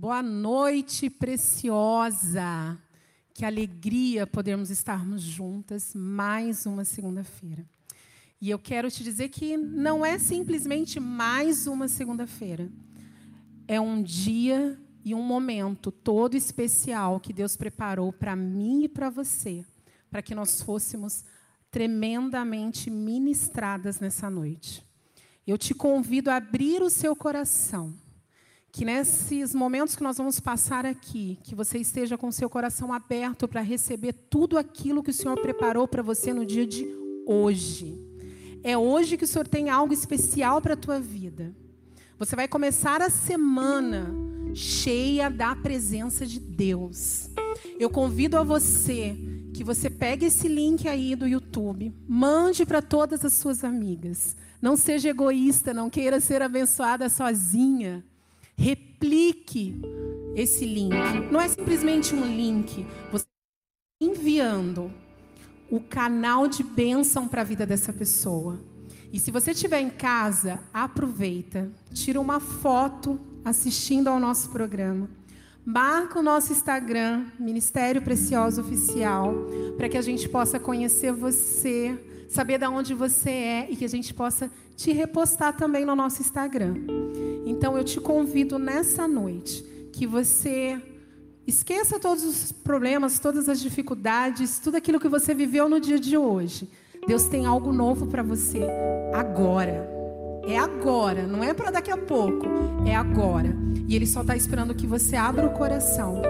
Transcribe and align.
Boa 0.00 0.22
noite, 0.22 1.10
preciosa. 1.10 2.78
Que 3.34 3.44
alegria 3.44 4.28
podermos 4.28 4.70
estarmos 4.70 5.22
juntas 5.22 5.92
mais 5.92 6.66
uma 6.66 6.84
segunda-feira. 6.84 7.66
E 8.40 8.48
eu 8.48 8.60
quero 8.60 8.88
te 8.92 9.02
dizer 9.02 9.28
que 9.28 9.56
não 9.56 10.06
é 10.06 10.16
simplesmente 10.16 11.00
mais 11.00 11.66
uma 11.66 11.88
segunda-feira. 11.88 12.70
É 13.66 13.80
um 13.80 14.00
dia 14.00 14.80
e 15.04 15.16
um 15.16 15.22
momento 15.22 15.90
todo 15.90 16.36
especial 16.36 17.18
que 17.18 17.32
Deus 17.32 17.56
preparou 17.56 18.12
para 18.12 18.36
mim 18.36 18.84
e 18.84 18.88
para 18.88 19.10
você, 19.10 19.64
para 20.08 20.22
que 20.22 20.32
nós 20.32 20.62
fôssemos 20.62 21.24
tremendamente 21.72 22.88
ministradas 22.88 23.98
nessa 23.98 24.30
noite. 24.30 24.86
Eu 25.44 25.58
te 25.58 25.74
convido 25.74 26.30
a 26.30 26.36
abrir 26.36 26.82
o 26.82 26.88
seu 26.88 27.16
coração 27.16 27.92
que 28.70 28.84
nesses 28.84 29.54
momentos 29.54 29.96
que 29.96 30.02
nós 30.02 30.18
vamos 30.18 30.38
passar 30.40 30.84
aqui, 30.84 31.38
que 31.42 31.54
você 31.54 31.78
esteja 31.78 32.18
com 32.18 32.30
seu 32.30 32.50
coração 32.50 32.92
aberto 32.92 33.48
para 33.48 33.60
receber 33.60 34.12
tudo 34.12 34.58
aquilo 34.58 35.02
que 35.02 35.10
o 35.10 35.14
Senhor 35.14 35.40
preparou 35.40 35.88
para 35.88 36.02
você 36.02 36.32
no 36.32 36.44
dia 36.44 36.66
de 36.66 36.86
hoje. 37.26 37.98
É 38.62 38.76
hoje 38.76 39.16
que 39.16 39.24
o 39.24 39.28
Senhor 39.28 39.48
tem 39.48 39.70
algo 39.70 39.92
especial 39.92 40.60
para 40.60 40.74
a 40.74 40.76
tua 40.76 41.00
vida. 41.00 41.54
Você 42.18 42.34
vai 42.36 42.48
começar 42.48 43.00
a 43.00 43.08
semana 43.08 44.12
cheia 44.54 45.30
da 45.30 45.54
presença 45.54 46.26
de 46.26 46.40
Deus. 46.40 47.30
Eu 47.78 47.88
convido 47.88 48.36
a 48.36 48.42
você 48.42 49.16
que 49.54 49.64
você 49.64 49.88
pegue 49.88 50.26
esse 50.26 50.46
link 50.46 50.86
aí 50.86 51.16
do 51.16 51.26
YouTube, 51.26 51.92
mande 52.06 52.66
para 52.66 52.82
todas 52.82 53.24
as 53.24 53.32
suas 53.32 53.64
amigas. 53.64 54.36
Não 54.60 54.76
seja 54.76 55.08
egoísta, 55.08 55.72
não 55.72 55.88
queira 55.88 56.20
ser 56.20 56.42
abençoada 56.42 57.08
sozinha 57.08 58.04
replique 58.58 59.80
esse 60.34 60.66
link. 60.66 60.92
Não 61.30 61.40
é 61.40 61.48
simplesmente 61.48 62.14
um 62.14 62.26
link, 62.26 62.84
você 63.10 63.24
está 63.24 64.12
enviando 64.12 64.92
o 65.70 65.80
canal 65.80 66.48
de 66.48 66.64
bênção 66.64 67.28
para 67.28 67.42
a 67.42 67.44
vida 67.44 67.64
dessa 67.64 67.92
pessoa. 67.92 68.58
E 69.12 69.18
se 69.18 69.30
você 69.30 69.52
estiver 69.52 69.80
em 69.80 69.88
casa, 69.88 70.60
aproveita, 70.74 71.70
tira 71.94 72.20
uma 72.20 72.40
foto 72.40 73.18
assistindo 73.44 74.08
ao 74.08 74.18
nosso 74.18 74.50
programa. 74.50 75.08
Marca 75.64 76.18
o 76.18 76.22
nosso 76.22 76.52
Instagram, 76.52 77.26
Ministério 77.38 78.02
Precioso 78.02 78.60
Oficial, 78.60 79.34
para 79.76 79.88
que 79.88 79.98
a 79.98 80.02
gente 80.02 80.28
possa 80.28 80.58
conhecer 80.58 81.12
você, 81.12 81.98
saber 82.28 82.58
de 82.58 82.66
onde 82.66 82.94
você 82.94 83.30
é 83.30 83.66
e 83.70 83.76
que 83.76 83.84
a 83.84 83.88
gente 83.88 84.12
possa 84.12 84.50
te 84.76 84.92
repostar 84.92 85.56
também 85.56 85.84
no 85.84 85.96
nosso 85.96 86.20
Instagram. 86.20 86.74
Então 87.46 87.76
eu 87.76 87.82
te 87.82 88.00
convido 88.00 88.58
nessa 88.58 89.08
noite 89.08 89.64
que 89.92 90.06
você 90.06 90.80
esqueça 91.46 91.98
todos 91.98 92.24
os 92.24 92.52
problemas, 92.52 93.18
todas 93.18 93.48
as 93.48 93.58
dificuldades, 93.58 94.58
tudo 94.58 94.76
aquilo 94.76 95.00
que 95.00 95.08
você 95.08 95.34
viveu 95.34 95.68
no 95.68 95.80
dia 95.80 95.98
de 95.98 96.16
hoje. 96.16 96.68
Deus 97.06 97.24
tem 97.24 97.46
algo 97.46 97.72
novo 97.72 98.06
para 98.06 98.22
você 98.22 98.62
agora. 99.14 99.88
É 100.46 100.58
agora, 100.58 101.26
não 101.26 101.42
é 101.42 101.52
para 101.52 101.70
daqui 101.70 101.90
a 101.90 101.96
pouco, 101.96 102.46
é 102.86 102.94
agora. 102.94 103.54
E 103.86 103.96
Ele 103.96 104.06
só 104.06 104.20
está 104.20 104.36
esperando 104.36 104.74
que 104.74 104.86
você 104.86 105.16
abra 105.16 105.46
o 105.46 105.52
coração. 105.52 106.22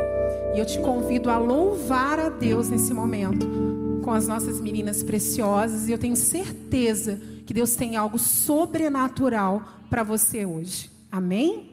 E 0.54 0.58
eu 0.58 0.64
te 0.64 0.78
convido 0.80 1.30
a 1.30 1.38
louvar 1.38 2.18
a 2.18 2.28
Deus 2.28 2.68
nesse 2.68 2.94
momento 2.94 3.67
com 4.08 4.14
as 4.14 4.26
nossas 4.26 4.58
meninas 4.58 5.02
preciosas. 5.02 5.86
E 5.86 5.92
eu 5.92 5.98
tenho 5.98 6.16
certeza 6.16 7.20
que 7.44 7.52
Deus 7.52 7.76
tem 7.76 7.94
algo 7.94 8.18
sobrenatural 8.18 9.62
para 9.90 10.02
você 10.02 10.46
hoje. 10.46 10.90
Amém? 11.12 11.72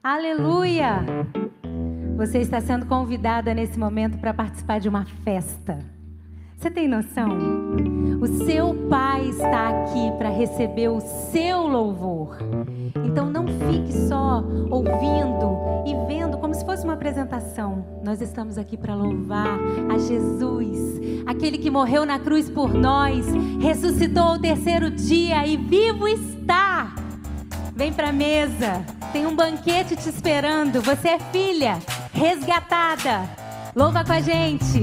Aleluia! 0.00 1.04
Você 2.16 2.38
está 2.38 2.60
sendo 2.60 2.86
convidada 2.86 3.52
nesse 3.52 3.76
momento 3.76 4.18
para 4.18 4.32
participar 4.32 4.78
de 4.78 4.88
uma 4.88 5.04
festa. 5.24 5.84
Você 6.56 6.70
tem 6.70 6.88
noção? 6.88 7.28
O 8.20 8.26
seu 8.46 8.74
pai 8.88 9.28
está 9.28 9.68
aqui 9.68 10.10
para 10.16 10.30
receber 10.30 10.88
o 10.88 11.00
seu 11.00 11.66
louvor. 11.66 12.38
Então 13.04 13.28
não 13.28 13.46
fique 13.46 13.92
só 14.08 14.42
ouvindo 14.70 15.84
e 15.86 15.94
vendo 16.06 16.38
como 16.38 16.54
se 16.54 16.64
fosse 16.64 16.84
uma 16.84 16.94
apresentação. 16.94 17.84
Nós 18.02 18.20
estamos 18.20 18.56
aqui 18.56 18.76
para 18.76 18.94
louvar 18.94 19.58
a 19.92 19.98
Jesus, 19.98 20.78
aquele 21.26 21.58
que 21.58 21.70
morreu 21.70 22.06
na 22.06 22.18
cruz 22.18 22.48
por 22.48 22.72
nós, 22.72 23.26
ressuscitou 23.60 24.22
ao 24.22 24.38
terceiro 24.38 24.90
dia 24.90 25.46
e 25.46 25.56
vivo 25.56 26.08
está. 26.08 26.94
Vem 27.76 27.92
para 27.92 28.08
a 28.08 28.12
mesa, 28.12 28.84
tem 29.12 29.26
um 29.26 29.36
banquete 29.36 29.96
te 29.96 30.08
esperando. 30.08 30.80
Você 30.80 31.08
é 31.08 31.18
filha 31.18 31.78
resgatada. 32.12 33.28
Louva 33.74 34.04
com 34.04 34.12
a 34.12 34.20
gente. 34.20 34.82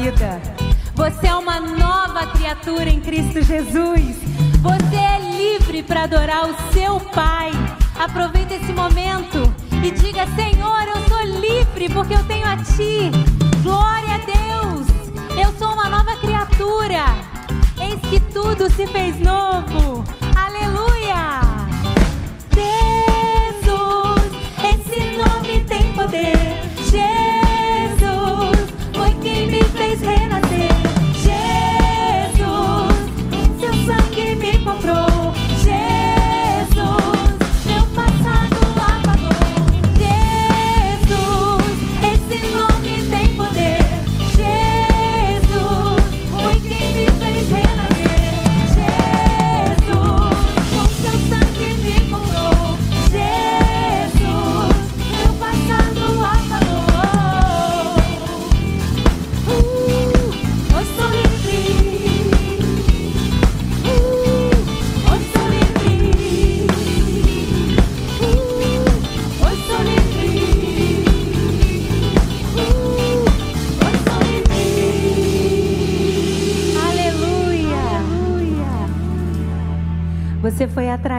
Vida. 0.00 0.40
Você 0.94 1.26
é 1.26 1.34
uma 1.34 1.60
nova 1.60 2.26
criatura 2.28 2.88
em 2.88 3.00
Cristo 3.00 3.42
Jesus. 3.42 4.16
Você 4.62 4.96
é 4.96 5.18
livre 5.36 5.82
para 5.82 6.04
adorar 6.04 6.48
o 6.48 6.72
seu 6.72 6.98
Pai. 7.00 7.50
Aproveita 7.98 8.54
esse 8.54 8.72
momento 8.72 9.52
e 9.84 9.90
diga: 9.90 10.26
Senhor, 10.34 10.82
eu 10.88 11.08
sou 11.08 11.22
livre 11.40 11.88
porque 11.90 12.14
eu 12.14 12.24
tenho 12.24 12.46
a 12.46 12.56
Ti. 12.56 13.10
Glória 13.62 14.14
a 14.14 14.18
Deus. 14.18 14.86
Eu 15.38 15.52
sou 15.58 15.74
uma 15.74 15.88
nova 15.90 16.16
criatura. 16.16 17.04
Eis 17.78 18.00
que 18.08 18.20
tudo 18.32 18.70
se 18.70 18.86
fez 18.86 19.18
novo. 19.20 20.02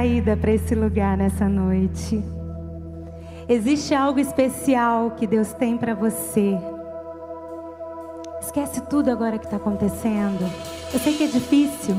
Atraída 0.01 0.36
para 0.36 0.51
esse 0.51 0.74
lugar 0.74 1.15
nessa 1.15 1.48
noite. 1.48 2.24
Existe 3.48 3.94
algo 3.94 4.19
especial 4.19 5.12
que 5.12 5.27
Deus 5.27 5.53
tem 5.53 5.77
para 5.77 5.94
você. 5.94 6.57
Esquece 8.42 8.81
tudo 8.81 9.12
agora 9.12 9.38
que 9.38 9.45
está 9.45 9.57
acontecendo. 9.57 10.44
Eu 10.92 11.00
sei 11.00 11.15
que 11.15 11.25
é 11.25 11.27
difícil, 11.27 11.95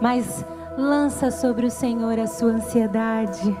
mas 0.00 0.44
lança 0.78 1.30
sobre 1.30 1.66
o 1.66 1.70
Senhor 1.70 2.18
a 2.18 2.26
sua 2.26 2.52
ansiedade. 2.52 3.54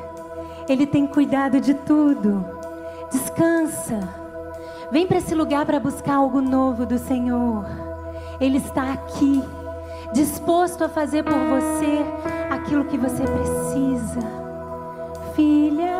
Ele 0.66 0.86
tem 0.86 1.06
cuidado 1.06 1.60
de 1.60 1.74
tudo. 1.74 2.46
Descansa. 3.12 4.08
Vem 4.90 5.06
para 5.06 5.18
esse 5.18 5.34
lugar 5.34 5.66
para 5.66 5.78
buscar 5.78 6.14
algo 6.14 6.40
novo 6.40 6.86
do 6.86 6.96
Senhor. 6.96 7.66
Ele 8.40 8.56
está 8.56 8.94
aqui, 8.94 9.42
disposto 10.12 10.84
a 10.84 10.88
fazer 10.88 11.22
por 11.22 11.32
você 11.34 12.04
aquilo 12.50 12.84
que 12.84 12.96
você 12.96 13.22
precisa. 13.22 14.20
Filha, 15.34 15.96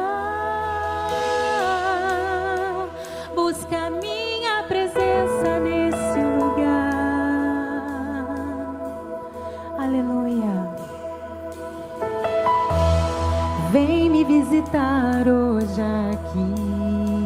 busca 3.35 3.91
minha 3.91 4.63
presença 4.67 5.61
nesse 5.61 6.21
lugar. 6.39 6.97
Aleluia. 9.79 10.75
Vem 13.71 14.09
me 14.09 14.25
visitar 14.25 15.29
hoje 15.29 15.83
aqui. 15.83 17.26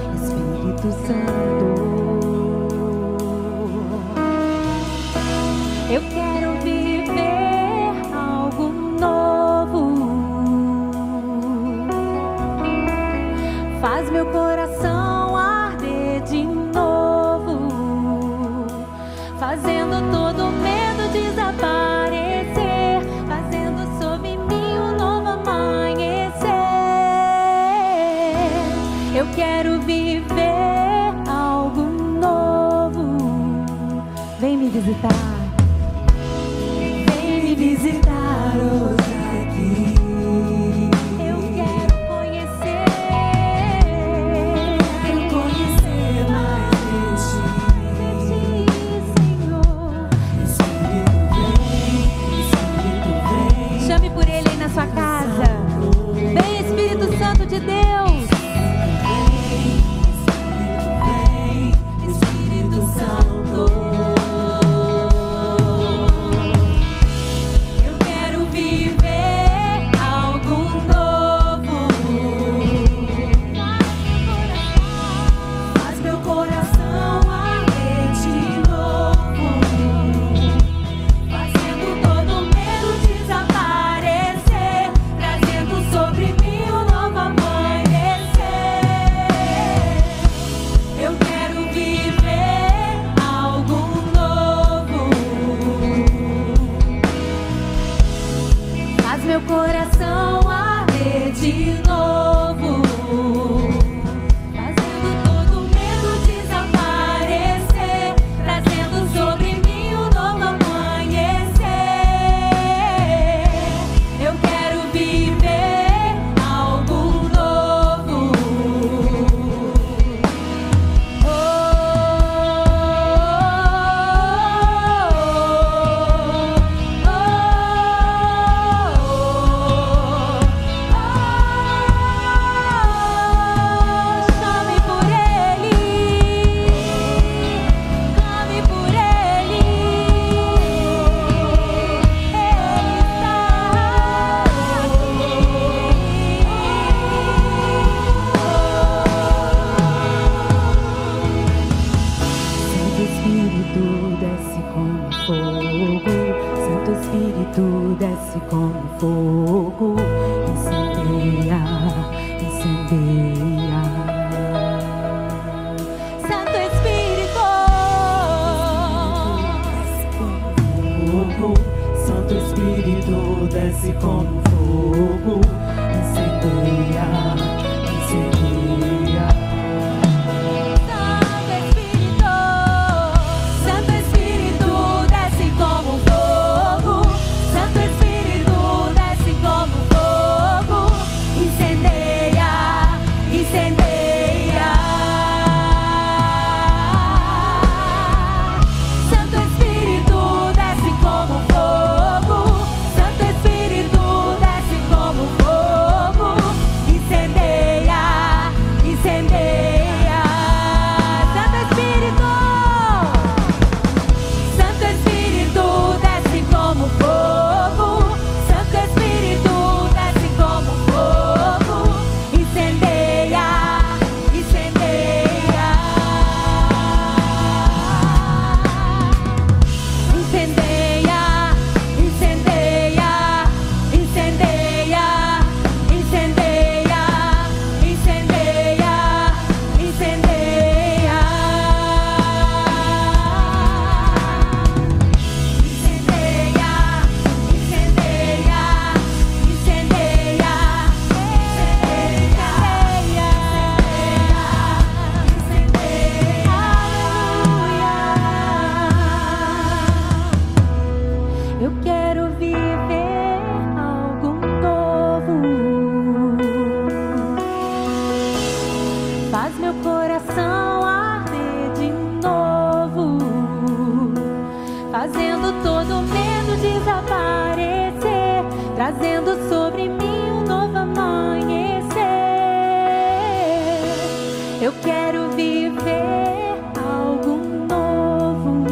viver 285.35 286.61
algo 286.77 287.37
novo. 287.67 288.63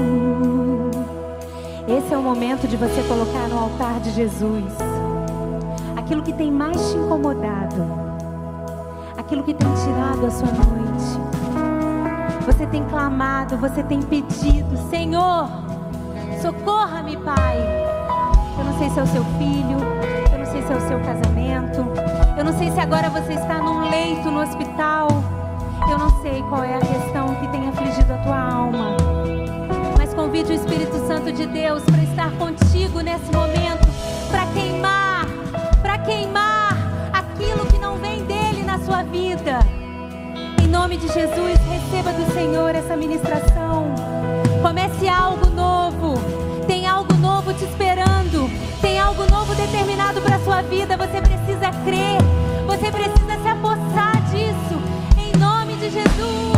Esse 1.88 2.14
é 2.14 2.18
o 2.18 2.22
momento 2.22 2.68
de 2.68 2.78
você 2.78 3.02
colocar 3.04 3.48
no 3.48 3.58
altar 3.58 4.00
de 4.00 4.12
Jesus 4.12 4.74
aquilo 6.10 6.24
que 6.24 6.34
tem 6.34 6.52
mais 6.52 6.76
te 6.90 6.98
incomodado, 6.98 7.86
aquilo 9.16 9.44
que 9.44 9.54
tem 9.54 9.68
tirado 9.76 10.26
a 10.26 10.32
sua 10.32 10.48
noite. 10.48 11.20
Você 12.48 12.66
tem 12.66 12.84
clamado, 12.86 13.58
você 13.58 13.84
tem 13.84 14.02
pedido, 14.02 14.76
Senhor, 14.90 15.48
socorra-me, 16.42 17.16
Pai. 17.18 17.58
Eu 18.58 18.66
não 18.66 18.78
sei 18.80 18.90
se 18.90 19.00
é 19.00 19.04
o 19.04 19.08
seu 19.08 19.24
filho, 19.38 19.78
eu 20.34 20.40
não 20.40 20.46
sei 20.48 20.64
se 20.64 20.74
é 20.74 20.76
o 20.76 20.82
seu 20.88 21.00
casamento, 21.00 21.86
eu 22.38 22.44
não 22.44 22.58
sei 22.58 22.72
se 22.72 22.80
agora 22.80 23.10
você 23.12 23.34
está 23.34 23.60
num 23.60 23.88
leito 23.88 24.32
no 24.32 24.42
hospital, 24.42 25.08
eu 25.88 25.98
não 25.98 26.10
sei 26.22 26.42
qual 26.44 26.64
é 26.64 26.76
a 26.76 26.80
questão 26.80 27.36
que 27.36 27.48
tem 27.48 27.70
afligido 27.70 28.14
a 28.14 28.18
tua 28.18 28.40
alma. 28.40 28.98
Mas 29.98 30.14
convide 30.14 30.52
o 30.52 30.56
Espírito 30.56 31.08
Santo 31.08 31.32
de 31.32 31.46
Deus 31.46 31.84
para 31.84 32.04
estar 32.04 32.32
contigo 32.32 33.02
nesse 33.02 33.32
momento, 33.32 33.88
para 34.30 34.46
queimar, 34.48 35.26
para 35.82 35.98
queimar 36.00 36.78
aquilo 37.14 37.66
que 37.66 37.78
não 37.78 37.98
vem 37.98 38.24
dele 38.26 38.64
na 38.64 38.80
sua 38.80 39.04
vida. 39.04 39.60
Em 40.62 40.68
nome 40.68 40.98
de 40.98 41.08
Jesus, 41.08 41.60
receba 41.70 42.12
do 42.14 42.34
Senhor 42.34 42.76
essa 42.76 42.96
ministração. 42.96 43.94
Comece 44.62 45.08
algo 45.08 45.50
novo. 45.50 46.14
Tem 46.68 46.86
algo 46.86 47.14
novo 47.16 47.54
te 47.54 47.64
esperando. 47.64 48.50
Tem 48.82 49.00
algo 49.00 49.26
novo 49.32 49.56
determinado 49.56 50.22
para 50.22 50.40
sua 50.40 50.62
vida. 50.62 50.96
Você 50.98 51.22
precisa 51.22 51.72
crer. 51.84 52.20
Você 52.68 52.92
precisa 52.92 53.42
se 53.42 53.48
apossar 53.48 53.69
Jesus. 55.92 56.49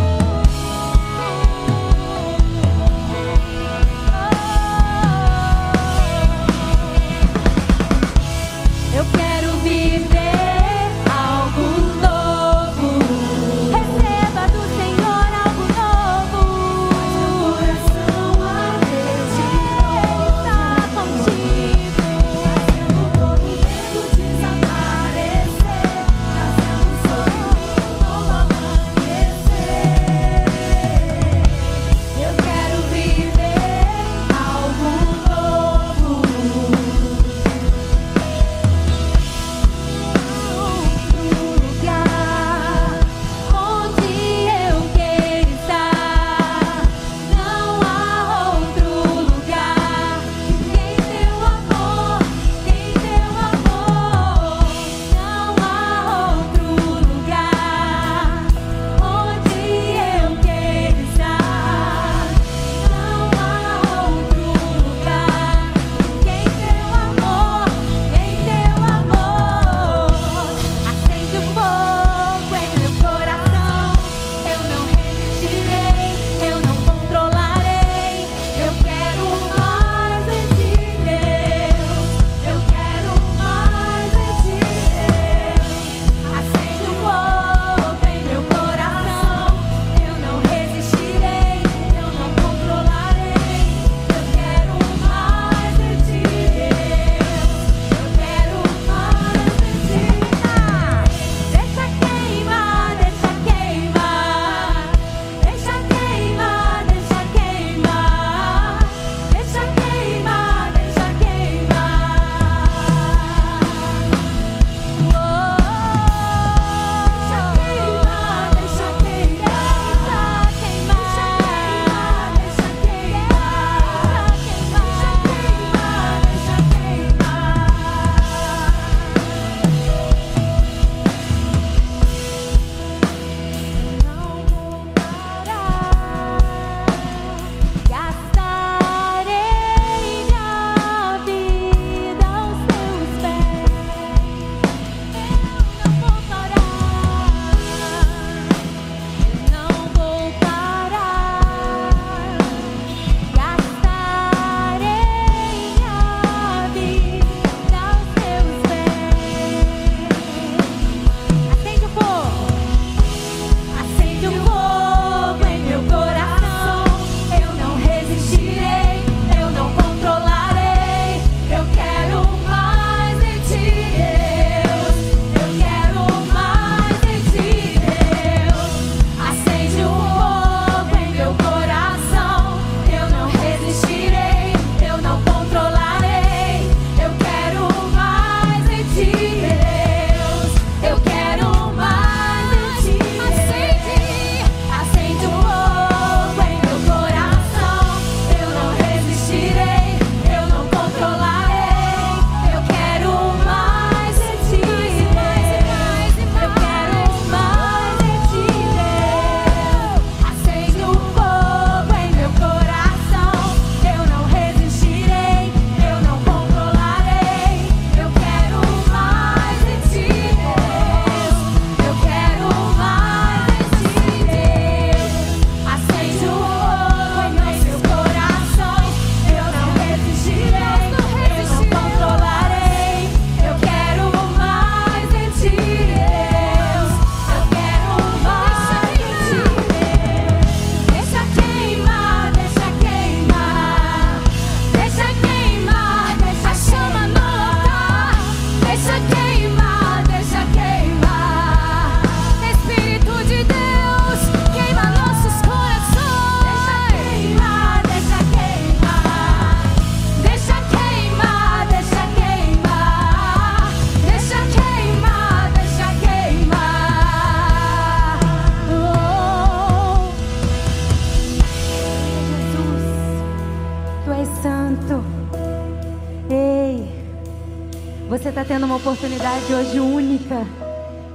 Oportunidade 278.82 279.54
hoje 279.54 279.80
única 279.80 280.38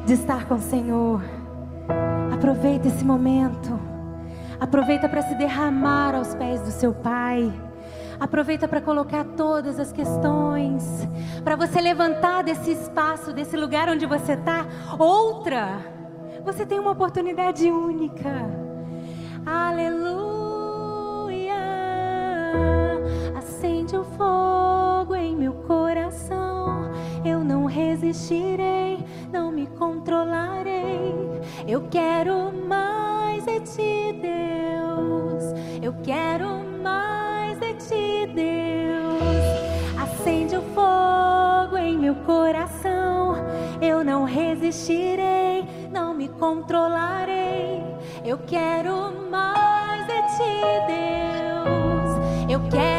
de 0.06 0.12
estar 0.12 0.46
com 0.46 0.54
o 0.54 0.60
Senhor. 0.60 1.20
Aproveita 2.32 2.86
esse 2.86 3.04
momento. 3.04 3.76
Aproveita 4.60 5.08
para 5.08 5.22
se 5.22 5.34
derramar 5.34 6.14
aos 6.14 6.32
pés 6.36 6.60
do 6.60 6.70
seu 6.70 6.94
Pai. 6.94 7.52
Aproveita 8.20 8.68
para 8.68 8.80
colocar 8.80 9.24
todas 9.36 9.80
as 9.80 9.92
questões, 9.92 10.84
para 11.42 11.56
você 11.56 11.80
levantar 11.80 12.44
desse 12.44 12.70
espaço, 12.70 13.32
desse 13.32 13.56
lugar 13.56 13.88
onde 13.88 14.06
você 14.06 14.34
está, 14.34 14.64
outra. 14.96 15.80
Você 16.44 16.64
tem 16.64 16.78
uma 16.78 16.92
oportunidade 16.92 17.68
única. 17.68 18.30
Aleluia. 19.44 20.22
Acende 23.36 23.96
o 23.96 24.04
fogo 24.04 25.16
em 25.16 25.34
meu 25.34 25.52
coração. 25.52 26.55
Resistirei, 28.06 29.04
não 29.32 29.50
me 29.50 29.66
controlarei. 29.66 31.12
Eu 31.66 31.88
quero 31.90 32.52
mais 32.52 33.44
de 33.44 33.58
ti, 33.60 34.20
Deus. 34.22 35.42
Eu 35.82 35.92
quero 36.04 36.64
mais 36.80 37.58
de 37.58 37.74
ti, 37.74 38.32
Deus. 38.32 40.00
Acende 40.00 40.56
o 40.56 40.62
fogo 40.72 41.76
em 41.76 41.98
meu 41.98 42.14
coração. 42.14 43.34
Eu 43.82 44.04
não 44.04 44.22
resistirei, 44.22 45.64
não 45.90 46.14
me 46.14 46.28
controlarei. 46.28 47.82
Eu 48.24 48.38
quero 48.38 49.12
mais 49.28 50.06
de 50.06 50.22
ti, 50.36 50.62
Deus. 50.86 52.50
Eu 52.52 52.60
quero 52.70 52.95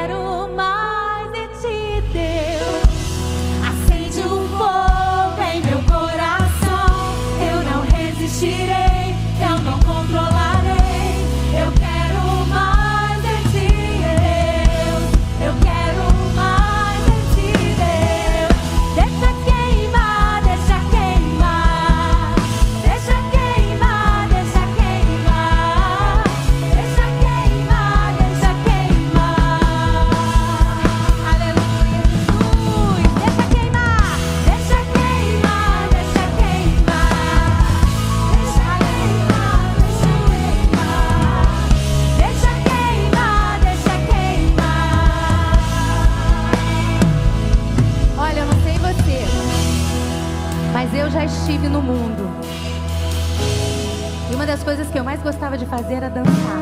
coisas 54.68 54.90
que 54.90 55.00
eu 55.00 55.04
mais 55.06 55.24
gostava 55.24 55.58
de 55.58 55.66
fazer 55.66 55.94
era 55.94 56.10
dançar. 56.10 56.60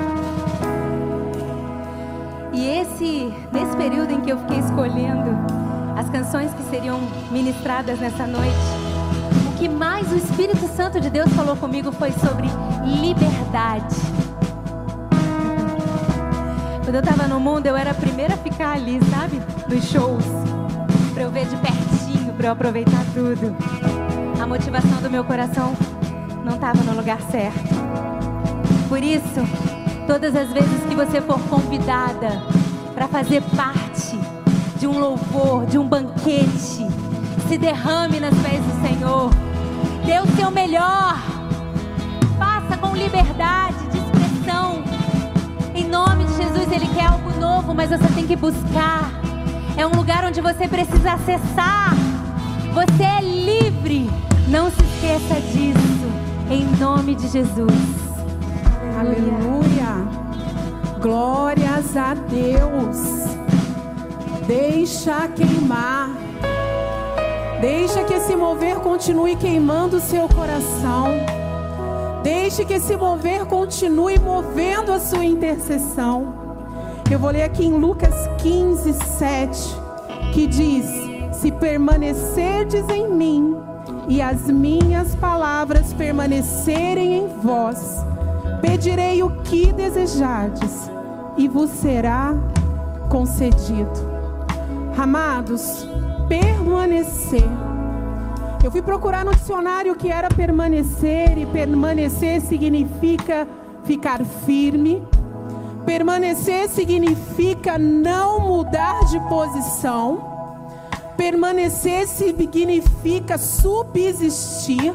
E 2.53 2.63
esse, 2.63 3.33
nesse 3.51 3.75
período 3.75 4.13
em 4.13 4.21
que 4.21 4.29
eu 4.29 4.37
fiquei 4.41 4.59
escolhendo 4.59 5.31
as 5.97 6.07
canções 6.11 6.53
que 6.53 6.61
seriam 6.69 6.99
ministradas 7.31 7.99
nessa 7.99 8.27
noite, 8.27 8.53
o 9.49 9.57
que 9.57 9.67
mais 9.67 10.11
o 10.11 10.15
Espírito 10.17 10.67
Santo 10.67 11.01
de 11.01 11.09
Deus 11.09 11.33
falou 11.33 11.55
comigo 11.55 11.91
foi 11.91 12.11
sobre 12.11 12.47
liberdade. 12.85 13.95
Quando 16.83 16.95
eu 16.97 17.01
tava 17.01 17.27
no 17.27 17.39
mundo, 17.39 17.65
eu 17.65 17.75
era 17.75 17.89
a 17.89 17.95
primeira 17.95 18.35
a 18.35 18.37
ficar 18.37 18.73
ali, 18.73 18.99
sabe? 19.09 19.41
Nos 19.67 19.83
shows. 19.85 20.25
Pra 21.15 21.23
eu 21.23 21.31
ver 21.31 21.47
de 21.47 21.55
pertinho, 21.55 22.33
pra 22.33 22.49
eu 22.49 22.51
aproveitar 22.51 23.03
tudo. 23.15 23.57
A 24.39 24.45
motivação 24.45 25.01
do 25.01 25.09
meu 25.09 25.23
coração 25.23 25.73
não 26.45 26.59
tava 26.59 26.83
no 26.83 26.95
lugar 26.95 27.19
certo. 27.31 27.73
Por 28.87 29.01
isso, 29.01 29.41
todas 30.05 30.35
as 30.35 30.53
vezes 30.53 30.83
que 30.87 30.95
você 30.95 31.19
for 31.19 31.39
convidada 31.49 32.39
para 32.93 33.07
fazer 33.07 33.41
parte 33.55 34.17
de 34.77 34.85
um 34.85 34.99
louvor, 34.99 35.65
de 35.65 35.79
um 35.79 35.87
banquete, 35.87 36.85
se 37.47 37.57
derrame 37.57 38.19
nas 38.19 38.35
pés 38.35 38.63
do 38.63 38.87
Senhor. 38.87 39.31
Dê 40.05 40.19
o 40.19 40.27
seu 40.35 40.51
melhor. 40.51 41.17
Faça 42.37 42.77
com 42.77 42.95
liberdade 42.95 43.79
de 43.91 43.97
expressão. 43.97 44.83
Em 45.73 45.87
nome 45.87 46.25
de 46.25 46.37
Jesus, 46.37 46.71
Ele 46.71 46.87
quer 46.93 47.07
algo 47.07 47.31
novo, 47.39 47.73
mas 47.73 47.89
você 47.89 48.07
tem 48.13 48.27
que 48.27 48.35
buscar. 48.35 49.09
É 49.75 49.85
um 49.85 49.95
lugar 49.95 50.23
onde 50.23 50.41
você 50.41 50.67
precisa 50.67 51.13
acessar. 51.13 51.95
Você 52.71 53.03
é 53.03 53.21
livre. 53.21 54.09
Não 54.47 54.69
se 54.69 54.83
esqueça 54.83 55.41
disso. 55.41 55.94
Em 56.49 56.63
nome 56.77 57.15
de 57.15 57.27
Jesus. 57.27 57.73
Aleluia. 58.99 60.05
Glórias 61.01 61.97
a 61.97 62.13
Deus. 62.13 62.97
Deixa 64.45 65.27
queimar. 65.29 66.11
Deixa 67.59 68.03
que 68.03 68.13
esse 68.13 68.35
mover 68.35 68.75
continue 68.75 69.35
queimando 69.35 69.97
o 69.97 69.99
seu 69.99 70.29
coração. 70.29 71.07
Deixe 72.21 72.63
que 72.63 72.73
esse 72.73 72.95
mover 72.95 73.47
continue 73.47 74.19
movendo 74.19 74.91
a 74.93 74.99
sua 74.99 75.25
intercessão. 75.25 76.31
Eu 77.09 77.17
vou 77.17 77.31
ler 77.31 77.43
aqui 77.43 77.65
em 77.65 77.73
Lucas 77.73 78.13
15, 78.37 78.93
7, 78.93 79.75
que 80.31 80.45
diz: 80.45 80.85
Se 81.33 81.51
permanecerdes 81.51 82.87
em 82.89 83.11
mim 83.11 83.64
e 84.07 84.21
as 84.21 84.47
minhas 84.47 85.15
palavras 85.15 85.93
permanecerem 85.93 87.19
em 87.19 87.27
vós, 87.41 88.03
pedirei 88.61 89.23
o 89.23 89.29
que 89.41 89.73
desejardes 89.73 90.89
e 91.37 91.47
vos 91.47 91.69
será 91.69 92.33
concedido. 93.09 94.15
Amados, 94.97 95.87
permanecer. 96.27 97.43
Eu 98.63 98.71
fui 98.71 98.81
procurar 98.81 99.25
no 99.25 99.35
dicionário 99.35 99.93
o 99.93 99.95
que 99.95 100.09
era 100.09 100.27
permanecer, 100.29 101.37
e 101.37 101.45
permanecer 101.45 102.41
significa 102.41 103.47
ficar 103.83 104.23
firme. 104.25 105.03
Permanecer 105.85 106.67
significa 106.69 107.77
não 107.77 108.39
mudar 108.39 109.05
de 109.05 109.19
posição. 109.29 110.34
Permanecer 111.17 112.07
significa 112.07 113.37
subsistir. 113.37 114.93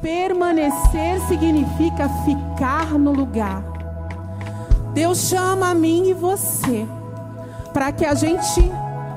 Permanecer 0.00 1.20
significa 1.28 2.08
ficar 2.24 2.98
no 2.98 3.12
lugar. 3.12 3.62
Deus 4.94 5.28
chama 5.28 5.70
a 5.70 5.74
mim 5.74 6.08
e 6.08 6.14
você 6.14 6.86
para 7.72 7.92
que 7.92 8.04
a 8.04 8.14
gente 8.14 8.72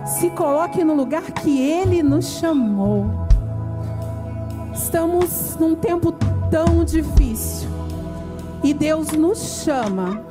se 0.06 0.30
coloque 0.32 0.84
no 0.84 0.94
lugar 0.94 1.24
que 1.32 1.62
Ele 1.62 2.02
nos 2.04 2.40
chamou. 2.40 3.06
Estamos 4.74 5.56
num 5.60 5.76
tempo 5.76 6.12
tão 6.50 6.84
difícil 6.84 7.70
e 8.64 8.74
Deus 8.74 9.12
nos 9.12 9.64
chama 9.64 10.22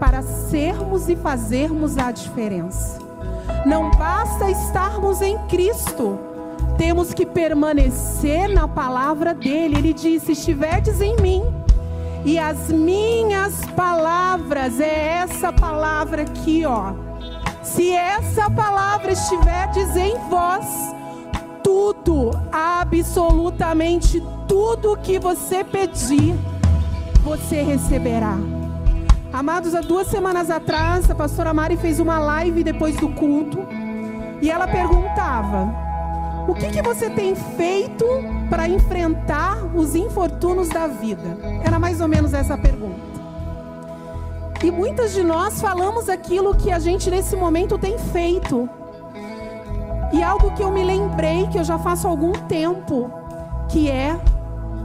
para 0.00 0.22
sermos 0.22 1.08
e 1.08 1.14
fazermos 1.14 1.96
a 1.98 2.10
diferença. 2.10 3.01
Não 3.64 3.90
basta 3.90 4.50
estarmos 4.50 5.22
em 5.22 5.38
Cristo, 5.46 6.18
temos 6.76 7.14
que 7.14 7.24
permanecer 7.24 8.48
na 8.48 8.66
palavra 8.66 9.34
dele. 9.34 9.78
Ele 9.78 9.92
disse: 9.92 10.32
estiverdes 10.32 11.00
em 11.00 11.16
mim, 11.20 11.42
e 12.24 12.38
as 12.38 12.68
minhas 12.68 13.64
palavras, 13.76 14.80
é 14.80 15.22
essa 15.22 15.52
palavra 15.52 16.22
aqui, 16.22 16.64
ó. 16.64 16.92
Se 17.62 17.92
essa 17.92 18.50
palavra 18.50 19.12
estiverdes 19.12 19.96
em 19.96 20.16
vós, 20.28 20.66
tudo, 21.62 22.30
absolutamente 22.50 24.22
tudo 24.48 24.96
que 24.96 25.18
você 25.18 25.62
pedir, 25.62 26.34
você 27.22 27.62
receberá. 27.62 28.36
Amados, 29.32 29.74
há 29.74 29.80
duas 29.80 30.08
semanas 30.08 30.50
atrás, 30.50 31.10
a 31.10 31.14
pastora 31.14 31.54
Mari 31.54 31.78
fez 31.78 31.98
uma 31.98 32.18
live 32.18 32.62
depois 32.62 32.94
do 32.96 33.08
culto 33.08 33.66
e 34.42 34.50
ela 34.50 34.68
perguntava: 34.68 35.74
O 36.46 36.54
que, 36.54 36.68
que 36.68 36.82
você 36.82 37.08
tem 37.08 37.34
feito 37.34 38.04
para 38.50 38.68
enfrentar 38.68 39.74
os 39.74 39.94
infortúnios 39.94 40.68
da 40.68 40.86
vida? 40.86 41.38
Era 41.64 41.78
mais 41.78 42.02
ou 42.02 42.08
menos 42.08 42.34
essa 42.34 42.54
a 42.54 42.58
pergunta. 42.58 43.00
E 44.62 44.70
muitas 44.70 45.14
de 45.14 45.22
nós 45.22 45.62
falamos 45.62 46.10
aquilo 46.10 46.54
que 46.54 46.70
a 46.70 46.78
gente 46.78 47.10
nesse 47.10 47.34
momento 47.34 47.78
tem 47.78 47.98
feito. 47.98 48.68
E 50.12 50.22
algo 50.22 50.50
que 50.50 50.62
eu 50.62 50.70
me 50.70 50.84
lembrei 50.84 51.46
que 51.46 51.58
eu 51.58 51.64
já 51.64 51.78
faço 51.78 52.06
há 52.06 52.10
algum 52.10 52.32
tempo, 52.32 53.10
que 53.70 53.90
é 53.90 54.14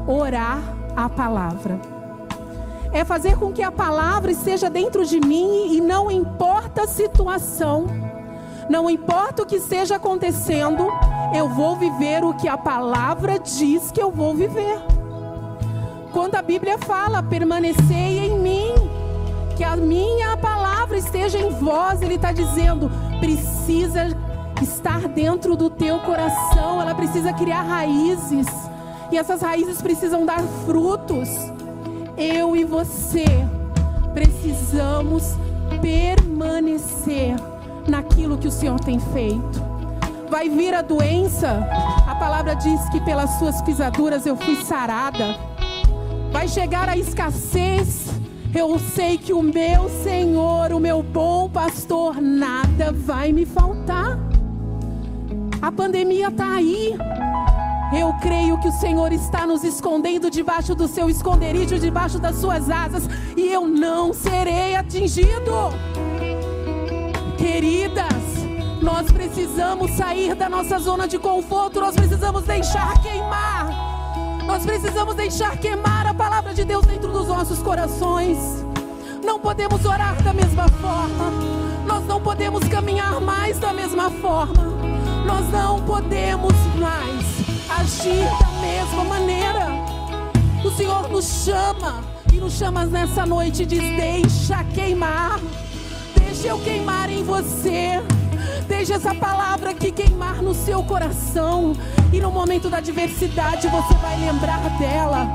orar 0.08 0.62
a 0.96 1.10
palavra. 1.10 1.97
É 2.92 3.04
fazer 3.04 3.38
com 3.38 3.52
que 3.52 3.62
a 3.62 3.72
palavra 3.72 4.32
esteja 4.32 4.70
dentro 4.70 5.06
de 5.06 5.20
mim 5.20 5.76
e 5.76 5.82
não 5.82 6.10
importa 6.10 6.84
a 6.84 6.88
situação, 6.88 7.86
não 8.70 8.90
importa 8.90 9.44
o 9.44 9.46
que 9.46 9.56
esteja 9.56 9.96
acontecendo, 9.96 10.88
eu 11.34 11.48
vou 11.50 11.76
viver 11.76 12.24
o 12.24 12.34
que 12.34 12.48
a 12.48 12.58
palavra 12.58 13.40
diz 13.40 13.92
que 13.92 14.02
eu 14.02 14.12
vou 14.12 14.34
viver. 14.36 14.80
Quando 16.12 16.36
a 16.36 16.42
Bíblia 16.42 16.78
fala, 16.80 17.22
permanecei 17.22 18.28
em 18.28 18.40
mim, 18.40 18.74
que 19.56 19.64
a 19.64 19.76
minha 19.76 20.36
palavra 20.38 20.98
esteja 20.98 21.38
em 21.38 21.50
vós, 21.52 22.02
Ele 22.02 22.16
está 22.16 22.32
dizendo, 22.32 22.92
precisa 23.20 24.08
estar 24.62 25.08
dentro 25.08 25.56
do 25.56 25.70
teu 25.70 26.00
coração, 26.00 26.82
ela 26.82 26.96
precisa 26.96 27.32
criar 27.34 27.62
raízes, 27.62 28.48
e 29.12 29.18
essas 29.18 29.42
raízes 29.42 29.82
precisam 29.82 30.26
dar 30.26 30.42
frutos. 30.66 31.30
Eu 32.18 32.56
e 32.56 32.64
você 32.64 33.26
precisamos 34.12 35.36
permanecer 35.80 37.36
naquilo 37.88 38.40
que 38.40 38.48
o 38.48 38.52
Senhor 38.52 38.80
tem 38.80 39.00
feito. 39.00 39.62
Vai 40.28 40.50
vir 40.50 40.74
a 40.74 40.82
doença, 40.82 41.64
a 42.08 42.16
palavra 42.16 42.56
diz 42.56 42.82
que 42.90 43.00
pelas 43.02 43.38
suas 43.38 43.62
pisaduras 43.62 44.26
eu 44.26 44.36
fui 44.36 44.56
sarada. 44.56 45.38
Vai 46.32 46.48
chegar 46.48 46.90
a 46.90 46.98
escassez, 46.98 48.08
eu 48.54 48.80
sei 48.80 49.20
que 49.20 49.32
o 49.32 49.44
meu 49.44 49.88
Senhor, 50.04 50.74
o 50.74 50.80
meu 50.80 51.04
bom 51.04 51.48
pastor, 51.48 52.20
nada 52.20 52.92
vai 52.92 53.32
me 53.32 53.46
faltar. 53.46 54.18
A 55.62 55.72
pandemia 55.72 56.30
está 56.30 56.56
aí. 56.56 56.96
Eu 57.92 58.14
creio 58.16 58.58
que 58.60 58.68
o 58.68 58.72
Senhor 58.72 59.14
está 59.14 59.48
nos 59.48 59.64
escondendo 59.64 60.30
debaixo 60.30 60.76
do 60.76 60.88
seu 60.88 61.10
esconderijo, 61.10 61.80
debaixo 61.80 62.20
das 62.20 62.36
suas 62.36 62.70
asas, 62.70 63.08
e 63.36 63.52
eu 63.52 63.66
não 63.66 64.14
serei 64.14 64.76
atingido. 64.76 65.72
Queridas, 67.38 68.08
nós 68.82 69.10
precisamos 69.10 69.92
sair 69.92 70.36
da 70.36 70.50
nossa 70.50 70.78
zona 70.80 71.08
de 71.08 71.18
conforto, 71.18 71.80
nós 71.80 71.96
precisamos 71.96 72.44
deixar 72.44 73.02
queimar. 73.02 73.70
Nós 74.46 74.66
precisamos 74.66 75.16
deixar 75.16 75.58
queimar 75.58 76.08
a 76.08 76.14
palavra 76.14 76.54
de 76.54 76.66
Deus 76.66 76.86
dentro 76.86 77.12
dos 77.12 77.28
nossos 77.28 77.60
corações. 77.60 78.38
Não 79.24 79.40
podemos 79.40 79.86
orar 79.86 80.22
da 80.24 80.34
mesma 80.34 80.68
forma. 80.68 81.32
Nós 81.86 82.06
não 82.06 82.22
podemos 82.22 82.68
caminhar 82.68 83.20
mais 83.22 83.60
da 83.60 83.74
mesma 83.74 84.10
forma. 84.10 84.64
Nós 85.26 85.50
não 85.52 85.82
podemos 85.82 86.54
mais 86.80 87.37
agir 87.70 88.26
da 88.40 88.48
mesma 88.62 89.04
maneira. 89.04 89.68
O 90.64 90.72
Senhor 90.72 91.10
nos 91.10 91.26
chama 91.46 92.04
e 92.34 92.38
nos 92.38 92.54
chama 92.54 92.86
nessa 92.86 93.26
noite 93.26 93.64
e 93.64 93.66
diz: 93.66 93.82
Deixa 93.82 94.64
queimar, 94.64 95.40
deixa 96.20 96.48
eu 96.48 96.60
queimar 96.60 97.10
em 97.10 97.24
você. 97.24 98.02
Deixa 98.68 98.96
essa 98.96 99.14
palavra 99.16 99.72
aqui 99.72 99.92
queimar 99.92 100.42
no 100.42 100.54
seu 100.54 100.84
coração. 100.84 101.74
E 102.12 102.20
no 102.20 102.32
momento 102.32 102.70
da 102.70 102.78
adversidade 102.78 103.68
você 103.68 103.94
vai 103.96 104.20
lembrar 104.20 104.78
dela. 104.78 105.28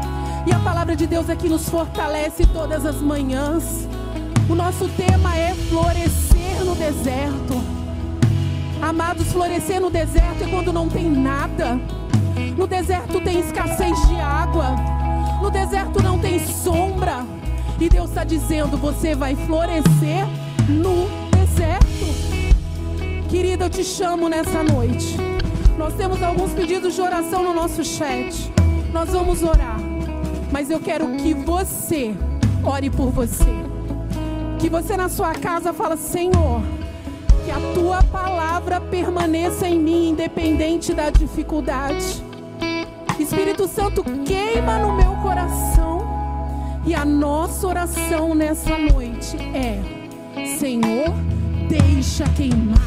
E 0.47 0.53
a 0.53 0.59
palavra 0.59 0.97
de 0.97 1.07
Deus 1.07 1.31
aqui 1.31 1.49
nos 1.49 1.69
fortalece 1.69 2.47
todas 2.47 2.85
as 2.85 2.97
manhãs. 2.97 3.89
O 4.49 4.55
nosso 4.55 4.89
tema 4.89 5.37
é 5.37 5.55
florescer 5.55 6.65
no 6.65 6.75
deserto. 6.75 7.63
Amados, 8.83 9.33
florescer 9.33 9.81
no 9.81 9.89
deserto 9.89 10.43
é 10.43 10.49
quando 10.49 10.73
não 10.73 10.89
tem 10.89 11.09
nada. 11.09 11.81
No 12.57 12.67
deserto 12.67 13.21
tem 13.21 13.41
escassez 13.41 14.09
de 14.09 14.17
água. 14.17 14.77
No 15.41 15.51
deserto 15.51 16.03
não 16.03 16.19
tem 16.19 16.39
sombra. 16.39 17.25
E 17.81 17.89
Deus 17.89 18.11
está 18.11 18.25
dizendo: 18.25 18.77
você 18.77 19.15
vai 19.15 19.35
florescer 19.35 20.27
no 20.69 21.09
deserto. 21.31 23.29
Querida, 23.29 23.65
eu 23.65 23.71
te 23.71 23.83
chamo 23.83 24.29
nessa 24.29 24.63
noite. 24.63 25.17
Nós 25.79 25.95
temos 25.95 26.23
alguns 26.23 26.53
pedidos 26.53 26.95
de 26.95 27.01
oração 27.01 27.43
no 27.43 27.55
nosso 27.55 27.83
chat. 27.83 28.53
Nós 28.93 29.11
vamos 29.11 29.43
orar. 29.43 29.81
Mas 30.53 30.71
eu 30.71 30.79
quero 30.79 31.09
que 31.17 31.33
você 31.33 32.15
ore 32.63 32.91
por 32.91 33.11
você. 33.11 33.51
Que 34.59 34.69
você 34.69 34.97
na 34.97 35.09
sua 35.09 35.33
casa 35.33 35.73
fala: 35.73 35.97
Senhor 35.97 36.63
que 37.45 37.51
a 37.51 37.59
tua 37.75 38.03
palavra 38.05 38.81
permaneça 38.81 39.69
em 39.69 39.79
mim, 39.79 40.11
independente 40.11 40.95
da 40.95 41.11
dificuldade. 41.11 42.23
Espírito 43.19 43.69
Santo, 43.69 44.03
queima 44.25 44.79
no 44.79 44.97
meu 44.97 45.15
coração. 45.17 46.03
E 46.85 46.95
a 46.95 47.05
nossa 47.05 47.67
oração 47.67 48.35
nessa 48.35 48.77
noite 48.77 49.37
é: 49.55 49.81
Senhor, 50.59 51.09
deixa 51.69 52.25
queimar. 52.31 52.79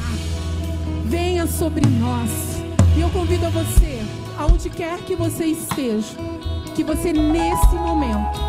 Venha 1.05 1.47
sobre 1.47 1.85
nós. 1.87 2.55
E 2.97 3.01
eu 3.01 3.09
convido 3.09 3.45
a 3.45 3.49
você, 3.49 4.01
aonde 4.37 4.69
quer 4.69 4.99
que 4.99 5.15
você 5.15 5.45
esteja, 5.45 6.15
que 6.73 6.83
você 6.83 7.11
nesse 7.11 7.75
momento, 7.75 8.39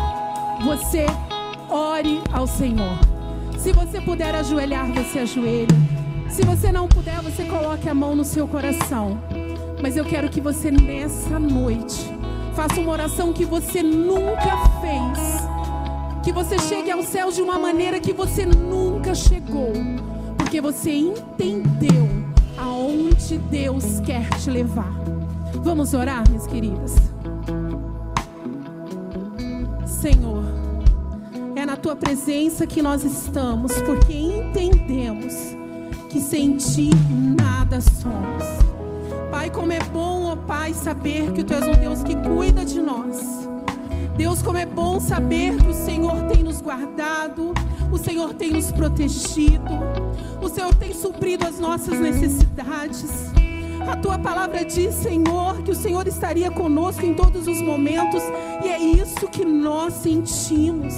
você 0.63 1.05
ore 1.69 2.21
ao 2.31 2.47
Senhor. 2.47 2.97
Se 3.57 3.73
você 3.73 3.99
puder 3.99 4.33
ajoelhar, 4.35 4.89
você 4.93 5.19
ajoelha. 5.19 5.96
Se 6.29 6.43
você 6.45 6.71
não 6.71 6.87
puder, 6.87 7.21
você 7.21 7.45
coloque 7.45 7.87
a 7.87 7.93
mão 7.93 8.15
no 8.15 8.25
seu 8.25 8.47
coração. 8.47 9.17
Mas 9.81 9.95
eu 9.95 10.03
quero 10.03 10.29
que 10.29 10.41
você 10.41 10.69
nessa 10.69 11.39
noite 11.39 12.11
faça 12.55 12.79
uma 12.81 12.91
oração 12.91 13.31
que 13.31 13.45
você 13.45 13.81
nunca 13.81 14.57
fez. 14.81 15.47
Que 16.23 16.31
você 16.31 16.59
chegue 16.59 16.91
aos 16.91 17.05
céus 17.05 17.35
de 17.35 17.41
uma 17.41 17.57
maneira 17.57 17.99
que 17.99 18.11
você 18.11 18.45
nunca 18.45 19.15
chegou. 19.15 19.71
Porque 20.37 20.59
você 20.59 20.91
entendeu 20.91 22.07
aonde 22.57 23.37
Deus 23.37 23.99
quer 24.01 24.27
te 24.39 24.49
levar. 24.49 24.91
Vamos 25.63 25.93
orar, 25.93 26.27
minhas 26.27 26.47
queridas? 26.47 26.95
Senhor, 29.85 30.43
é 31.55 31.65
na 31.65 31.75
tua 31.75 31.95
presença 31.95 32.67
que 32.67 32.81
nós 32.81 33.03
estamos, 33.03 33.73
porque 33.81 34.13
entendemos 34.13 35.55
que 36.09 36.21
sem 36.21 36.57
ti 36.57 36.89
nada 37.39 37.81
somos. 37.81 38.43
Pai, 39.29 39.49
como 39.49 39.71
é 39.71 39.79
bom, 39.79 40.25
ó 40.25 40.35
Pai, 40.35 40.73
saber 40.73 41.31
que 41.33 41.43
tu 41.43 41.53
és 41.53 41.67
um 41.67 41.79
Deus 41.79 42.03
que 42.03 42.15
cuida 42.15 42.63
de 42.65 42.81
nós. 42.81 43.47
Deus, 44.17 44.41
como 44.41 44.57
é 44.57 44.65
bom 44.65 44.99
saber 44.99 45.55
que 45.57 45.69
o 45.69 45.73
Senhor 45.73 46.23
tem 46.23 46.43
nos 46.43 46.59
guardado, 46.59 47.53
o 47.91 47.97
Senhor 47.97 48.33
tem 48.33 48.51
nos 48.51 48.71
protegido, 48.71 49.71
o 50.41 50.49
Senhor 50.49 50.73
tem 50.73 50.91
suprido 50.91 51.45
as 51.45 51.59
nossas 51.59 51.99
necessidades. 51.99 53.31
A 53.87 53.95
tua 53.95 54.17
palavra 54.17 54.65
diz, 54.65 54.95
Senhor, 54.95 55.61
que 55.61 55.71
o 55.71 55.75
Senhor 55.75 56.07
estaria 56.07 56.49
conosco 56.49 57.05
em 57.05 57.13
todos 57.13 57.47
os 57.47 57.61
momentos, 57.61 58.23
e 58.65 58.69
é 58.69 58.79
isso 58.79 59.27
que 59.27 59.45
nós 59.45 59.93
sentimos. 59.93 60.95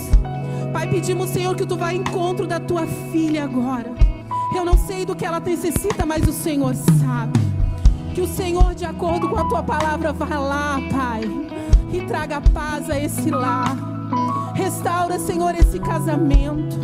Pai, 0.71 0.89
pedimos, 0.89 1.29
Senhor, 1.29 1.55
que 1.55 1.65
tu 1.65 1.75
vá 1.75 1.89
ao 1.89 1.95
encontro 1.95 2.47
da 2.47 2.59
tua 2.59 2.87
filha 3.11 3.43
agora. 3.43 4.08
Eu 4.55 4.65
não 4.65 4.77
sei 4.77 5.05
do 5.05 5.15
que 5.15 5.25
ela 5.25 5.39
necessita, 5.39 6.05
mas 6.05 6.27
o 6.27 6.33
Senhor 6.33 6.73
sabe. 6.75 7.39
Que 8.13 8.21
o 8.21 8.27
Senhor, 8.27 8.73
de 8.73 8.85
acordo 8.85 9.29
com 9.29 9.38
a 9.38 9.47
tua 9.47 9.63
palavra, 9.63 10.12
vá 10.12 10.39
lá, 10.39 10.77
Pai, 10.91 11.21
e 11.91 12.01
traga 12.01 12.41
paz 12.41 12.89
a 12.89 12.99
esse 12.99 13.29
lar. 13.29 13.75
Restaura, 14.55 15.19
Senhor, 15.19 15.53
esse 15.55 15.79
casamento. 15.79 16.77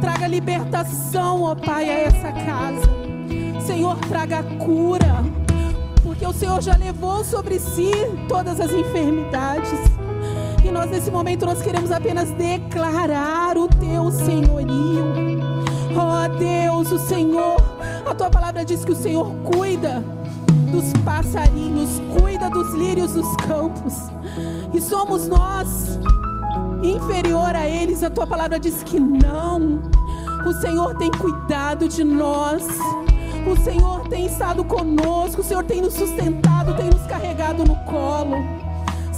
Traga 0.00 0.26
libertação, 0.26 1.42
ó 1.42 1.54
Pai, 1.54 1.88
a 1.88 2.00
essa 2.00 2.32
casa. 2.32 3.02
Senhor, 3.66 3.96
traga 4.08 4.42
cura. 4.42 5.22
Porque 6.02 6.26
o 6.26 6.32
Senhor 6.32 6.60
já 6.60 6.76
levou 6.76 7.22
sobre 7.22 7.58
si 7.58 7.92
todas 8.26 8.58
as 8.58 8.72
enfermidades. 8.72 10.01
E 10.64 10.70
nós 10.70 10.90
nesse 10.90 11.10
momento 11.10 11.44
nós 11.44 11.60
queremos 11.60 11.90
apenas 11.90 12.30
declarar 12.30 13.56
o 13.58 13.68
teu 13.68 14.10
senhorio. 14.10 15.12
Oh 15.94 16.38
Deus, 16.38 16.92
o 16.92 16.98
Senhor, 16.98 17.56
a 18.08 18.14
tua 18.14 18.30
palavra 18.30 18.64
diz 18.64 18.84
que 18.84 18.92
o 18.92 18.96
Senhor 18.96 19.32
cuida 19.54 20.02
dos 20.70 20.92
passarinhos, 21.04 22.00
cuida 22.18 22.48
dos 22.48 22.72
lírios 22.74 23.12
dos 23.12 23.36
campos. 23.36 23.94
E 24.72 24.80
somos 24.80 25.28
nós 25.28 25.98
inferior 26.82 27.54
a 27.54 27.68
eles. 27.68 28.02
A 28.02 28.10
tua 28.10 28.26
palavra 28.26 28.58
diz 28.58 28.82
que 28.82 28.98
não. 28.98 29.82
O 30.46 30.52
Senhor 30.54 30.96
tem 30.96 31.10
cuidado 31.10 31.88
de 31.88 32.02
nós. 32.02 32.66
O 33.46 33.56
Senhor 33.62 34.08
tem 34.08 34.26
estado 34.26 34.64
conosco, 34.64 35.40
o 35.40 35.44
Senhor 35.44 35.64
tem 35.64 35.82
nos 35.82 35.94
sustentado, 35.94 36.74
tem 36.76 36.86
nos 36.86 37.02
carregado 37.06 37.64
no 37.64 37.76
colo. 37.84 38.36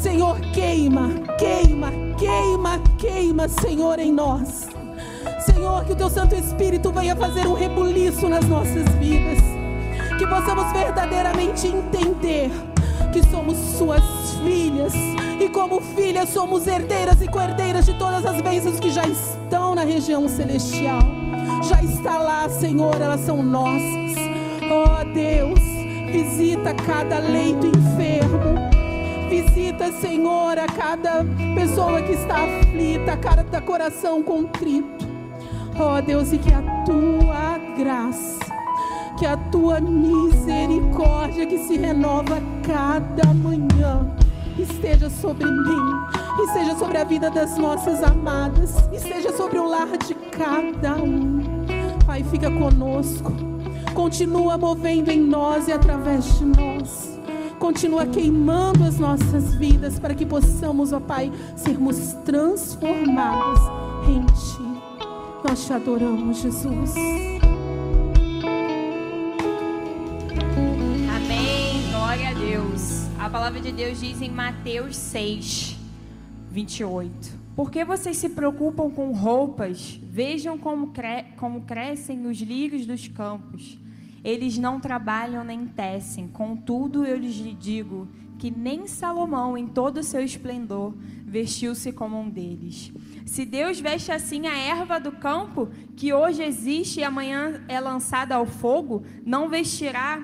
Senhor, 0.05 0.39
queima, 0.53 1.09
queima, 1.39 1.91
queima, 2.19 2.79
queima, 2.99 3.49
Senhor, 3.49 3.99
em 3.99 4.13
nós. 4.13 4.69
Senhor, 5.41 5.83
que 5.87 5.93
o 5.93 5.97
teu 5.97 6.11
Santo 6.11 6.35
Espírito 6.35 6.93
venha 6.93 7.17
fazer 7.17 7.47
um 7.47 7.55
rebuliço 7.55 8.29
nas 8.29 8.45
nossas 8.45 8.87
vidas. 9.01 9.39
Que 10.19 10.27
possamos 10.27 10.71
verdadeiramente 10.73 11.69
entender 11.69 12.51
que 13.15 13.23
somos 13.31 13.57
suas 13.79 14.03
filhas 14.45 14.93
e 15.41 15.49
como 15.49 15.81
filhas 15.81 16.29
somos 16.29 16.67
herdeiras 16.67 17.23
e 17.23 17.27
coerdeiras 17.27 17.87
de 17.87 17.95
todas 17.95 18.27
as 18.27 18.43
bênçãos 18.43 18.79
que 18.79 18.91
já 18.91 19.07
estão 19.09 19.75
na 19.75 19.85
região 19.85 20.29
celestial. 20.29 21.01
Já 21.67 21.83
está 21.83 22.19
lá, 22.19 22.47
Senhor, 22.51 23.01
elas 23.01 23.21
são 23.21 23.43
nossas. 23.43 24.13
Oh 24.71 25.03
Deus, 25.15 25.61
visita 26.13 26.75
cada 26.75 27.21
leito 27.21 27.67
enfermo. 27.69 28.74
Visita, 29.35 29.91
Senhor, 29.91 30.57
a 30.57 30.67
cada 30.67 31.25
pessoa 31.57 32.01
que 32.01 32.13
está 32.13 32.45
aflita, 32.45 33.15
a 33.15 33.17
cada 33.17 33.61
coração 33.61 34.23
contrito. 34.23 35.09
Oh 35.77 36.01
Deus, 36.01 36.33
e 36.33 36.39
que 36.39 36.55
a 36.55 36.63
tua 36.85 37.59
graça, 37.77 38.39
que 39.19 39.27
a 39.27 39.37
tua 39.37 39.81
misericórdia 39.81 41.47
que 41.47 41.59
se 41.59 41.77
renova 41.77 42.41
cada 42.65 43.35
manhã 43.35 44.09
esteja 44.57 45.11
sobre 45.11 45.47
mim, 45.47 45.83
esteja 46.47 46.77
sobre 46.77 46.99
a 46.99 47.03
vida 47.03 47.29
das 47.29 47.59
nossas 47.59 48.05
amadas, 48.05 48.77
esteja 48.93 49.37
sobre 49.37 49.59
o 49.59 49.69
lar 49.69 49.99
de 49.99 50.15
cada 50.15 50.95
um. 50.95 51.43
Pai, 52.07 52.23
fica 52.23 52.49
conosco, 52.53 53.33
continua 53.95 54.57
movendo 54.57 55.11
em 55.11 55.21
nós 55.21 55.67
e 55.67 55.73
através 55.73 56.39
de 56.39 56.45
nós. 56.45 57.14
Continua 57.59 58.07
queimando 58.07 58.85
as 58.85 58.99
nossas 58.99 59.55
vidas 59.55 59.99
para 59.99 60.15
que 60.15 60.27
possamos, 60.27 60.93
ó 60.93 61.01
Pai, 61.01 61.33
sermos 61.57 62.13
transformados 62.25 63.61
em 64.09 64.25
Ti. 64.27 64.65
Nós 65.47 65.67
te 65.67 65.73
adoramos, 65.73 66.39
Jesus. 66.39 66.95
Amém. 71.15 71.91
Glória 71.91 72.31
a 72.31 72.35
Deus. 72.35 73.07
A 73.19 73.31
palavra 73.31 73.61
de 73.61 73.73
Deus 73.73 74.01
diz 74.01 74.21
em 74.21 74.31
Mateus 74.31 74.97
6, 74.97 75.77
28. 76.51 77.45
Por 77.55 77.71
que 77.71 77.85
vocês 77.85 78.17
se 78.17 78.31
preocupam 78.31 78.91
com 78.91 79.13
roupas? 79.13 79.99
Vejam 80.03 80.59
como, 80.59 80.89
cre 80.89 81.25
como 81.37 81.63
crescem 81.63 82.27
os 82.27 82.39
lírios 82.41 82.85
dos 82.85 83.07
campos. 83.07 83.79
Eles 84.25 84.57
não 84.57 84.81
trabalham 84.81 85.45
nem 85.45 85.67
tecem. 85.67 86.27
Contudo, 86.27 87.05
eu 87.05 87.17
lhes 87.17 87.37
digo 87.59 88.09
que 88.39 88.51
nem 88.51 88.87
Salomão, 88.87 89.57
em 89.57 89.67
todo 89.67 89.99
o 89.99 90.03
seu 90.03 90.23
esplendor, 90.23 90.95
vestiu-se 91.25 91.93
como 91.93 92.19
um 92.19 92.29
deles. 92.29 92.93
Se 93.25 93.45
Deus 93.45 93.79
veste 93.81 94.11
assim 94.11 94.47
a 94.47 94.57
erva 94.57 94.99
do 94.99 95.13
campo, 95.13 95.69
que 95.97 96.13
hoje 96.13 96.43
existe 96.43 97.01
e 97.01 97.05
amanhã 97.05 97.63
é 97.69 97.79
lançada 97.79 98.35
ao 98.35 98.47
fogo, 98.47 99.05
não 99.25 99.49
vestirá, 99.49 100.21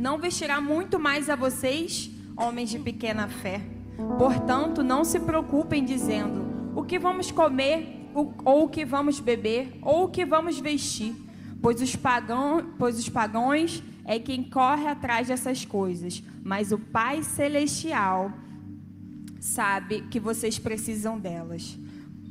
não 0.00 0.18
vestirá 0.18 0.60
muito 0.60 0.98
mais 0.98 1.30
a 1.30 1.36
vocês, 1.36 2.10
homens 2.36 2.70
de 2.70 2.78
pequena 2.78 3.28
fé. 3.28 3.60
Portanto, 4.18 4.82
não 4.82 5.04
se 5.04 5.20
preocupem 5.20 5.84
dizendo: 5.84 6.44
o 6.74 6.82
que 6.82 6.98
vamos 6.98 7.30
comer, 7.30 8.08
ou 8.44 8.64
o 8.64 8.68
que 8.68 8.84
vamos 8.84 9.20
beber, 9.20 9.78
ou 9.82 10.04
o 10.04 10.08
que 10.08 10.24
vamos 10.24 10.58
vestir, 10.58 11.14
pois 11.60 11.80
os, 11.80 11.96
pagão, 11.96 12.74
pois 12.78 12.98
os 12.98 13.08
pagãos 13.08 13.82
é 14.04 14.18
quem 14.18 14.42
corre 14.42 14.86
atrás 14.86 15.28
dessas 15.28 15.64
coisas, 15.64 16.22
mas 16.42 16.72
o 16.72 16.78
Pai 16.78 17.22
Celestial 17.22 18.32
sabe 19.40 20.02
que 20.10 20.20
vocês 20.20 20.58
precisam 20.58 21.18
delas. 21.18 21.78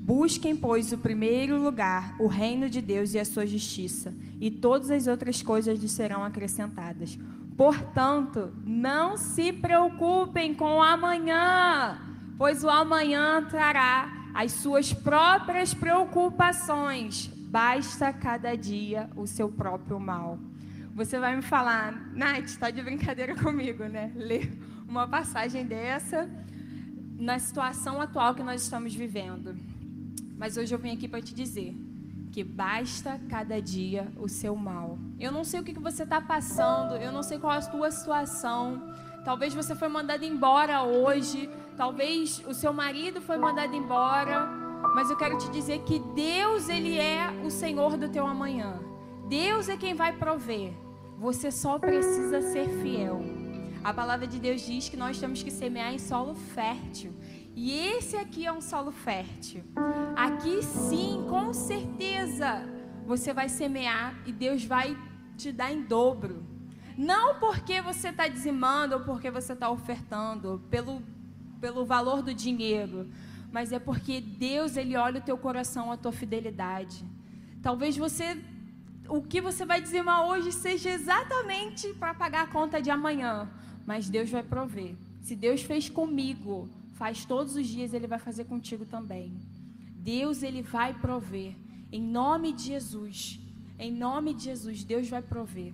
Busquem, 0.06 0.56
pois, 0.56 0.92
o 0.92 0.98
primeiro 0.98 1.62
lugar, 1.62 2.16
o 2.20 2.28
reino 2.28 2.70
de 2.70 2.82
Deus 2.82 3.14
e 3.14 3.20
a 3.20 3.26
sua 3.26 3.48
justiça, 3.48 4.14
e 4.40 4.52
todas 4.52 4.92
as 4.92 5.08
outras 5.08 5.42
coisas 5.42 5.80
lhe 5.80 5.88
serão 5.88 6.24
acrescentadas. 6.24 7.18
Portanto, 7.56 8.52
não 8.66 9.16
se 9.16 9.54
preocupem 9.54 10.54
com 10.54 10.78
o 10.78 10.82
amanhã, 10.82 12.02
pois 12.38 12.64
o 12.64 12.70
amanhã 12.70 13.46
trará 13.50 14.32
as 14.34 14.52
suas 14.54 14.92
próprias 14.92 15.74
preocupações. 15.74 17.32
Basta 17.54 18.12
cada 18.12 18.58
dia 18.58 19.08
o 19.16 19.28
seu 19.28 19.48
próprio 19.48 20.00
mal. 20.00 20.40
Você 20.96 21.20
vai 21.20 21.36
me 21.36 21.44
falar, 21.44 21.92
Nath, 22.16 22.46
está 22.46 22.72
de 22.72 22.82
brincadeira 22.82 23.36
comigo, 23.38 23.84
né? 23.84 24.12
Ler 24.16 24.52
uma 24.90 25.08
passagem 25.08 25.64
dessa 25.64 26.28
na 27.16 27.38
situação 27.38 28.02
atual 28.02 28.34
que 28.34 28.42
nós 28.42 28.64
estamos 28.64 28.96
vivendo. 28.96 29.56
Mas 30.36 30.58
hoje 30.58 30.74
eu 30.74 30.80
vim 30.80 30.94
aqui 30.94 31.08
para 31.08 31.22
te 31.22 31.36
dizer 31.36 31.76
que 32.32 32.44
basta 32.44 33.22
cada 33.30 33.62
dia 33.62 34.12
o 34.18 34.28
seu 34.28 34.56
mal. 34.56 34.98
Eu 35.20 35.32
não 35.32 35.44
sei 35.44 35.60
o 35.60 35.64
que 35.64 35.80
você 35.80 36.02
está 36.02 36.20
passando, 36.20 36.96
eu 36.96 37.12
não 37.12 37.22
sei 37.22 37.38
qual 37.38 37.54
é 37.54 37.58
a 37.58 37.62
sua 37.62 37.92
situação. 37.92 38.96
Talvez 39.24 39.54
você 39.54 39.76
foi 39.76 39.90
mandado 39.90 40.26
embora 40.26 40.82
hoje, 40.82 41.48
talvez 41.78 42.44
o 42.48 42.54
seu 42.56 42.74
marido 42.74 43.22
foi 43.22 43.38
mandado 43.38 43.76
embora, 43.76 44.63
mas 44.94 45.10
eu 45.10 45.18
quero 45.18 45.38
te 45.38 45.50
dizer 45.50 45.80
que 45.80 46.00
Deus 46.00 46.70
ele 46.70 46.98
é 46.98 47.30
o 47.44 47.50
Senhor 47.50 47.98
do 47.98 48.10
teu 48.10 48.26
amanhã. 48.28 48.80
Deus 49.28 49.70
é 49.70 49.78
quem 49.78 49.94
vai 49.94 50.14
prover. 50.14 50.74
Você 51.18 51.52
só 51.52 51.80
precisa 51.80 52.42
ser 52.42 52.68
fiel. 52.82 53.22
A 53.84 53.94
palavra 53.94 54.26
de 54.26 54.40
Deus 54.40 54.62
diz 54.62 54.90
que 54.90 54.98
nós 54.98 55.20
temos 55.20 55.44
que 55.44 55.52
semear 55.52 55.94
em 55.94 56.00
solo 56.00 56.36
fértil. 56.36 57.14
E 57.56 57.72
esse 57.72 58.16
aqui 58.16 58.46
é 58.46 58.52
um 58.52 58.62
solo 58.62 58.92
fértil. 58.92 59.64
Aqui 60.16 60.64
sim, 60.64 61.26
com 61.30 61.54
certeza, 61.54 62.64
você 63.06 63.34
vai 63.34 63.50
semear 63.50 64.16
e 64.26 64.32
Deus 64.32 64.64
vai 64.64 64.98
te 65.38 65.52
dar 65.52 65.72
em 65.72 65.82
dobro. 65.84 66.46
Não 66.98 67.40
porque 67.40 67.82
você 67.82 68.10
está 68.10 68.28
dizimando 68.28 68.96
ou 68.96 69.02
porque 69.02 69.30
você 69.30 69.54
está 69.54 69.70
ofertando, 69.70 70.62
pelo, 70.70 71.02
pelo 71.60 71.86
valor 71.86 72.22
do 72.22 72.34
dinheiro, 72.34 73.10
mas 73.54 73.72
é 73.72 73.78
porque 73.78 74.20
Deus 74.20 74.76
ele 74.76 74.98
olha 74.98 75.20
o 75.20 75.24
teu 75.24 75.38
coração, 75.38 75.92
a 75.92 75.96
tua 75.96 76.12
fidelidade. 76.12 77.06
Talvez 77.62 77.96
você, 77.96 78.44
o 79.08 79.22
que 79.22 79.40
você 79.40 79.64
vai 79.64 79.80
dizimar 79.80 80.26
hoje 80.26 80.52
seja 80.52 80.90
exatamente 80.90 81.94
para 81.94 82.16
pagar 82.16 82.42
a 82.46 82.48
conta 82.48 82.82
de 82.82 82.90
amanhã, 82.90 83.48
mas 83.86 84.10
Deus 84.10 84.32
vai 84.32 84.42
prover. 84.42 84.96
Se 85.22 85.36
Deus 85.36 85.62
fez 85.62 85.88
comigo, 85.88 86.68
faz 86.94 87.26
todos 87.26 87.56
os 87.56 87.68
dias, 87.68 87.94
Ele 87.94 88.08
vai 88.08 88.18
fazer 88.18 88.46
contigo 88.46 88.86
também. 88.86 89.38
Deus, 89.98 90.42
Ele 90.42 90.64
vai 90.64 90.96
prover. 90.96 91.56
Em 91.92 92.02
nome 92.02 92.54
de 92.54 92.64
Jesus. 92.64 93.40
Em 93.78 93.92
nome 93.92 94.34
de 94.34 94.46
Jesus, 94.46 94.84
Deus 94.84 95.08
vai 95.08 95.22
prover. 95.22 95.74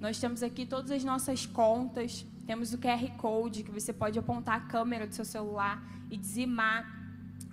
Nós 0.00 0.18
temos 0.18 0.42
aqui 0.42 0.66
todas 0.66 0.90
as 0.90 1.04
nossas 1.04 1.46
contas. 1.46 2.26
Temos 2.44 2.74
o 2.74 2.78
QR 2.78 3.08
Code 3.16 3.62
que 3.62 3.70
você 3.70 3.92
pode 3.92 4.18
apontar 4.18 4.56
a 4.56 4.60
câmera 4.60 5.06
do 5.06 5.14
seu 5.14 5.24
celular 5.24 5.80
e 6.10 6.16
dizimar. 6.16 7.03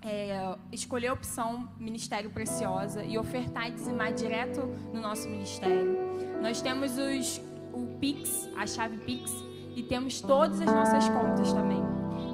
É, 0.03 0.55
escolher 0.71 1.07
a 1.07 1.13
opção 1.13 1.69
Ministério 1.79 2.31
Preciosa 2.31 3.03
e 3.03 3.19
ofertar 3.19 3.69
e 3.69 3.71
dizimar 3.71 4.11
direto 4.11 4.61
no 4.91 4.99
nosso 4.99 5.29
ministério. 5.29 5.95
Nós 6.41 6.59
temos 6.61 6.97
os, 6.97 7.39
o 7.71 7.85
Pix, 7.99 8.49
a 8.57 8.65
chave 8.65 8.97
Pix, 8.97 9.31
e 9.75 9.83
temos 9.83 10.19
todas 10.19 10.59
as 10.59 10.65
nossas 10.65 11.07
contas 11.07 11.53
também. 11.53 11.81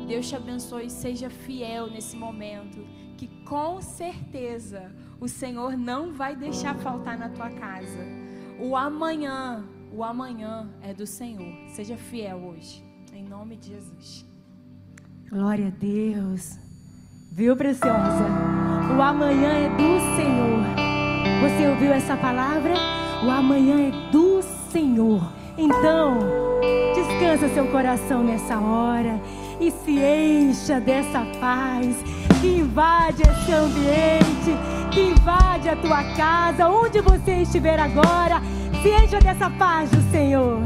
Deus 0.07 0.29
te 0.29 0.35
abençoe 0.37 0.89
seja 0.89 1.29
fiel 1.29 1.87
nesse 1.87 2.15
momento, 2.15 2.79
que 3.17 3.27
com 3.43 3.81
certeza 3.81 4.89
o 5.19 5.27
Senhor 5.27 5.77
não 5.77 6.13
vai 6.13 6.35
deixar 6.35 6.75
faltar 6.75 7.17
na 7.17 7.29
tua 7.29 7.49
casa. 7.49 8.05
O 8.59 8.75
amanhã, 8.75 9.65
o 9.91 10.03
amanhã 10.03 10.69
é 10.81 10.93
do 10.93 11.05
Senhor. 11.05 11.53
Seja 11.69 11.97
fiel 11.97 12.37
hoje, 12.37 12.83
em 13.13 13.23
nome 13.23 13.57
de 13.57 13.69
Jesus. 13.69 14.25
Glória 15.29 15.67
a 15.67 15.71
Deus. 15.71 16.66
Viu, 17.37 17.55
preciosa? 17.55 18.25
O 18.97 18.99
amanhã 18.99 19.51
é 19.51 19.69
do 19.69 20.15
Senhor. 20.15 20.59
Você 21.43 21.67
ouviu 21.67 21.93
essa 21.93 22.17
palavra? 22.17 22.73
O 23.23 23.29
amanhã 23.29 23.89
é 23.89 24.11
do 24.11 24.41
Senhor. 24.71 25.21
Então, 25.55 26.17
descansa 26.95 27.47
seu 27.49 27.67
coração 27.67 28.23
nessa 28.23 28.57
hora 28.57 29.21
e 29.61 29.69
se 29.69 29.99
encha 29.99 30.79
dessa 30.79 31.27
paz 31.39 31.95
que 32.41 32.57
invade 32.57 33.21
esse 33.21 33.53
ambiente, 33.53 34.89
que 34.89 35.01
invade 35.01 35.69
a 35.69 35.75
tua 35.75 36.03
casa, 36.15 36.67
onde 36.67 37.01
você 37.01 37.43
estiver 37.43 37.79
agora. 37.79 38.41
Se 38.81 38.89
encha 38.89 39.19
dessa 39.19 39.47
paz 39.47 39.91
do 39.91 40.01
Senhor. 40.09 40.59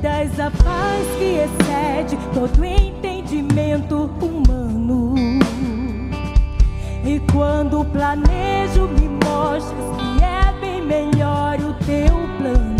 dás 0.00 0.40
a 0.40 0.50
paz 0.50 1.06
que 1.18 1.40
excede 1.44 2.16
todo 2.32 2.64
entendimento 2.64 4.10
humano. 4.20 5.14
E 7.04 7.20
quando 7.32 7.84
planejo, 7.84 8.88
me 8.88 9.08
mostra 9.24 9.76
que 9.98 10.24
é 10.24 10.60
bem 10.60 10.82
melhor 10.82 11.58
o 11.60 11.74
teu 11.84 12.14
plano. 12.38 12.76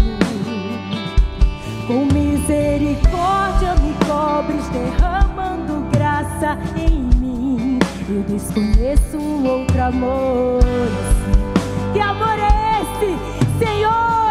Com 1.86 2.06
misericórdia 2.06 3.74
me 3.82 3.94
cobres, 4.06 4.66
derramando 4.68 5.88
graça 5.92 6.58
em 6.76 7.02
mim. 7.18 7.78
Eu 8.08 8.22
desconheço 8.22 9.18
um 9.18 9.46
outro 9.46 9.82
amor. 9.82 10.60
Assim, 10.62 11.92
que 11.92 12.00
amor 12.00 12.38
é 12.38 12.80
esse, 12.80 13.64
Senhor? 13.64 14.29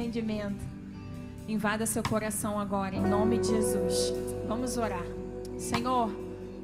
Entendimento, 0.00 0.62
invada 1.48 1.86
seu 1.86 2.02
coração 2.02 2.58
agora, 2.60 2.94
em 2.94 3.00
nome 3.00 3.38
de 3.38 3.48
Jesus. 3.48 4.12
Vamos 4.46 4.76
orar. 4.76 5.02
Senhor, 5.58 6.10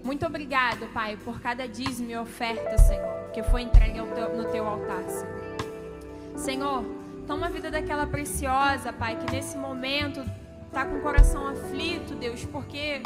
muito 0.04 0.26
obrigado, 0.26 0.86
Pai, 0.92 1.16
por 1.24 1.40
cada 1.40 1.66
dízimo 1.66 2.10
e 2.10 2.16
oferta, 2.16 2.76
Senhor, 2.76 3.30
que 3.32 3.42
foi 3.44 3.62
entregue 3.62 4.00
teu- 4.14 4.36
no 4.36 4.44
teu 4.50 4.66
altar, 4.66 5.02
Senhor. 5.08 6.36
Senhor, 6.36 6.84
toma 7.26 7.46
a 7.46 7.48
vida 7.50 7.70
daquela 7.70 8.06
preciosa, 8.06 8.92
Pai, 8.92 9.16
que 9.16 9.32
nesse 9.32 9.56
momento 9.56 10.20
está 10.66 10.84
com 10.84 10.96
o 10.96 11.00
coração 11.00 11.46
aflito, 11.48 12.14
Deus, 12.14 12.44
porque 12.44 13.02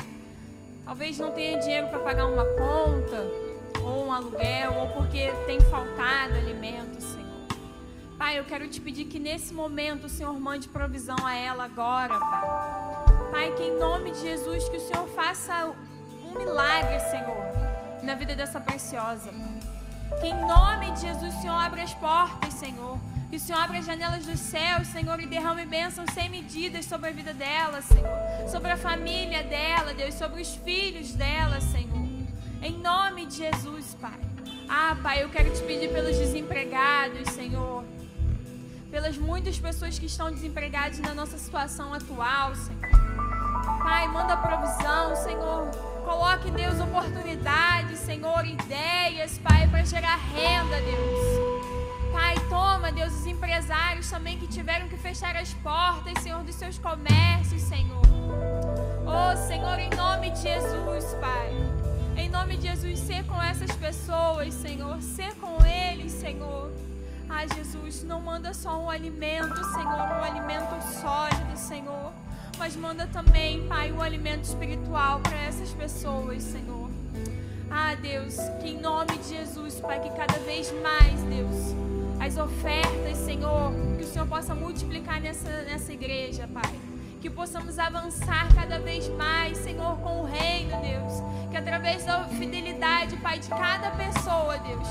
talvez 0.84 1.18
não 1.20 1.30
tenha 1.30 1.58
dinheiro 1.60 1.86
para 1.86 2.00
pagar 2.00 2.26
uma 2.26 2.44
conta, 2.44 3.22
ou 3.80 4.06
um 4.06 4.12
aluguel, 4.12 4.72
ou 4.74 4.88
porque 4.88 5.30
tem 5.46 5.60
faltado 5.60 6.34
alimento. 6.34 6.95
Eu 8.36 8.44
quero 8.44 8.68
te 8.68 8.82
pedir 8.82 9.06
que 9.06 9.18
nesse 9.18 9.54
momento 9.54 10.04
o 10.04 10.08
Senhor 10.10 10.38
mande 10.38 10.68
provisão 10.68 11.16
a 11.24 11.34
ela 11.34 11.64
agora, 11.64 12.20
Pai. 12.20 12.42
Pai, 13.30 13.54
que 13.56 13.62
em 13.62 13.78
nome 13.78 14.10
de 14.10 14.20
Jesus, 14.20 14.68
que 14.68 14.76
o 14.76 14.80
Senhor 14.80 15.08
faça 15.08 15.74
um 16.22 16.38
milagre, 16.38 17.00
Senhor, 17.08 17.42
na 18.02 18.14
vida 18.14 18.36
dessa 18.36 18.60
preciosa. 18.60 19.30
Que 20.20 20.26
em 20.26 20.38
nome 20.46 20.92
de 20.92 21.00
Jesus 21.00 21.34
o 21.34 21.40
Senhor 21.40 21.54
abra 21.54 21.82
as 21.82 21.94
portas, 21.94 22.52
Senhor. 22.52 22.98
Que 23.30 23.36
o 23.36 23.40
Senhor 23.40 23.58
abra 23.58 23.78
as 23.78 23.86
janelas 23.86 24.26
dos 24.26 24.38
céus, 24.38 24.86
Senhor, 24.88 25.18
e 25.18 25.26
derrame 25.26 25.64
bênçãos 25.64 26.10
sem 26.12 26.28
medidas 26.28 26.84
sobre 26.84 27.08
a 27.08 27.12
vida 27.12 27.32
dela, 27.32 27.80
Senhor. 27.80 28.50
Sobre 28.50 28.70
a 28.70 28.76
família 28.76 29.44
dela, 29.44 29.94
Deus, 29.94 30.14
sobre 30.14 30.42
os 30.42 30.54
filhos 30.56 31.12
dela, 31.12 31.58
Senhor. 31.62 32.06
Em 32.60 32.76
nome 32.80 33.24
de 33.24 33.36
Jesus, 33.36 33.96
Pai. 33.98 34.20
Ah, 34.68 34.94
Pai, 35.02 35.22
eu 35.22 35.30
quero 35.30 35.50
te 35.54 35.62
pedir 35.62 35.90
pelos 35.90 36.18
desempregados, 36.18 37.30
Senhor. 37.30 37.95
Pelas 39.06 39.18
muitas 39.18 39.56
pessoas 39.56 40.00
que 40.00 40.06
estão 40.06 40.32
desempregadas 40.32 40.98
na 40.98 41.14
nossa 41.14 41.38
situação 41.38 41.94
atual, 41.94 42.52
Senhor. 42.56 42.80
Pai, 43.80 44.08
manda 44.08 44.36
provisão, 44.36 45.14
Senhor. 45.14 45.70
Coloque, 46.04 46.50
Deus, 46.50 46.80
oportunidades, 46.80 48.00
Senhor, 48.00 48.44
ideias, 48.44 49.38
Pai, 49.38 49.68
para 49.68 49.84
gerar 49.84 50.16
renda, 50.16 50.80
Deus. 50.80 52.12
Pai, 52.12 52.34
toma, 52.48 52.90
Deus, 52.90 53.12
os 53.12 53.26
empresários 53.26 54.10
também 54.10 54.38
que 54.38 54.48
tiveram 54.48 54.88
que 54.88 54.96
fechar 54.96 55.36
as 55.36 55.54
portas, 55.54 56.20
Senhor, 56.20 56.42
dos 56.42 56.56
seus 56.56 56.76
comércios, 56.76 57.62
Senhor. 57.62 58.02
Oh, 59.06 59.36
Senhor, 59.46 59.78
em 59.78 59.90
nome 59.90 60.30
de 60.30 60.42
Jesus, 60.42 61.14
Pai. 61.20 61.52
Em 62.16 62.28
nome 62.28 62.56
de 62.56 62.66
Jesus, 62.66 62.98
ser 62.98 63.24
com 63.24 63.40
essas 63.40 63.70
pessoas, 63.76 64.52
Senhor. 64.52 65.00
Ser 65.00 65.32
com 65.36 65.64
eles, 65.64 66.10
Senhor. 66.10 66.85
Ah, 67.28 67.46
Jesus, 67.54 68.02
não 68.04 68.20
manda 68.20 68.54
só 68.54 68.78
um 68.78 68.88
alimento, 68.88 69.56
Senhor, 69.72 69.86
um 69.86 70.24
alimento 70.24 71.00
sólido, 71.00 71.56
Senhor. 71.56 72.12
Mas 72.58 72.74
manda 72.76 73.06
também, 73.08 73.66
Pai, 73.66 73.92
um 73.92 74.00
alimento 74.00 74.44
espiritual 74.44 75.20
para 75.20 75.36
essas 75.36 75.70
pessoas, 75.70 76.42
Senhor. 76.42 76.90
Ah, 77.70 77.94
Deus, 77.94 78.36
que 78.60 78.68
em 78.70 78.80
nome 78.80 79.18
de 79.18 79.36
Jesus, 79.36 79.80
Pai, 79.80 80.00
que 80.00 80.10
cada 80.10 80.38
vez 80.40 80.72
mais, 80.82 81.20
Deus, 81.24 81.74
as 82.20 82.36
ofertas, 82.38 83.18
Senhor, 83.18 83.72
que 83.98 84.04
o 84.04 84.06
Senhor 84.06 84.26
possa 84.26 84.54
multiplicar 84.54 85.20
nessa, 85.20 85.50
nessa 85.62 85.92
igreja, 85.92 86.48
Pai. 86.52 86.85
Que 87.20 87.30
possamos 87.30 87.78
avançar 87.78 88.48
cada 88.54 88.78
vez 88.78 89.08
mais, 89.08 89.58
Senhor, 89.58 89.96
com 89.98 90.20
o 90.20 90.24
reino, 90.24 90.80
Deus. 90.80 91.22
Que 91.50 91.56
através 91.56 92.04
da 92.04 92.24
fidelidade, 92.24 93.16
Pai, 93.16 93.38
de 93.38 93.48
cada 93.48 93.90
pessoa, 93.92 94.58
Deus, 94.58 94.86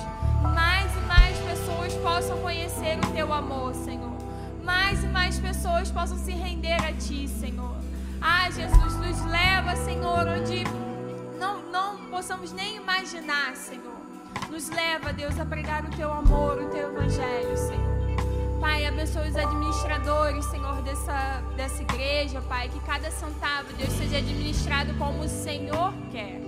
mais 0.54 0.92
e 0.96 1.00
mais 1.08 1.38
pessoas 1.40 1.94
possam 1.96 2.38
conhecer 2.40 2.98
o 2.98 3.12
Teu 3.12 3.32
amor, 3.32 3.74
Senhor. 3.74 4.14
Mais 4.64 5.04
e 5.04 5.08
mais 5.08 5.40
pessoas 5.40 5.92
possam 5.92 6.18
se 6.18 6.32
render 6.32 6.84
a 6.84 6.92
Ti, 6.94 7.28
Senhor. 7.28 7.76
Ah, 8.22 8.50
Jesus, 8.50 8.96
nos 8.96 9.26
leva, 9.26 9.76
Senhor, 9.76 10.28
onde 10.28 10.64
não, 11.40 11.62
não 11.72 12.10
possamos 12.10 12.52
nem 12.52 12.78
imaginar, 12.78 13.56
Senhor. 13.56 13.96
Nos 14.50 14.70
leva, 14.70 15.14
Deus, 15.14 15.40
a 15.40 15.46
pregar 15.46 15.86
o 15.86 15.90
Teu 15.92 16.12
amor, 16.12 16.58
o 16.62 16.70
Teu 16.70 16.90
Evangelho, 16.92 17.58
Senhor. 17.58 17.95
Pai, 18.60 18.86
abençoe 18.86 19.30
os 19.30 19.36
administradores, 19.36 20.46
Senhor, 20.46 20.82
dessa, 20.82 21.42
dessa 21.56 21.82
igreja, 21.82 22.42
Pai. 22.42 22.70
Que 22.70 22.80
cada 22.82 23.12
centavo, 23.12 23.74
Deus, 23.74 23.92
seja 23.94 24.18
administrado 24.18 24.94
como 24.96 25.24
o 25.24 25.28
Senhor 25.28 25.94
quer. 26.12 26.40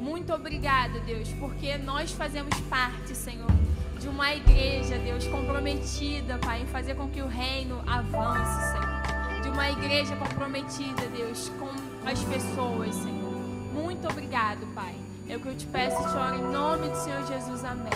Muito 0.00 0.32
obrigada, 0.32 1.00
Deus, 1.00 1.28
porque 1.40 1.76
nós 1.78 2.12
fazemos 2.12 2.58
parte, 2.68 3.14
Senhor, 3.14 3.50
de 3.98 4.08
uma 4.08 4.34
igreja, 4.34 4.98
Deus, 4.98 5.26
comprometida, 5.26 6.38
Pai, 6.38 6.62
em 6.62 6.66
fazer 6.66 6.94
com 6.94 7.08
que 7.08 7.22
o 7.22 7.28
reino 7.28 7.82
avance, 7.86 8.72
Senhor. 8.72 9.42
De 9.42 9.48
uma 9.48 9.70
igreja 9.70 10.14
comprometida, 10.16 11.06
Deus, 11.08 11.50
com 11.58 11.70
as 12.08 12.22
pessoas, 12.24 12.94
Senhor. 12.94 13.32
Muito 13.72 14.08
obrigado, 14.08 14.66
Pai. 14.74 14.94
É 15.28 15.36
o 15.36 15.40
que 15.40 15.48
eu 15.48 15.56
te 15.56 15.66
peço 15.66 15.96
oro 15.96 16.36
em 16.36 16.52
nome 16.52 16.88
do 16.88 16.96
Senhor 16.96 17.26
Jesus. 17.26 17.64
Amém. 17.64 17.90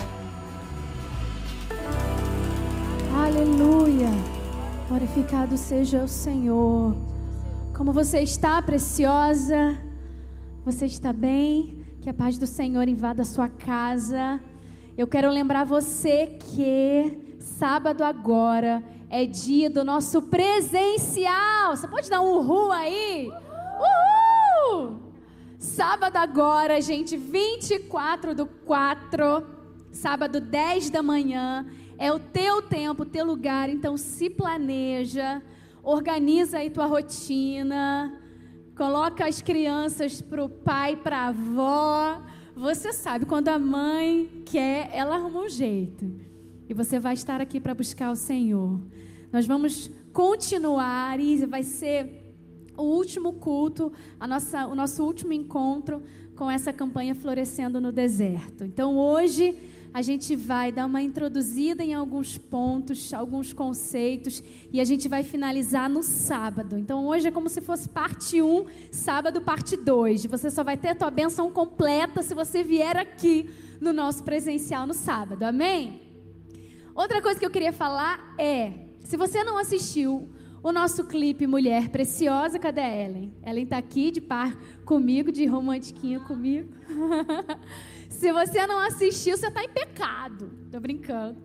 Aleluia. 3.13 4.09
Glorificado 4.87 5.57
seja 5.57 6.03
o 6.03 6.07
Senhor. 6.07 6.95
Como 7.75 7.91
você 7.91 8.21
está, 8.21 8.61
preciosa? 8.61 9.77
Você 10.63 10.85
está 10.85 11.11
bem? 11.11 11.85
Que 12.01 12.09
a 12.09 12.13
paz 12.13 12.37
do 12.37 12.47
Senhor 12.47 12.87
invada 12.87 13.23
a 13.23 13.25
sua 13.25 13.49
casa. 13.49 14.39
Eu 14.97 15.07
quero 15.07 15.29
lembrar 15.29 15.65
você 15.65 16.25
que 16.27 17.37
sábado 17.39 18.03
agora 18.03 18.81
é 19.09 19.25
dia 19.25 19.69
do 19.69 19.83
nosso 19.83 20.21
presencial. 20.21 21.75
Você 21.75 21.87
pode 21.87 22.09
dar 22.09 22.21
um 22.21 22.37
uhul 22.37 22.71
aí? 22.71 23.29
Uhul! 24.69 25.01
Sábado 25.59 26.15
agora, 26.15 26.81
gente, 26.81 27.17
24 27.17 28.33
do 28.33 28.45
4, 28.45 29.45
sábado 29.91 30.39
10 30.39 30.89
da 30.89 31.03
manhã. 31.03 31.65
É 32.01 32.11
o 32.11 32.17
teu 32.17 32.63
tempo, 32.63 33.03
o 33.03 33.05
teu 33.05 33.23
lugar, 33.23 33.69
então 33.69 33.95
se 33.95 34.27
planeja, 34.27 35.39
organiza 35.83 36.57
aí 36.57 36.71
tua 36.71 36.87
rotina, 36.87 38.19
coloca 38.75 39.27
as 39.27 39.39
crianças 39.39 40.19
pro 40.19 40.49
pai, 40.49 40.95
pra 40.95 41.27
avó. 41.27 42.19
Você 42.55 42.91
sabe, 42.91 43.27
quando 43.27 43.49
a 43.49 43.59
mãe 43.59 44.41
quer, 44.47 44.89
ela 44.91 45.13
arruma 45.13 45.41
um 45.41 45.47
jeito. 45.47 46.11
E 46.67 46.73
você 46.73 46.99
vai 46.99 47.13
estar 47.13 47.39
aqui 47.39 47.59
para 47.59 47.75
buscar 47.75 48.09
o 48.09 48.15
Senhor. 48.15 48.81
Nós 49.31 49.45
vamos 49.45 49.91
continuar 50.11 51.19
e 51.19 51.45
vai 51.45 51.61
ser 51.61 52.33
o 52.75 52.81
último 52.81 53.33
culto, 53.33 53.93
a 54.19 54.25
nossa, 54.25 54.65
o 54.65 54.73
nosso 54.73 55.03
último 55.03 55.33
encontro 55.33 56.01
com 56.35 56.49
essa 56.49 56.73
campanha 56.73 57.13
Florescendo 57.13 57.79
no 57.79 57.91
Deserto. 57.91 58.63
Então 58.63 58.97
hoje 58.97 59.55
a 59.93 60.01
gente 60.01 60.35
vai 60.35 60.71
dar 60.71 60.85
uma 60.85 61.01
introduzida 61.01 61.83
em 61.83 61.93
alguns 61.93 62.37
pontos, 62.37 63.13
alguns 63.13 63.51
conceitos, 63.51 64.41
e 64.71 64.79
a 64.79 64.85
gente 64.85 65.09
vai 65.09 65.21
finalizar 65.23 65.89
no 65.89 66.01
sábado. 66.01 66.77
Então 66.77 67.05
hoje 67.05 67.27
é 67.27 67.31
como 67.31 67.49
se 67.49 67.59
fosse 67.59 67.89
parte 67.89 68.41
1, 68.41 68.65
sábado 68.89 69.41
parte 69.41 69.75
2. 69.75 70.25
Você 70.27 70.49
só 70.49 70.63
vai 70.63 70.77
ter 70.77 70.89
a 70.89 70.95
tua 70.95 71.11
bênção 71.11 71.51
completa 71.51 72.23
se 72.23 72.33
você 72.33 72.63
vier 72.63 72.95
aqui 72.95 73.49
no 73.81 73.91
nosso 73.91 74.23
presencial 74.23 74.87
no 74.87 74.93
sábado. 74.93 75.43
Amém? 75.43 76.01
Outra 76.95 77.21
coisa 77.21 77.39
que 77.39 77.45
eu 77.45 77.51
queria 77.51 77.73
falar 77.73 78.33
é, 78.37 78.71
se 79.03 79.17
você 79.17 79.43
não 79.43 79.57
assistiu 79.57 80.29
o 80.63 80.71
nosso 80.71 81.05
clipe 81.05 81.47
Mulher 81.47 81.89
Preciosa, 81.89 82.59
cadê 82.59 82.81
a 82.81 83.05
Ellen? 83.05 83.33
Ellen 83.45 83.63
está 83.63 83.77
aqui 83.77 84.11
de 84.11 84.21
par 84.21 84.55
comigo, 84.85 85.31
de 85.31 85.45
romantiquinha 85.45 86.19
comigo. 86.21 86.69
Se 88.11 88.31
você 88.31 88.67
não 88.67 88.79
assistiu, 88.79 89.35
você 89.35 89.47
está 89.47 89.63
em 89.63 89.69
pecado. 89.69 90.51
Tô 90.71 90.79
brincando. 90.79 91.41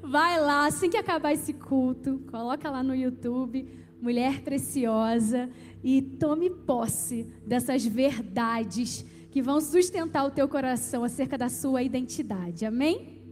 Vai 0.00 0.40
lá, 0.40 0.66
assim 0.66 0.88
que 0.88 0.96
acabar 0.96 1.32
esse 1.32 1.52
culto, 1.52 2.22
coloca 2.30 2.70
lá 2.70 2.82
no 2.82 2.94
YouTube, 2.94 3.68
Mulher 4.00 4.40
Preciosa, 4.42 5.50
e 5.82 6.00
tome 6.00 6.48
posse 6.48 7.24
dessas 7.46 7.84
verdades 7.84 9.04
que 9.30 9.42
vão 9.42 9.60
sustentar 9.60 10.24
o 10.24 10.30
teu 10.30 10.48
coração 10.48 11.04
acerca 11.04 11.36
da 11.36 11.50
sua 11.50 11.82
identidade. 11.82 12.64
Amém? 12.64 13.22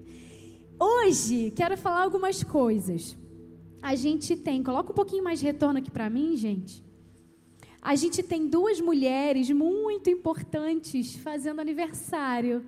Hoje, 0.78 1.50
quero 1.56 1.78
falar 1.78 2.02
algumas 2.02 2.42
coisas 2.42 3.16
a 3.82 3.96
gente 3.96 4.36
tem, 4.36 4.62
coloca 4.62 4.92
um 4.92 4.94
pouquinho 4.94 5.24
mais 5.24 5.40
de 5.40 5.44
retorno 5.44 5.80
aqui 5.80 5.90
para 5.90 6.08
mim, 6.08 6.36
gente. 6.36 6.82
A 7.84 7.96
gente 7.96 8.22
tem 8.22 8.46
duas 8.46 8.80
mulheres 8.80 9.50
muito 9.50 10.08
importantes 10.08 11.16
fazendo 11.16 11.60
aniversário, 11.60 12.64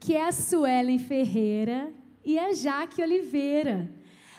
que 0.00 0.16
é 0.16 0.26
a 0.26 0.32
Suelen 0.32 0.98
Ferreira 0.98 1.94
e 2.24 2.36
a 2.36 2.52
Jaque 2.52 3.00
Oliveira. 3.00 3.88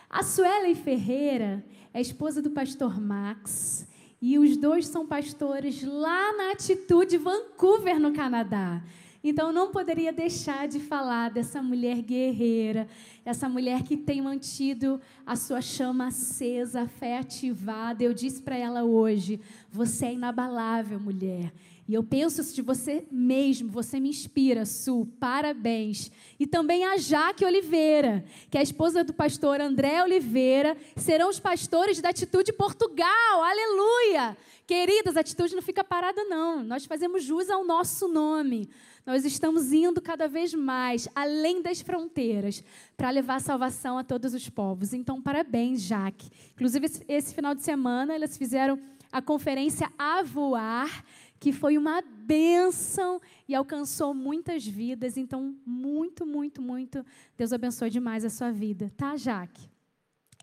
A 0.10 0.24
Suelen 0.24 0.76
Ferreira 0.76 1.64
é 1.94 2.02
esposa 2.02 2.42
do 2.42 2.50
pastor 2.50 3.00
Max 3.00 3.88
e 4.22 4.38
os 4.38 4.58
dois 4.58 4.86
são 4.88 5.08
pastores 5.08 5.82
lá 5.82 6.34
na 6.34 6.52
Atitude 6.52 7.18
Vancouver, 7.18 7.98
no 7.98 8.12
Canadá. 8.12 8.84
Então 9.24 9.54
não 9.54 9.72
poderia 9.72 10.12
deixar 10.12 10.68
de 10.68 10.80
falar 10.80 11.30
dessa 11.30 11.62
mulher 11.62 12.02
guerreira, 12.02 12.88
essa 13.28 13.50
mulher 13.50 13.84
que 13.84 13.98
tem 13.98 14.22
mantido 14.22 15.02
a 15.26 15.36
sua 15.36 15.60
chama 15.62 16.08
acesa, 16.08 16.84
a 16.84 16.88
fé 16.88 17.18
ativada. 17.18 18.02
Eu 18.02 18.14
disse 18.14 18.42
para 18.42 18.58
ela 18.58 18.86
hoje: 18.86 19.42
você 19.70 20.06
é 20.06 20.14
inabalável, 20.14 20.98
mulher. 20.98 21.52
E 21.90 21.94
eu 21.94 22.04
penso 22.04 22.42
de 22.54 22.62
você 22.62 23.06
mesmo, 23.12 23.70
você 23.70 24.00
me 24.00 24.10
inspira, 24.10 24.66
Su, 24.66 25.08
parabéns. 25.20 26.10
E 26.40 26.48
também 26.48 26.86
a 26.86 26.98
Jaque 26.98 27.44
Oliveira, 27.44 28.24
que 28.50 28.58
é 28.58 28.62
a 28.62 28.64
esposa 28.64 29.04
do 29.04 29.14
pastor 29.14 29.60
André 29.60 30.02
Oliveira, 30.04 30.78
serão 30.96 31.30
os 31.30 31.40
pastores 31.40 32.02
da 32.02 32.10
Atitude 32.10 32.54
Portugal, 32.54 33.44
aleluia! 33.44 34.38
Queridas, 34.66 35.16
a 35.16 35.22
atitude 35.22 35.56
não 35.56 35.62
fica 35.62 35.82
parada, 35.82 36.26
não. 36.26 36.62
Nós 36.62 36.86
fazemos 36.86 37.24
jus 37.24 37.50
ao 37.50 37.64
nosso 37.64 38.10
nome. 38.10 38.70
Nós 39.08 39.24
estamos 39.24 39.72
indo 39.72 40.02
cada 40.02 40.28
vez 40.28 40.54
mais 40.54 41.08
além 41.16 41.62
das 41.62 41.80
fronteiras 41.80 42.62
para 42.98 43.10
levar 43.10 43.40
salvação 43.40 43.98
a 43.98 44.04
todos 44.04 44.34
os 44.34 44.50
povos. 44.50 44.94
Então, 44.94 45.22
parabéns, 45.22 45.82
Jaque. 45.82 46.30
Inclusive, 46.52 46.88
esse 47.08 47.34
final 47.34 47.56
de 47.56 47.64
semana, 47.64 48.14
elas 48.14 48.38
fizeram 48.38 48.78
a 49.10 49.22
conferência 49.22 49.90
A 49.98 50.22
Voar, 50.24 51.06
que 51.40 51.54
foi 51.54 51.78
uma 51.78 52.02
bênção 52.02 53.22
e 53.48 53.56
alcançou 53.56 54.14
muitas 54.14 54.68
vidas. 54.68 55.16
Então, 55.16 55.56
muito, 55.66 56.26
muito, 56.26 56.62
muito, 56.62 57.06
Deus 57.38 57.54
abençoe 57.54 57.90
demais 57.90 58.26
a 58.26 58.30
sua 58.30 58.52
vida, 58.52 58.92
tá, 58.98 59.16
Jaque? 59.16 59.70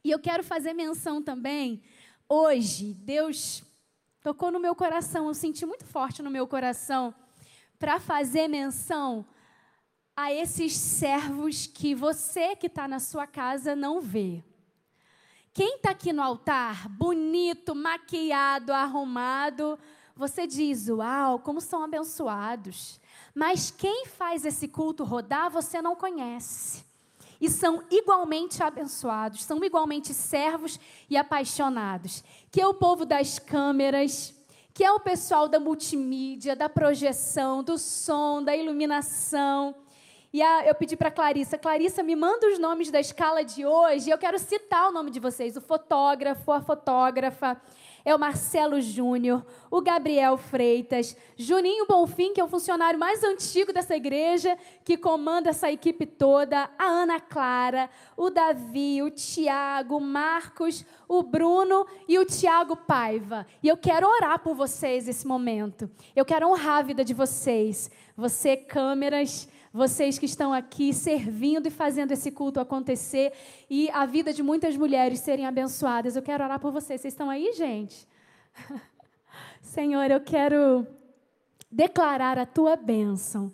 E 0.02 0.10
eu 0.10 0.18
quero 0.18 0.42
fazer 0.42 0.72
menção 0.72 1.22
também, 1.22 1.82
hoje, 2.26 2.94
Deus 2.94 3.62
tocou 4.22 4.50
no 4.50 4.58
meu 4.58 4.74
coração, 4.74 5.28
eu 5.28 5.34
senti 5.34 5.66
muito 5.66 5.84
forte 5.84 6.22
no 6.22 6.30
meu 6.30 6.46
coração 6.46 7.14
para 7.84 8.00
fazer 8.00 8.48
menção 8.48 9.26
a 10.16 10.32
esses 10.32 10.74
servos 10.74 11.66
que 11.66 11.94
você 11.94 12.56
que 12.56 12.66
está 12.66 12.88
na 12.88 12.98
sua 12.98 13.26
casa 13.26 13.76
não 13.76 14.00
vê. 14.00 14.42
Quem 15.52 15.76
está 15.76 15.90
aqui 15.90 16.10
no 16.10 16.22
altar, 16.22 16.88
bonito, 16.88 17.74
maquiado, 17.74 18.72
arrumado, 18.72 19.78
você 20.16 20.46
diz: 20.46 20.88
Uau, 20.88 21.38
como 21.40 21.60
são 21.60 21.84
abençoados. 21.84 22.98
Mas 23.34 23.70
quem 23.70 24.06
faz 24.06 24.46
esse 24.46 24.66
culto 24.66 25.04
rodar, 25.04 25.50
você 25.50 25.82
não 25.82 25.94
conhece. 25.94 26.82
E 27.38 27.50
são 27.50 27.84
igualmente 27.90 28.62
abençoados, 28.62 29.44
são 29.44 29.62
igualmente 29.62 30.14
servos 30.14 30.80
e 31.10 31.18
apaixonados. 31.18 32.24
Que 32.50 32.62
é 32.62 32.66
o 32.66 32.72
povo 32.72 33.04
das 33.04 33.38
câmeras, 33.38 34.32
que 34.74 34.82
é 34.82 34.90
o 34.90 34.98
pessoal 34.98 35.48
da 35.48 35.60
multimídia, 35.60 36.56
da 36.56 36.68
projeção, 36.68 37.62
do 37.62 37.78
som, 37.78 38.42
da 38.42 38.56
iluminação. 38.56 39.72
E 40.34 40.42
a, 40.42 40.66
eu 40.66 40.74
pedi 40.74 40.96
para 40.96 41.12
Clarissa, 41.12 41.56
Clarissa, 41.56 42.02
me 42.02 42.16
manda 42.16 42.48
os 42.48 42.58
nomes 42.58 42.90
da 42.90 42.98
escala 42.98 43.44
de 43.44 43.64
hoje. 43.64 44.10
Eu 44.10 44.18
quero 44.18 44.36
citar 44.36 44.88
o 44.88 44.92
nome 44.92 45.12
de 45.12 45.20
vocês: 45.20 45.56
o 45.56 45.60
fotógrafo, 45.60 46.50
a 46.50 46.60
fotógrafa, 46.60 47.56
é 48.04 48.12
o 48.12 48.18
Marcelo 48.18 48.80
Júnior, 48.80 49.46
o 49.70 49.80
Gabriel 49.80 50.36
Freitas, 50.36 51.16
Juninho 51.36 51.86
Bonfim, 51.86 52.34
que 52.34 52.40
é 52.40 52.44
o 52.44 52.48
funcionário 52.48 52.98
mais 52.98 53.22
antigo 53.22 53.72
dessa 53.72 53.94
igreja, 53.94 54.58
que 54.84 54.96
comanda 54.96 55.50
essa 55.50 55.70
equipe 55.70 56.04
toda, 56.04 56.68
a 56.76 56.84
Ana 56.84 57.20
Clara, 57.20 57.88
o 58.16 58.28
Davi, 58.28 59.04
o 59.04 59.10
Tiago, 59.10 59.98
o 59.98 60.00
Marcos, 60.00 60.84
o 61.06 61.22
Bruno 61.22 61.86
e 62.08 62.18
o 62.18 62.24
Tiago 62.24 62.74
Paiva. 62.74 63.46
E 63.62 63.68
eu 63.68 63.76
quero 63.76 64.08
orar 64.08 64.40
por 64.40 64.56
vocês 64.56 65.06
nesse 65.06 65.28
momento. 65.28 65.88
Eu 66.16 66.24
quero 66.24 66.48
honrar 66.48 66.78
a 66.78 66.82
vida 66.82 67.04
de 67.04 67.14
vocês. 67.14 67.88
Você, 68.16 68.56
câmeras, 68.56 69.48
vocês 69.74 70.20
que 70.20 70.24
estão 70.24 70.52
aqui 70.52 70.94
servindo 70.94 71.66
e 71.66 71.70
fazendo 71.70 72.12
esse 72.12 72.30
culto 72.30 72.60
acontecer 72.60 73.32
e 73.68 73.90
a 73.90 74.06
vida 74.06 74.32
de 74.32 74.40
muitas 74.40 74.76
mulheres 74.76 75.18
serem 75.18 75.46
abençoadas. 75.46 76.14
Eu 76.14 76.22
quero 76.22 76.44
orar 76.44 76.60
por 76.60 76.70
vocês. 76.70 77.00
Vocês 77.00 77.12
estão 77.12 77.28
aí, 77.28 77.52
gente? 77.54 78.06
Senhor, 79.60 80.08
eu 80.12 80.20
quero 80.20 80.86
declarar 81.68 82.38
a 82.38 82.46
tua 82.46 82.76
bênção 82.76 83.52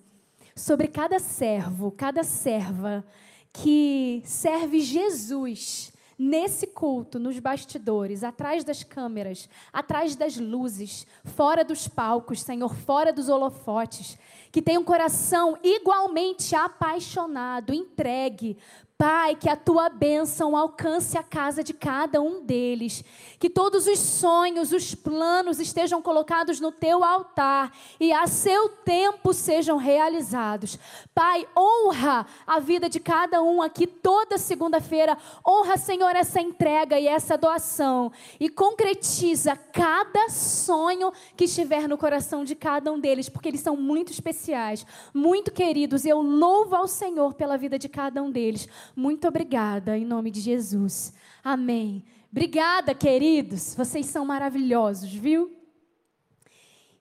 sobre 0.55 0.89
cada 0.89 1.19
servo, 1.19 1.91
cada 1.91 2.23
serva 2.23 3.03
que 3.51 4.23
serve 4.27 4.81
Jesus 4.81 5.90
nesse 6.23 6.67
culto, 6.67 7.19
nos 7.19 7.39
bastidores, 7.39 8.23
atrás 8.23 8.63
das 8.63 8.85
câmeras, 8.85 9.49
atrás 9.73 10.15
das 10.15 10.37
luzes, 10.37 11.07
fora 11.25 11.65
dos 11.65 11.89
palcos, 11.89 12.43
Senhor, 12.43 12.75
fora 12.75 13.11
dos 13.11 13.31
holofotes, 13.31 14.19
que 14.53 14.61
tem 14.61 14.77
um 14.77 14.85
coração 14.85 15.57
igualmente 15.63 16.55
apaixonado, 16.55 17.73
entregue, 17.73 18.59
Pai, 19.01 19.35
que 19.35 19.49
a 19.49 19.57
tua 19.57 19.89
bênção 19.89 20.55
alcance 20.55 21.17
a 21.17 21.23
casa 21.23 21.65
de 21.65 21.73
cada 21.73 22.21
um 22.21 22.43
deles. 22.45 23.03
Que 23.39 23.49
todos 23.49 23.87
os 23.87 23.99
sonhos, 23.99 24.73
os 24.73 24.95
planos 24.95 25.59
estejam 25.59 26.03
colocados 26.03 26.61
no 26.61 26.71
teu 26.71 27.03
altar 27.03 27.75
e 27.99 28.13
a 28.13 28.27
seu 28.27 28.69
tempo 28.69 29.33
sejam 29.33 29.79
realizados. 29.79 30.79
Pai, 31.15 31.49
honra 31.57 32.27
a 32.47 32.61
vida 32.61 32.91
de 32.91 33.01
cada 33.01 33.43
um 33.43 33.63
aqui 33.63 33.87
toda 33.87 34.37
segunda-feira. 34.37 35.17
Honra, 35.49 35.79
Senhor, 35.79 36.15
essa 36.15 36.39
entrega 36.39 37.01
e 37.01 37.09
essa 37.09 37.39
doação. 37.39 38.13
E 38.39 38.51
concretiza 38.51 39.57
cada 39.57 40.29
sonho 40.29 41.11
que 41.39 41.45
estiver 41.45 41.89
no 41.89 41.97
coração 41.97 42.45
de 42.45 42.55
cada 42.55 42.93
um 42.93 43.01
deles, 43.01 43.31
porque 43.31 43.49
eles 43.49 43.63
são 43.63 43.77
muito 43.77 44.13
especiais, 44.13 44.85
muito 45.15 45.51
queridos. 45.51 46.05
Eu 46.05 46.21
louvo 46.21 46.77
ao 46.77 46.87
Senhor 46.87 47.33
pela 47.33 47.57
vida 47.57 47.79
de 47.79 47.89
cada 47.89 48.23
um 48.23 48.31
deles. 48.31 48.69
Muito 48.95 49.29
obrigada, 49.29 49.97
em 49.97 50.05
nome 50.05 50.31
de 50.31 50.41
Jesus. 50.41 51.13
Amém. 51.43 52.05
Obrigada, 52.31 52.95
queridos. 52.95 53.75
Vocês 53.75 54.07
são 54.07 54.25
maravilhosos, 54.25 55.13
viu? 55.13 55.57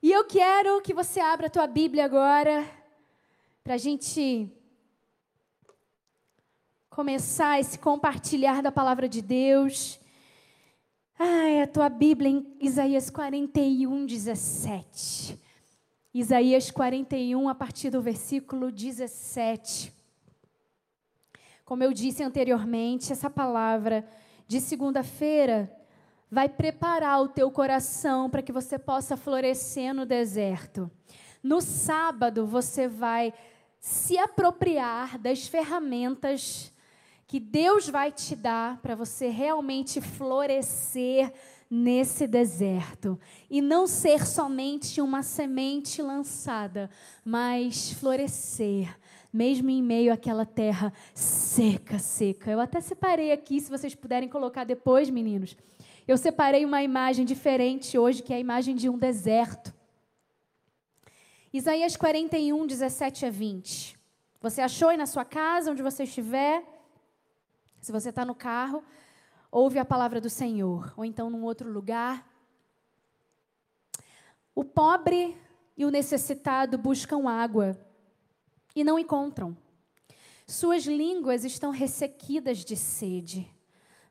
E 0.02 0.12
eu 0.12 0.24
quero 0.26 0.82
que 0.82 0.94
você 0.94 1.20
abra 1.20 1.48
a 1.48 1.50
tua 1.50 1.68
Bíblia 1.68 2.06
agora, 2.06 2.66
para 3.64 3.74
a 3.74 3.78
gente 3.78 4.50
começar 6.90 7.60
esse 7.60 7.78
compartilhar 7.78 8.62
da 8.62 8.72
palavra 8.72 9.10
de 9.10 9.22
Deus. 9.22 10.00
Ai, 11.18 11.62
a 11.62 11.68
tua 11.68 11.90
Bíblia 11.90 12.30
em 12.30 12.58
Isaías 12.62 13.10
41, 13.10 14.06
17. 14.06 15.40
Isaías 16.14 16.72
41, 16.72 17.50
a 17.50 17.54
partir 17.54 17.90
do 17.90 18.02
versículo 18.02 18.72
17. 18.72 19.99
Como 21.70 21.84
eu 21.84 21.93
disse 21.93 22.24
anteriormente, 22.24 23.11
essa 23.11 23.30
palavra 23.30 24.03
de 24.47 24.59
segunda-feira 24.59 25.72
vai 26.28 26.49
preparar 26.49 27.22
o 27.22 27.28
teu 27.28 27.51
coração 27.51 28.28
para 28.28 28.41
que 28.41 28.51
você 28.51 28.80
possa 28.80 29.15
florescer 29.15 29.93
no 29.93 30.03
deserto. 30.03 30.89
No 31.43 31.61
sábado, 31.61 32.47
você 32.47 32.88
vai 32.88 33.32
se 33.80 34.17
apropriar 34.17 35.20
das 35.20 35.47
ferramentas 35.47 36.74
que 37.28 37.39
Deus 37.39 37.88
vai 37.88 38.11
te 38.11 38.36
dar 38.36 38.82
para 38.82 38.95
você 38.95 39.28
realmente 39.30 40.01
florescer 40.01 41.32
nesse 41.70 42.26
deserto 42.26 43.20
e 43.47 43.61
não 43.61 43.86
ser 43.86 44.26
somente 44.26 44.99
uma 45.01 45.22
semente 45.22 46.01
lançada, 46.01 46.89
mas 47.24 47.93
florescer, 47.93 48.97
mesmo 49.32 49.70
em 49.70 49.82
meio 49.82 50.12
àquela 50.12 50.46
terra 50.46 50.92
seca, 51.14 52.00
seca. 52.00 52.52
Eu 52.52 52.60
até 52.60 52.82
separei 52.82 53.32
aqui, 53.32 53.62
se 53.62 53.70
vocês 53.70 53.94
puderem 53.94 54.28
colocar 54.28 54.64
depois, 54.64 55.10
meninos. 55.10 55.56
Eu 56.08 56.18
separei 56.18 56.66
uma 56.66 56.82
imagem 56.82 57.26
diferente 57.26 57.98
hoje, 57.98 58.24
que 58.24 58.34
é 58.34 58.38
a 58.38 58.40
imagem 58.40 58.76
de 58.76 58.90
um 58.90 58.98
deserto. 58.98 59.74
Isaías 61.54 61.96
41, 61.96 62.66
17 62.66 63.26
a 63.26 63.30
20. 63.30 63.98
Você 64.42 64.62
achou 64.62 64.90
aí 64.90 64.98
na 64.98 65.06
sua 65.06 65.26
casa, 65.26 65.72
onde 65.72 65.84
você 65.84 66.04
estiver? 66.04 66.64
Se 67.80 67.92
você 67.92 68.10
está 68.10 68.26
no 68.26 68.34
carro, 68.34 68.84
ouve 69.52 69.78
a 69.80 69.86
palavra 69.86 70.20
do 70.20 70.30
Senhor. 70.30 70.94
Ou 70.98 71.06
então 71.06 71.30
num 71.30 71.44
outro 71.44 71.72
lugar. 71.72 72.28
O 74.56 74.64
pobre 74.64 75.38
e 75.78 75.86
o 75.86 75.92
necessitado 75.92 76.78
buscam 76.78 77.30
água 77.30 77.80
e 78.76 78.84
não 78.84 78.99
encontram. 78.99 79.57
Suas 80.47 80.86
línguas 80.86 81.43
estão 81.43 81.72
ressequidas 81.72 82.65
de 82.65 82.76
sede. 82.76 83.47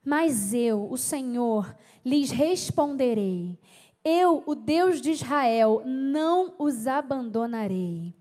Mas 0.04 0.54
eu, 0.54 0.90
o 0.90 0.96
Senhor, 0.96 1.76
lhes 2.04 2.30
responderei. 2.30 3.58
Eu, 4.04 4.42
o 4.46 4.54
Deus 4.54 5.00
de 5.00 5.10
Israel, 5.10 5.82
não 5.84 6.54
os 6.58 6.86
abandonarei. 6.86 8.14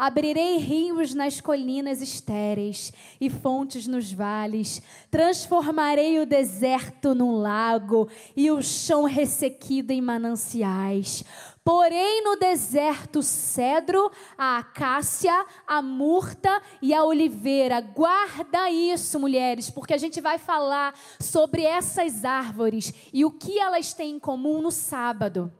Abrirei 0.00 0.56
rios 0.56 1.12
nas 1.12 1.42
colinas 1.42 2.00
estéreis 2.00 2.90
e 3.20 3.28
fontes 3.28 3.86
nos 3.86 4.10
vales. 4.10 4.80
Transformarei 5.10 6.18
o 6.18 6.24
deserto 6.24 7.14
num 7.14 7.36
lago 7.36 8.08
e 8.34 8.50
o 8.50 8.62
chão 8.62 9.04
ressequido 9.04 9.90
em 9.90 10.00
mananciais. 10.00 11.22
Porém, 11.62 12.24
no 12.24 12.36
deserto, 12.36 13.22
cedro, 13.22 14.10
a 14.38 14.56
acácia, 14.56 15.44
a 15.66 15.82
murta 15.82 16.62
e 16.80 16.94
a 16.94 17.04
oliveira. 17.04 17.82
Guarda 17.82 18.70
isso, 18.70 19.20
mulheres, 19.20 19.68
porque 19.68 19.92
a 19.92 19.98
gente 19.98 20.18
vai 20.18 20.38
falar 20.38 20.94
sobre 21.20 21.62
essas 21.62 22.24
árvores 22.24 22.94
e 23.12 23.22
o 23.22 23.30
que 23.30 23.58
elas 23.58 23.92
têm 23.92 24.16
em 24.16 24.18
comum 24.18 24.62
no 24.62 24.70
sábado. 24.70 25.52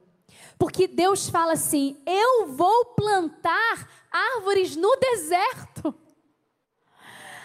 Porque 0.60 0.86
Deus 0.86 1.30
fala 1.30 1.54
assim: 1.54 1.96
eu 2.04 2.48
vou 2.48 2.84
plantar 2.94 3.88
árvores 4.12 4.76
no 4.76 4.94
deserto. 4.96 5.94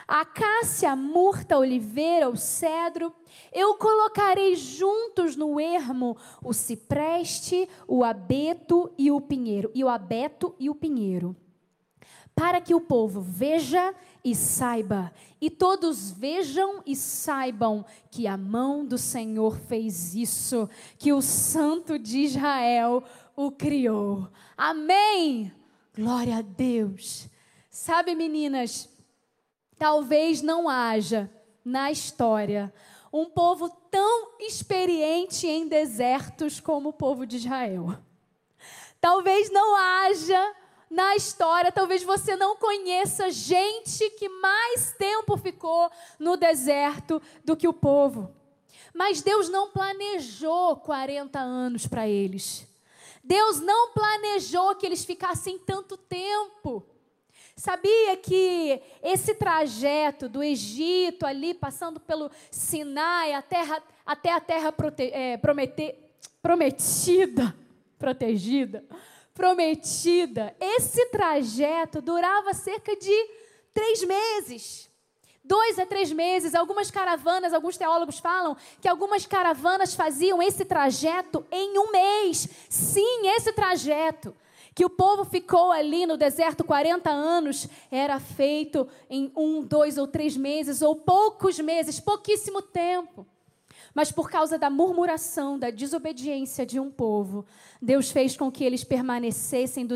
A 0.05 0.19
acácia, 0.19 0.91
a 0.91 0.95
murta, 0.97 1.55
a 1.55 1.59
oliveira, 1.59 2.29
o 2.29 2.35
cedro, 2.35 3.11
eu 3.53 3.75
colocarei 3.75 4.55
juntos 4.55 5.35
no 5.37 5.59
ermo 5.59 6.17
o 6.43 6.53
cipreste, 6.53 7.67
o 7.87 8.03
abeto 8.03 8.91
e 8.97 9.09
o 9.09 9.21
pinheiro, 9.21 9.71
e 9.73 9.83
o 9.83 9.89
abeto 9.89 10.53
e 10.59 10.69
o 10.69 10.75
pinheiro, 10.75 11.35
para 12.35 12.61
que 12.61 12.75
o 12.75 12.81
povo 12.81 13.21
veja 13.21 13.95
e 14.25 14.33
saiba, 14.33 15.13
e 15.39 15.51
todos 15.51 16.09
vejam 16.09 16.81
e 16.83 16.95
saibam 16.95 17.85
que 18.09 18.25
a 18.25 18.35
mão 18.35 18.83
do 18.83 18.97
Senhor 18.97 19.55
fez 19.55 20.15
isso, 20.15 20.67
que 20.97 21.13
o 21.13 21.21
Santo 21.21 21.99
de 21.99 22.21
Israel 22.21 23.03
o 23.35 23.51
criou. 23.51 24.27
Amém! 24.57 25.53
Glória 25.95 26.37
a 26.37 26.41
Deus. 26.41 27.29
Sabe, 27.69 28.15
meninas, 28.15 28.89
talvez 29.77 30.41
não 30.41 30.67
haja 30.67 31.29
na 31.63 31.91
história 31.91 32.73
um 33.13 33.25
povo 33.29 33.69
tão 33.91 34.39
experiente 34.39 35.45
em 35.45 35.67
desertos 35.67 36.59
como 36.59 36.89
o 36.89 36.93
povo 36.93 37.27
de 37.27 37.37
Israel. 37.37 37.95
Talvez 38.99 39.51
não 39.51 39.75
haja 39.75 40.55
na 40.95 41.13
história, 41.13 41.73
talvez 41.73 42.03
você 42.03 42.37
não 42.37 42.55
conheça 42.55 43.29
gente 43.29 44.09
que 44.11 44.29
mais 44.29 44.93
tempo 44.97 45.35
ficou 45.35 45.91
no 46.17 46.37
deserto 46.37 47.21
do 47.43 47.53
que 47.53 47.67
o 47.67 47.73
povo. 47.73 48.33
Mas 48.93 49.21
Deus 49.21 49.49
não 49.49 49.71
planejou 49.71 50.77
40 50.77 51.37
anos 51.37 51.85
para 51.85 52.07
eles. 52.07 52.65
Deus 53.21 53.59
não 53.59 53.91
planejou 53.91 54.73
que 54.75 54.85
eles 54.85 55.03
ficassem 55.03 55.59
tanto 55.59 55.97
tempo. 55.97 56.87
Sabia 57.57 58.15
que 58.15 58.81
esse 59.03 59.35
trajeto 59.35 60.29
do 60.29 60.41
Egito 60.41 61.25
ali, 61.25 61.53
passando 61.53 61.99
pelo 61.99 62.31
Sinai 62.49 63.33
a 63.33 63.41
terra, 63.41 63.83
até 64.05 64.31
a 64.31 64.39
terra 64.39 64.71
prote, 64.71 65.11
é, 65.11 65.35
prometida, 66.41 67.53
protegida, 67.99 68.85
prometida, 69.35 70.55
esse 70.59 71.05
trajeto 71.07 72.01
durava 72.01 72.53
cerca 72.53 72.95
de 72.95 73.29
três 73.73 74.03
meses 74.03 74.89
dois 75.47 75.77
a 75.77 75.85
três 75.85 76.11
meses. 76.11 76.55
Algumas 76.55 76.89
caravanas, 76.89 77.53
alguns 77.53 77.77
teólogos 77.77 78.17
falam 78.17 78.57
que 78.81 78.87
algumas 78.87 79.25
caravanas 79.25 79.93
faziam 79.93 80.41
esse 80.41 80.65
trajeto 80.65 81.45
em 81.51 81.77
um 81.77 81.91
mês. 81.91 82.49
Sim, 82.67 83.27
esse 83.27 83.53
trajeto 83.53 84.35
que 84.73 84.83
o 84.83 84.89
povo 84.89 85.23
ficou 85.23 85.71
ali 85.71 86.05
no 86.05 86.17
deserto 86.17 86.63
40 86.63 87.09
anos 87.09 87.67
era 87.89 88.19
feito 88.19 88.87
em 89.09 89.31
um, 89.35 89.61
dois 89.61 89.97
ou 89.97 90.05
três 90.05 90.35
meses, 90.35 90.81
ou 90.81 90.95
poucos 90.97 91.57
meses, 91.59 91.99
pouquíssimo 91.99 92.61
tempo. 92.61 93.25
Mas 93.95 94.11
por 94.11 94.29
causa 94.29 94.57
da 94.57 94.69
murmuração, 94.69 95.57
da 95.57 95.69
desobediência 95.69 96.65
de 96.65 96.81
um 96.81 96.91
povo, 96.91 97.45
Deus 97.81 98.11
fez 98.11 98.35
com 98.35 98.51
que 98.51 98.65
eles 98.65 98.83
permanecessem 98.83 99.87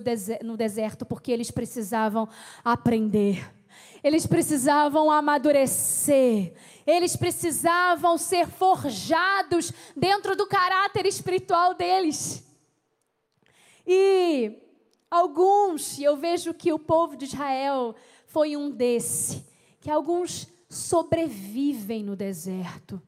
no 0.42 0.56
deserto, 0.56 1.06
porque 1.06 1.34
eles 1.34 1.52
precisavam 1.52 2.30
aprender. 2.64 3.54
Eles 4.02 4.26
precisavam 4.26 5.12
amadurecer. 5.12 6.54
Eles 6.88 7.18
precisavam 7.18 8.18
ser 8.18 8.48
forjados 8.48 9.74
dentro 9.94 10.34
do 10.34 10.48
caráter 10.48 11.06
espiritual 11.06 11.74
deles. 11.74 12.42
E 13.86 14.64
alguns, 15.12 16.00
eu 16.00 16.16
vejo 16.16 16.54
que 16.54 16.72
o 16.72 16.80
povo 16.80 17.18
de 17.18 17.26
Israel 17.26 17.94
foi 18.28 18.56
um 18.56 18.72
desse, 18.72 19.46
que 19.82 19.92
alguns 19.92 20.48
sobrevivem 20.70 22.02
no 22.02 22.16
deserto. 22.16 23.02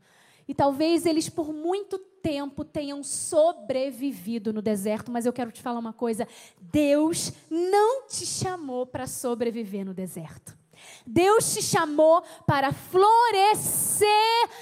E 0.52 0.54
talvez 0.54 1.06
eles 1.06 1.30
por 1.30 1.54
muito 1.54 1.98
tempo 1.98 2.66
tenham 2.66 3.02
sobrevivido 3.06 4.52
no 4.52 4.62
deserto, 4.62 5.10
mas 5.10 5.26
eu 5.26 5.32
quero 5.32 5.50
te 5.50 5.62
falar 5.62 5.80
uma 5.80 5.94
coisa: 5.94 6.28
Deus 6.60 7.32
não 7.50 8.06
te 8.06 8.26
chamou 8.26 8.86
para 8.86 9.08
sobreviver 9.08 9.86
no 9.86 9.94
deserto. 9.94 10.54
Deus 11.08 11.54
te 11.54 11.62
chamou 11.62 12.22
para 12.46 12.74
florescer 12.74 14.10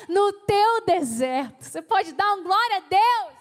no 0.07 0.31
teu 0.31 0.85
deserto. 0.85 1.63
Você 1.63 1.81
pode 1.81 2.13
dar 2.13 2.35
um 2.35 2.43
glória 2.43 2.77
a 2.77 2.81
Deus? 2.81 3.39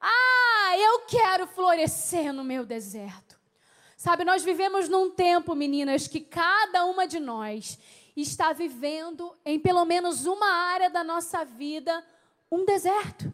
Ah, 0.00 0.78
eu 0.78 1.00
quero 1.00 1.48
florescer 1.48 2.32
no 2.32 2.44
meu 2.44 2.64
deserto. 2.64 3.36
Sabe, 3.96 4.24
nós 4.24 4.44
vivemos 4.44 4.88
num 4.88 5.10
tempo, 5.10 5.52
meninas, 5.52 6.06
que 6.06 6.20
cada 6.20 6.84
uma 6.84 7.08
de 7.08 7.18
nós 7.18 7.76
está 8.22 8.52
vivendo 8.52 9.36
em 9.44 9.58
pelo 9.58 9.84
menos 9.84 10.26
uma 10.26 10.46
área 10.46 10.88
da 10.88 11.04
nossa 11.04 11.44
vida 11.44 12.04
um 12.50 12.64
deserto. 12.64 13.32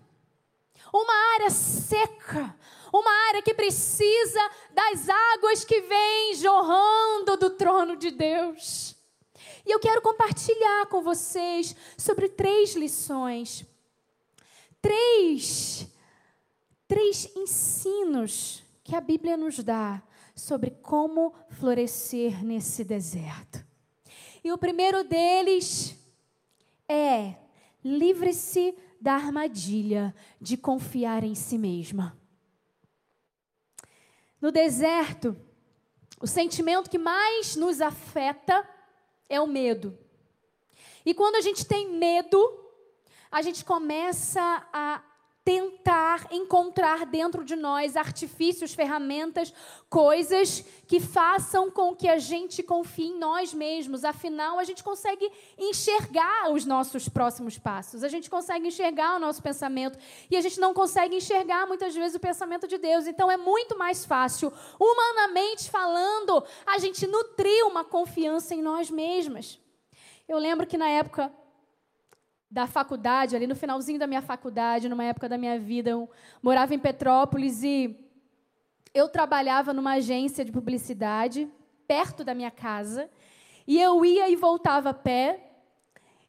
Uma 0.93 1.35
área 1.35 1.51
seca, 1.51 2.55
uma 2.93 3.11
área 3.29 3.43
que 3.43 3.55
precisa 3.55 4.41
das 4.73 5.09
águas 5.09 5.65
que 5.65 5.81
vêm 5.81 6.35
jorrando 6.35 7.37
do 7.37 7.51
trono 7.51 7.97
de 7.97 8.11
Deus. 8.11 8.95
E 9.65 9.71
eu 9.71 9.79
quero 9.79 10.03
compartilhar 10.03 10.87
com 10.87 11.03
vocês 11.03 11.75
sobre 11.97 12.29
três 12.29 12.75
lições, 12.75 13.65
três, 14.81 15.87
três 16.89 17.31
ensinos 17.37 18.63
que 18.83 18.97
a 18.97 19.01
Bíblia 19.01 19.37
nos 19.37 19.63
dá 19.63 20.03
sobre 20.35 20.71
como 20.71 21.33
florescer 21.49 22.45
nesse 22.45 22.85
deserto. 22.85 23.62
E 24.45 24.53
o 24.53 24.59
primeiro 24.59 25.05
deles 25.05 25.97
é: 26.89 27.37
livre-se 27.85 28.77
da 29.01 29.15
armadilha 29.15 30.15
de 30.41 30.57
confiar 30.57 31.25
em 31.25 31.35
si 31.35 31.59
mesma. 31.59 32.19
No 34.41 34.51
deserto, 34.51 35.37
o 36.21 36.27
sentimento 36.27 36.91
que 36.91 36.99
mais 36.99 37.57
nos 37.57 37.81
afeta 37.81 38.69
é 39.29 39.41
o 39.41 39.47
medo. 39.47 39.99
E 41.05 41.15
quando 41.15 41.37
a 41.37 41.41
gente 41.41 41.65
tem 41.65 41.91
medo, 41.91 42.39
a 43.31 43.43
gente 43.43 43.65
começa 43.65 44.41
a 44.73 45.03
tentar 45.45 46.29
encontrar 46.31 47.05
dentro 47.05 47.45
de 47.45 47.57
nós 47.57 47.97
artifícios, 47.97 48.75
ferramentas, 48.75 49.53
coisas 49.91 50.65
que 50.87 51.01
façam 51.01 51.71
com 51.71 51.97
que 51.97 52.09
a 52.09 52.19
gente 52.19 52.63
confie 52.63 53.09
em 53.09 53.19
nós 53.19 53.53
mesmos. 53.53 54.05
Afinal, 54.05 54.59
a 54.59 54.65
gente 54.65 54.85
consegue 54.85 55.29
enxergar 55.59 56.53
os 56.53 56.65
nossos 56.65 57.09
próximos 57.09 57.59
passos, 57.59 58.05
a 58.05 58.09
gente 58.09 58.31
consegue 58.31 58.69
enxergar 58.69 59.17
o 59.17 59.19
nosso 59.19 59.43
pensamento 59.43 59.99
e 60.31 60.37
a 60.37 60.41
gente 60.41 60.61
não 60.61 60.73
consegue 60.73 61.17
enxergar 61.17 61.67
muitas 61.67 61.95
vezes 61.95 62.15
o 62.15 62.21
pensamento 62.21 62.69
de 62.69 62.79
Deus. 62.79 63.07
Então, 63.07 63.31
é 63.31 63.37
muito 63.37 63.77
mais 63.77 64.05
fácil, 64.05 64.53
humanamente 64.79 65.71
falando, 65.71 66.45
a 66.65 66.79
gente 66.79 67.05
nutrir 67.07 67.67
uma 67.67 67.85
confiança 67.85 68.55
em 68.55 68.63
nós 68.63 68.91
mesmas. 68.91 69.59
Eu 70.29 70.39
lembro 70.39 70.67
que 70.67 70.79
na 70.79 70.89
época 70.89 71.33
da 72.53 72.67
faculdade, 72.67 73.35
ali 73.35 73.47
no 73.47 73.57
finalzinho 73.57 73.99
da 73.99 74.07
minha 74.07 74.21
faculdade, 74.21 74.87
numa 74.87 75.05
época 75.05 75.27
da 75.27 75.39
minha 75.39 75.59
vida, 75.59 75.89
eu 75.89 76.11
morava 76.43 76.75
em 76.75 76.79
Petrópolis 76.79 77.63
e 77.63 77.97
eu 78.93 79.09
trabalhava 79.09 79.73
numa 79.73 79.93
agência 79.95 80.45
de 80.45 80.53
publicidade 80.53 81.49
perto 81.89 82.23
da 82.23 82.35
minha 82.35 82.51
casa 82.51 83.09
e 83.67 83.81
eu 83.81 84.05
ia 84.05 84.29
e 84.29 84.37
voltava 84.37 84.91
a 84.91 84.95
pé 84.95 85.51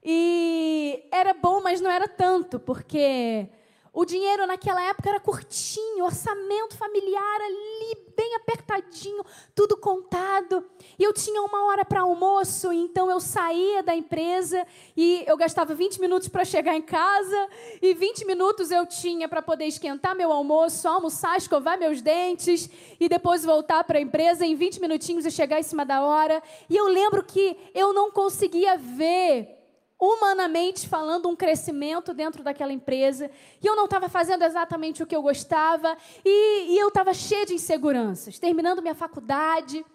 e 0.01 1.03
era 1.11 1.33
bom, 1.33 1.61
mas 1.61 1.81
não 1.81 1.91
era 1.91 2.07
tanto, 2.07 2.57
porque 2.57 3.49
o 3.93 4.05
dinheiro 4.05 4.47
naquela 4.47 4.81
época 4.81 5.07
era 5.07 5.19
curtinho, 5.19 6.03
orçamento 6.03 6.75
familiar 6.75 7.41
ali 7.41 7.97
bem 8.17 8.35
apertadinho, 8.35 9.23
tudo 9.53 9.77
contado. 9.77 10.65
E 10.97 11.03
eu 11.03 11.13
tinha 11.13 11.41
uma 11.43 11.65
hora 11.67 11.85
para 11.85 12.01
almoço, 12.01 12.73
então 12.73 13.09
eu 13.09 13.19
saía 13.19 13.83
da 13.83 13.95
empresa 13.95 14.65
e 14.97 15.23
eu 15.27 15.37
gastava 15.37 15.75
20 15.75 16.01
minutos 16.01 16.27
para 16.27 16.43
chegar 16.43 16.75
em 16.75 16.81
casa 16.81 17.49
e 17.81 17.93
20 17.93 18.25
minutos 18.25 18.71
eu 18.71 18.85
tinha 18.87 19.29
para 19.29 19.43
poder 19.43 19.65
esquentar 19.65 20.15
meu 20.15 20.31
almoço, 20.31 20.87
almoçar, 20.87 21.37
escovar 21.37 21.77
meus 21.77 22.01
dentes 22.01 22.67
e 22.99 23.07
depois 23.07 23.45
voltar 23.45 23.83
para 23.83 23.99
a 23.99 24.01
empresa 24.01 24.43
em 24.43 24.55
20 24.55 24.81
minutinhos 24.81 25.25
e 25.25 25.31
chegar 25.31 25.59
em 25.59 25.63
cima 25.63 25.85
da 25.85 26.01
hora. 26.01 26.41
E 26.67 26.75
eu 26.75 26.87
lembro 26.87 27.23
que 27.23 27.55
eu 27.75 27.93
não 27.93 28.09
conseguia 28.09 28.75
ver 28.75 29.62
humanamente 30.03 30.89
falando, 30.89 31.29
um 31.29 31.35
crescimento 31.35 32.13
dentro 32.13 32.43
daquela 32.43 32.73
empresa, 32.73 33.31
e 33.61 33.65
eu 33.65 33.73
não 33.73 33.85
estava 33.85 34.09
fazendo 34.09 34.43
exatamente 34.43 35.01
o 35.01 35.07
que 35.07 35.15
eu 35.15 35.21
gostava, 35.21 35.97
e, 36.25 36.73
e 36.73 36.77
eu 36.77 36.89
estava 36.89 37.13
cheia 37.13 37.45
de 37.45 37.53
inseguranças, 37.53 38.37
terminando 38.37 38.81
minha 38.81 38.93
faculdade. 38.93 39.85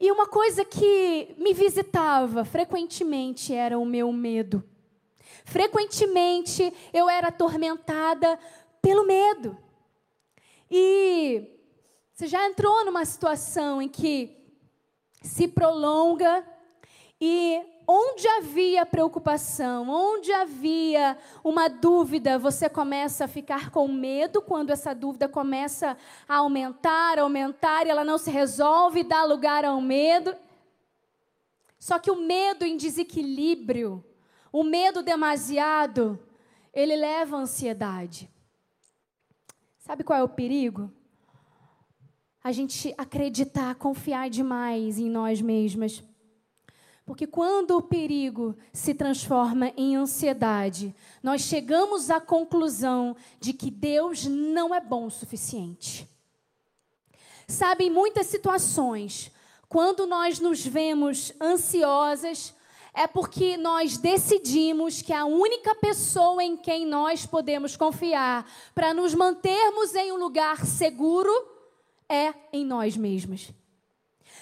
E 0.00 0.10
uma 0.10 0.26
coisa 0.26 0.64
que 0.64 1.34
me 1.38 1.54
visitava 1.54 2.44
frequentemente 2.44 3.54
era 3.54 3.78
o 3.78 3.84
meu 3.86 4.12
medo. 4.12 4.64
Frequentemente 5.44 6.74
eu 6.92 7.08
era 7.08 7.28
atormentada 7.28 8.36
pelo 8.82 9.06
medo. 9.06 9.56
E 10.68 11.56
você 12.12 12.26
já 12.26 12.44
entrou 12.48 12.84
numa 12.84 13.04
situação 13.04 13.80
em 13.80 13.88
que 13.88 14.36
se 15.22 15.46
prolonga 15.46 16.44
e 17.20 17.62
onde 17.86 18.26
havia 18.26 18.84
preocupação, 18.84 19.88
onde 19.88 20.32
havia 20.32 21.16
uma 21.44 21.68
dúvida, 21.68 22.38
você 22.38 22.68
começa 22.68 23.26
a 23.26 23.28
ficar 23.28 23.70
com 23.70 23.86
medo 23.86 24.42
quando 24.42 24.70
essa 24.70 24.94
dúvida 24.94 25.28
começa 25.28 25.96
a 26.28 26.36
aumentar, 26.38 27.18
aumentar, 27.18 27.86
e 27.86 27.90
ela 27.90 28.04
não 28.04 28.18
se 28.18 28.30
resolve, 28.30 29.04
dá 29.04 29.24
lugar 29.24 29.64
ao 29.64 29.80
medo. 29.80 30.34
Só 31.78 31.98
que 31.98 32.10
o 32.10 32.16
medo 32.16 32.64
em 32.64 32.76
desequilíbrio, 32.76 34.04
o 34.50 34.64
medo 34.64 35.02
demasiado, 35.02 36.18
ele 36.74 36.96
leva 36.96 37.36
à 37.36 37.40
ansiedade. 37.40 38.28
Sabe 39.78 40.02
qual 40.02 40.18
é 40.18 40.22
o 40.24 40.28
perigo? 40.28 40.90
A 42.42 42.50
gente 42.50 42.92
acreditar, 42.98 43.76
confiar 43.76 44.28
demais 44.28 44.98
em 44.98 45.08
nós 45.08 45.40
mesmas. 45.40 46.02
Porque 47.06 47.24
quando 47.24 47.76
o 47.76 47.82
perigo 47.82 48.56
se 48.72 48.92
transforma 48.92 49.72
em 49.76 49.94
ansiedade, 49.94 50.92
nós 51.22 51.42
chegamos 51.42 52.10
à 52.10 52.20
conclusão 52.20 53.14
de 53.38 53.52
que 53.52 53.70
Deus 53.70 54.26
não 54.26 54.74
é 54.74 54.80
bom 54.80 55.06
o 55.06 55.10
suficiente. 55.10 56.08
Sabe, 57.46 57.84
em 57.84 57.90
muitas 57.90 58.26
situações, 58.26 59.30
quando 59.68 60.04
nós 60.04 60.40
nos 60.40 60.66
vemos 60.66 61.32
ansiosas, 61.40 62.52
é 62.92 63.06
porque 63.06 63.56
nós 63.56 63.96
decidimos 63.98 65.00
que 65.00 65.12
a 65.12 65.26
única 65.26 65.76
pessoa 65.76 66.42
em 66.42 66.56
quem 66.56 66.84
nós 66.84 67.24
podemos 67.24 67.76
confiar 67.76 68.50
para 68.74 68.92
nos 68.92 69.14
mantermos 69.14 69.94
em 69.94 70.10
um 70.10 70.16
lugar 70.16 70.66
seguro 70.66 71.30
é 72.08 72.34
em 72.52 72.64
nós 72.64 72.96
mesmos. 72.96 73.52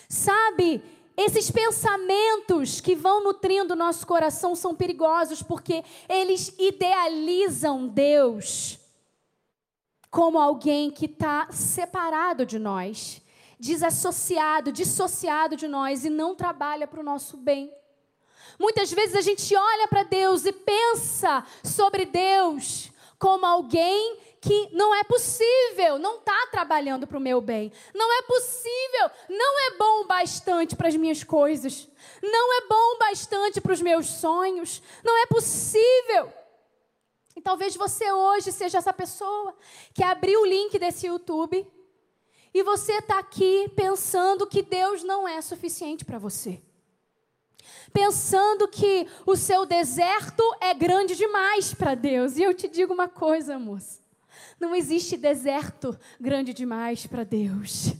Sabe, 0.09 0.83
esses 1.17 1.51
pensamentos 1.51 2.81
que 2.81 2.97
vão 2.97 3.23
nutrindo 3.23 3.75
o 3.75 3.77
nosso 3.77 4.07
coração 4.07 4.55
são 4.57 4.75
perigosos 4.75 5.43
porque 5.43 5.85
eles 6.09 6.55
idealizam 6.59 7.87
Deus 7.87 8.79
como 10.11 10.39
alguém 10.39 10.91
que 10.91 11.07
está 11.07 11.49
separado 11.51 12.47
de 12.47 12.59
nós, 12.59 13.21
desassociado, 13.59 14.71
dissociado 14.71 15.57
de 15.57 15.67
nós 15.67 16.05
e 16.05 16.11
não 16.11 16.35
trabalha 16.35 16.87
para 16.87 17.01
o 17.01 17.05
nosso 17.05 17.37
bem. 17.37 17.73
Muitas 18.59 18.93
vezes 18.93 19.17
a 19.17 19.21
gente 19.21 19.55
olha 19.57 19.89
para 19.89 20.05
Deus 20.05 20.45
e 20.45 20.53
pensa 20.53 21.45
sobre 21.65 22.05
Deus 22.05 22.91
como 23.19 23.47
alguém 23.47 24.19
que 24.45 24.68
não 24.72 24.95
é 24.95 25.03
possível, 25.03 25.99
não 25.99 26.18
está 26.18 26.49
trabalhando 26.51 27.07
para 27.07 27.16
o 27.16 27.20
meu 27.20 27.40
bem. 27.40 27.72
Não 27.95 28.12
é 28.12 28.22
possível, 28.22 29.11
não 29.30 29.61
é 29.66 29.76
bom 29.78 30.07
bastante 30.07 30.76
para 30.76 30.88
as 30.88 30.97
minhas 30.97 31.24
coisas. 31.24 31.88
Não 32.22 32.59
é 32.59 32.66
bom 32.66 32.99
bastante 32.99 33.59
para 33.59 33.72
os 33.72 33.80
meus 33.80 34.07
sonhos. 34.07 34.82
Não 35.03 35.16
é 35.22 35.26
possível. 35.26 36.30
E 37.34 37.40
talvez 37.40 37.74
você 37.74 38.12
hoje 38.12 38.53
seja 38.53 38.76
essa 38.76 38.92
pessoa 38.92 39.57
que 39.95 40.05
abriu 40.05 40.42
o 40.42 40.47
link 40.47 40.78
desse 40.78 41.07
YouTube 41.07 41.66
e 42.53 42.62
você 42.62 42.99
está 42.99 43.18
aqui 43.18 43.70
pensando 43.74 44.47
que 44.47 44.61
Deus 44.61 45.03
não 45.03 45.26
é 45.26 45.40
suficiente 45.40 46.05
para 46.05 46.18
você. 46.18 46.61
Pensando 47.95 48.68
que 48.68 49.09
o 49.24 49.36
seu 49.36 49.64
deserto 49.64 50.42
é 50.61 50.74
grande 50.74 51.16
demais 51.16 51.72
para 51.72 51.95
Deus. 51.95 52.36
E 52.36 52.42
eu 52.42 52.53
te 52.53 52.68
digo 52.68 52.92
uma 52.92 53.09
coisa, 53.09 53.59
moça. 53.59 54.04
Não 54.61 54.75
existe 54.75 55.17
deserto 55.17 55.99
grande 56.21 56.55
demais 56.55 57.07
para 57.07 57.25
Deus. 57.25 57.93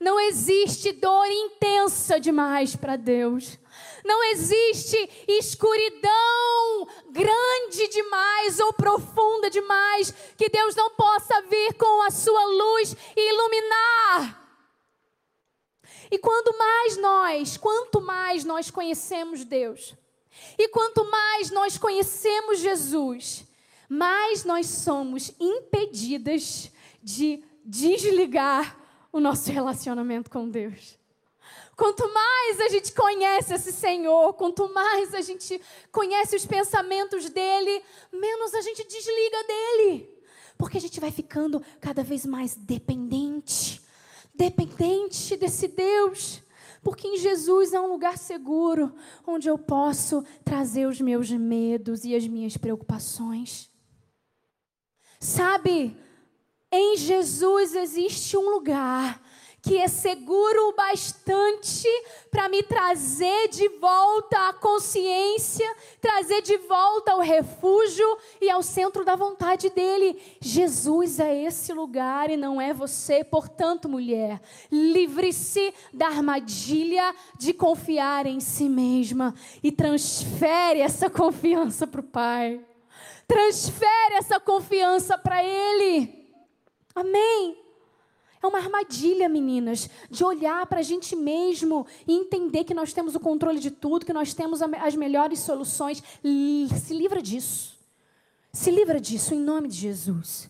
Não 0.00 0.18
existe 0.18 0.92
dor 0.92 1.26
intensa 1.26 2.18
demais 2.18 2.74
para 2.74 2.96
Deus. 2.96 3.58
Não 4.04 4.24
existe 4.32 4.96
escuridão 5.26 6.88
grande 7.10 7.88
demais 7.88 8.58
ou 8.60 8.72
profunda 8.72 9.50
demais 9.50 10.14
que 10.36 10.48
Deus 10.48 10.74
não 10.74 10.90
possa 10.90 11.42
vir 11.42 11.74
com 11.74 12.02
a 12.02 12.10
sua 12.10 12.44
luz 12.46 12.96
e 13.16 13.28
iluminar. 13.28 14.48
E 16.10 16.18
quando 16.18 16.56
mais 16.56 16.96
nós, 16.96 17.56
quanto 17.56 18.00
mais 18.00 18.44
nós 18.44 18.70
conhecemos 18.70 19.44
Deus, 19.44 19.94
e 20.56 20.68
quanto 20.68 21.04
mais 21.10 21.50
nós 21.50 21.76
conhecemos 21.76 22.60
Jesus, 22.60 23.44
mais 23.88 24.44
nós 24.44 24.66
somos 24.66 25.32
impedidas 25.40 26.70
de 27.02 27.42
desligar 27.64 28.76
o 29.12 29.20
nosso 29.20 29.50
relacionamento 29.50 30.30
com 30.30 30.48
Deus. 30.48 30.98
Quanto 31.76 32.12
mais 32.12 32.60
a 32.60 32.68
gente 32.68 32.92
conhece 32.92 33.54
esse 33.54 33.72
Senhor, 33.72 34.34
quanto 34.34 34.72
mais 34.74 35.14
a 35.14 35.20
gente 35.20 35.60
conhece 35.92 36.36
os 36.36 36.44
pensamentos 36.44 37.30
dele, 37.30 37.82
menos 38.12 38.52
a 38.52 38.60
gente 38.60 38.86
desliga 38.86 39.44
dele. 39.44 40.18
Porque 40.56 40.76
a 40.76 40.80
gente 40.80 40.98
vai 40.98 41.12
ficando 41.12 41.62
cada 41.80 42.02
vez 42.02 42.26
mais 42.26 42.56
dependente 42.56 43.80
dependente 44.38 45.36
desse 45.36 45.66
Deus. 45.66 46.40
Porque 46.80 47.08
em 47.08 47.18
Jesus 47.18 47.72
é 47.72 47.80
um 47.80 47.88
lugar 47.88 48.16
seguro, 48.16 48.94
onde 49.26 49.48
eu 49.48 49.58
posso 49.58 50.24
trazer 50.44 50.86
os 50.86 51.00
meus 51.00 51.28
medos 51.30 52.04
e 52.04 52.14
as 52.14 52.26
minhas 52.26 52.56
preocupações. 52.56 53.67
Sabe, 55.18 55.96
em 56.70 56.96
Jesus 56.96 57.74
existe 57.74 58.36
um 58.36 58.50
lugar 58.50 59.20
que 59.60 59.76
é 59.76 59.88
seguro 59.88 60.68
o 60.68 60.72
bastante 60.72 61.88
para 62.30 62.48
me 62.48 62.62
trazer 62.62 63.48
de 63.48 63.68
volta 63.68 64.48
a 64.48 64.52
consciência, 64.52 65.66
trazer 66.00 66.42
de 66.42 66.56
volta 66.58 67.12
ao 67.12 67.20
refúgio 67.20 68.06
e 68.40 68.48
ao 68.48 68.62
centro 68.62 69.04
da 69.04 69.16
vontade 69.16 69.68
dele. 69.70 70.18
Jesus 70.40 71.18
é 71.18 71.42
esse 71.42 71.72
lugar 71.72 72.30
e 72.30 72.36
não 72.36 72.60
é 72.60 72.72
você. 72.72 73.24
Portanto, 73.24 73.88
mulher, 73.88 74.40
livre-se 74.70 75.74
da 75.92 76.06
armadilha 76.06 77.14
de 77.36 77.52
confiar 77.52 78.26
em 78.26 78.40
si 78.40 78.68
mesma 78.68 79.34
e 79.62 79.72
transfere 79.72 80.80
essa 80.80 81.10
confiança 81.10 81.86
para 81.86 82.00
o 82.00 82.04
Pai. 82.04 82.64
Transfere 83.28 84.14
essa 84.14 84.40
confiança 84.40 85.16
para 85.18 85.44
Ele. 85.44 86.28
Amém. 86.94 87.56
É 88.42 88.46
uma 88.46 88.58
armadilha, 88.58 89.28
meninas, 89.28 89.90
de 90.10 90.24
olhar 90.24 90.64
para 90.66 90.78
a 90.78 90.82
gente 90.82 91.14
mesmo 91.14 91.86
e 92.06 92.14
entender 92.14 92.64
que 92.64 92.72
nós 92.72 92.92
temos 92.92 93.14
o 93.14 93.20
controle 93.20 93.58
de 93.58 93.70
tudo, 93.70 94.06
que 94.06 94.12
nós 94.12 94.32
temos 94.32 94.62
as 94.62 94.96
melhores 94.96 95.40
soluções. 95.40 96.02
Se 96.22 96.94
livra 96.94 97.20
disso. 97.20 97.76
Se 98.52 98.70
livra 98.70 99.00
disso 99.00 99.34
em 99.34 99.40
nome 99.40 99.68
de 99.68 99.76
Jesus. 99.76 100.48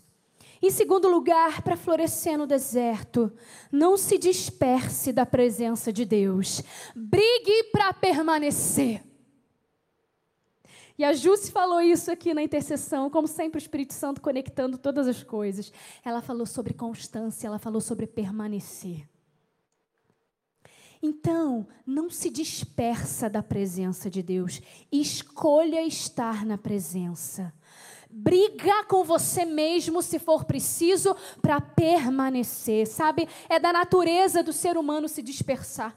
Em 0.60 0.70
segundo 0.70 1.08
lugar, 1.08 1.62
para 1.62 1.76
florescer 1.76 2.36
no 2.36 2.46
deserto, 2.46 3.32
não 3.70 3.96
se 3.96 4.18
disperse 4.18 5.12
da 5.12 5.24
presença 5.24 5.92
de 5.92 6.04
Deus. 6.04 6.62
Brigue 6.94 7.64
para 7.72 7.92
permanecer. 7.92 9.02
E 10.98 11.04
a 11.04 11.12
Jússi 11.12 11.52
falou 11.52 11.80
isso 11.80 12.10
aqui 12.10 12.34
na 12.34 12.42
intercessão, 12.42 13.08
como 13.08 13.28
sempre 13.28 13.56
o 13.56 13.62
Espírito 13.62 13.94
Santo 13.94 14.20
conectando 14.20 14.76
todas 14.76 15.06
as 15.06 15.22
coisas. 15.22 15.72
Ela 16.04 16.20
falou 16.20 16.44
sobre 16.44 16.74
constância, 16.74 17.46
ela 17.46 17.58
falou 17.58 17.80
sobre 17.80 18.04
permanecer. 18.04 19.08
Então, 21.00 21.68
não 21.86 22.10
se 22.10 22.28
dispersa 22.28 23.30
da 23.30 23.40
presença 23.40 24.10
de 24.10 24.20
Deus. 24.20 24.60
Escolha 24.90 25.86
estar 25.86 26.44
na 26.44 26.58
presença. 26.58 27.54
Briga 28.10 28.82
com 28.84 29.04
você 29.04 29.44
mesmo, 29.44 30.02
se 30.02 30.18
for 30.18 30.44
preciso, 30.44 31.14
para 31.40 31.60
permanecer. 31.60 32.88
Sabe? 32.88 33.28
É 33.48 33.60
da 33.60 33.72
natureza 33.72 34.42
do 34.42 34.52
ser 34.52 34.76
humano 34.76 35.08
se 35.08 35.22
dispersar. 35.22 35.96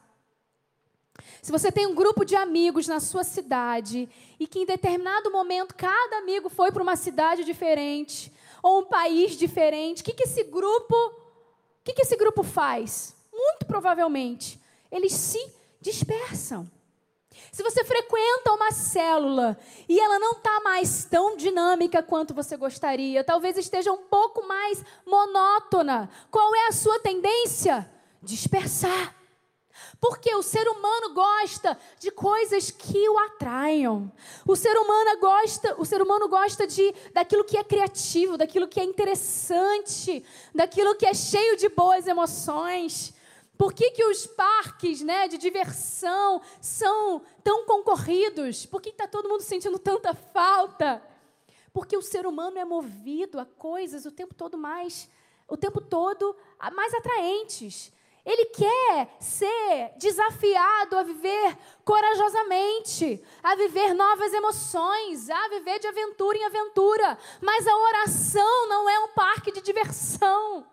Se 1.42 1.52
você 1.52 1.72
tem 1.72 1.88
um 1.88 1.96
grupo 1.96 2.24
de 2.24 2.36
amigos 2.36 2.88
na 2.88 3.00
sua 3.00 3.24
cidade 3.24 4.08
e 4.40 4.46
que 4.46 4.60
em 4.60 4.66
determinado 4.66 5.32
momento 5.32 5.76
cada 5.76 6.18
amigo 6.18 6.50
foi 6.50 6.72
para 6.72 6.84
uma 6.84 6.96
cidade 6.96 7.44
diferente 7.44 8.32
ou 8.62 8.82
um 8.82 8.86
país 8.86 9.38
diferente, 9.38 10.02
o 10.02 10.06
que, 10.06 10.14
que 10.14 10.24
esse 10.24 10.44
grupo, 10.44 10.96
o 10.96 11.84
que, 11.84 11.94
que 11.94 12.04
esse 12.04 12.16
grupo 12.16 12.44
faz? 12.44 13.16
Muito 13.34 13.66
provavelmente, 13.66 14.62
eles 14.92 15.14
se 15.14 15.40
dispersam. 15.80 16.70
Se 17.52 17.64
você 17.64 17.84
frequenta 17.84 18.54
uma 18.54 18.72
célula 18.72 19.58
e 19.90 20.00
ela 20.00 20.20
não 20.20 20.34
está 20.34 20.62
mais 20.62 21.06
tão 21.06 21.36
dinâmica 21.36 22.04
quanto 22.04 22.34
você 22.34 22.56
gostaria, 22.56 23.24
talvez 23.24 23.58
esteja 23.58 23.92
um 23.92 24.04
pouco 24.04 24.48
mais 24.48 24.84
monótona, 25.06 26.10
qual 26.30 26.54
é 26.56 26.68
a 26.68 26.72
sua 26.72 27.00
tendência? 27.00 27.90
Dispersar. 28.22 29.21
Porque 30.00 30.34
o 30.36 30.42
ser 30.42 30.68
humano 30.68 31.14
gosta 31.14 31.78
de 32.00 32.10
coisas 32.12 32.72
que 32.72 33.08
o 33.10 33.18
atraiam. 33.20 34.12
O 34.48 34.56
ser 34.56 34.76
humano 34.78 35.20
gosta, 35.20 35.76
o 35.80 35.86
ser 35.86 36.02
humano 36.02 36.28
gosta 36.28 36.66
de 36.66 36.94
daquilo 37.14 37.44
que 37.44 37.58
é 37.58 37.64
criativo, 37.64 38.38
daquilo 38.38 38.68
que 38.68 38.80
é 38.80 38.84
interessante, 38.84 40.26
daquilo 40.54 40.96
que 40.96 41.06
é 41.06 41.14
cheio 41.14 41.56
de 41.58 41.70
boas 41.70 42.08
emoções. 42.08 43.14
Por 43.62 43.74
que, 43.74 43.92
que 43.92 44.04
os 44.04 44.26
parques 44.26 45.02
né, 45.02 45.28
de 45.28 45.38
diversão 45.38 46.42
são 46.60 47.22
tão 47.44 47.64
concorridos? 47.64 48.66
Por 48.66 48.82
que 48.82 48.90
está 48.90 49.08
todo 49.08 49.30
mundo 49.30 49.42
sentindo 49.42 49.78
tanta 49.78 50.16
falta? 50.16 51.00
Porque 51.72 51.96
o 51.96 52.02
ser 52.02 52.26
humano 52.26 52.58
é 52.58 52.66
movido 52.66 53.40
a 53.40 53.46
coisas 53.46 54.04
o 54.06 54.12
tempo 54.12 54.34
todo 54.34 54.58
mais, 54.58 55.08
o 55.48 55.56
tempo 55.56 55.80
todo 55.80 56.36
mais 56.74 56.92
atraentes. 56.96 57.94
Ele 58.26 58.46
quer 58.46 59.16
ser 59.20 59.94
desafiado 59.98 60.98
a 60.98 61.04
viver 61.04 61.58
corajosamente, 61.84 63.24
a 63.42 63.56
viver 63.56 63.94
novas 63.96 64.32
emoções, 64.34 65.30
a 65.30 65.48
viver 65.50 65.80
de 65.80 65.88
aventura 65.88 66.38
em 66.38 66.46
aventura. 66.46 67.18
Mas 67.42 67.66
a 67.68 67.76
oração 67.76 68.68
não 68.68 68.90
é 68.90 69.00
um 69.00 69.08
parque 69.10 69.52
de 69.52 69.62
diversão. 69.62 70.71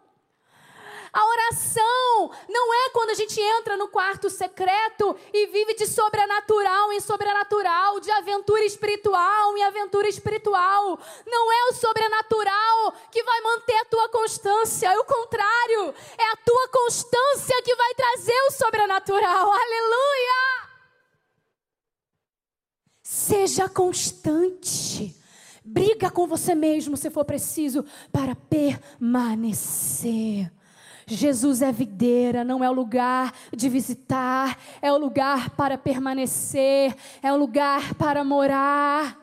A 1.13 1.25
oração 1.25 2.31
não 2.49 2.75
é 2.75 2.91
quando 2.91 3.11
a 3.11 3.15
gente 3.15 3.41
entra 3.41 3.77
no 3.77 3.87
quarto 3.89 4.29
secreto 4.29 5.17
e 5.33 5.47
vive 5.47 5.75
de 5.75 5.87
sobrenatural 5.87 6.93
em 6.93 7.01
sobrenatural, 7.01 8.01
de 8.01 8.11
aventura 8.11 8.65
espiritual 8.65 9.57
em 9.57 9.65
aventura 9.65 10.09
espiritual. 10.09 10.99
Não 11.27 11.53
é 11.53 11.65
o 11.71 11.75
sobrenatural 11.75 12.93
que 13.11 13.23
vai 13.23 13.41
manter 13.41 13.77
a 13.77 13.85
tua 13.85 14.09
constância, 14.09 14.89
é 14.89 14.99
o 14.99 15.05
contrário. 15.05 15.95
É 16.19 16.33
a 16.33 16.37
tua 16.37 16.69
constância 16.69 17.63
que 17.63 17.75
vai 17.75 17.95
trazer 17.95 18.41
o 18.49 18.53
sobrenatural. 18.53 19.53
Aleluia! 19.53 20.69
Seja 23.03 23.69
constante. 23.69 25.17
Briga 25.65 26.11
com 26.11 26.27
você 26.27 26.55
mesmo 26.55 26.97
se 26.97 27.11
for 27.11 27.25
preciso 27.25 27.85
para 28.11 28.35
permanecer. 28.35 30.51
Jesus 31.15 31.63
é 31.63 31.73
videira, 31.73 32.45
não 32.45 32.63
é 32.63 32.71
o 32.71 32.75
lugar 32.75 33.33
de 33.55 33.69
visitar, 33.69 34.59
é 34.83 34.93
o 34.93 34.99
lugar 34.99 35.51
para 35.51 35.79
permanecer, 35.79 36.95
é 37.23 37.33
o 37.33 37.37
lugar 37.37 37.95
para 37.95 38.23
morar. 38.23 39.19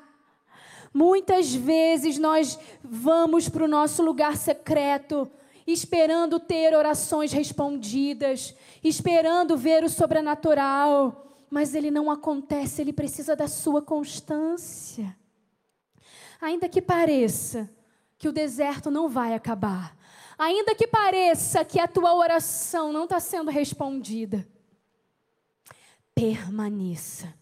Muitas 0.94 1.54
vezes 1.54 2.18
nós 2.18 2.58
vamos 2.84 3.50
para 3.50 3.66
o 3.66 3.68
nosso 3.68 4.02
lugar 4.02 4.38
secreto, 4.38 5.30
esperando 5.68 6.40
ter 6.40 6.74
orações 6.74 7.32
respondidas, 7.34 8.56
esperando 8.84 9.58
ver 9.58 9.84
o 9.84 9.90
sobrenatural, 9.90 11.26
mas 11.50 11.76
ele 11.76 11.92
não 11.92 12.10
acontece, 12.10 12.82
ele 12.82 12.94
precisa 12.94 13.36
da 13.36 13.48
sua 13.48 13.82
constância. 13.82 15.16
Ainda 16.42 16.70
que 16.70 16.82
pareça 16.82 17.70
que 18.18 18.28
o 18.28 18.34
deserto 18.34 18.92
não 18.92 19.10
vai 19.10 19.34
acabar, 19.34 19.95
Ainda 20.38 20.76
que 20.76 20.88
pareça 20.88 21.64
que 21.64 21.80
a 21.80 21.88
tua 21.88 22.14
oração 22.14 22.92
não 22.92 23.06
está 23.06 23.20
sendo 23.20 23.50
respondida, 23.50 24.48
permaneça. 26.14 27.34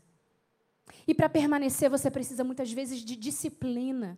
E 1.08 1.14
para 1.14 1.28
permanecer, 1.28 1.90
você 1.90 2.10
precisa 2.10 2.44
muitas 2.44 2.72
vezes 2.72 3.00
de 3.00 3.16
disciplina. 3.16 4.18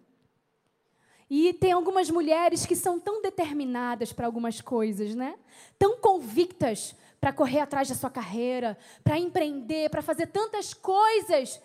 E 1.29 1.53
tem 1.53 1.71
algumas 1.71 2.09
mulheres 2.09 2.65
que 2.65 2.75
são 2.75 2.99
tão 2.99 3.21
determinadas 3.21 4.13
para 4.13 4.27
algumas 4.27 4.61
coisas, 4.61 5.15
né? 5.15 5.35
Tão 5.79 5.97
convictas 5.97 6.95
para 7.19 7.33
correr 7.33 7.61
atrás 7.61 7.89
da 7.89 7.95
sua 7.95 8.11
carreira, 8.11 8.77
para 9.03 9.17
empreender, 9.17 9.89
para 9.89 10.03
fazer 10.03 10.27
tantas 10.27 10.73
coisas, 10.73 11.59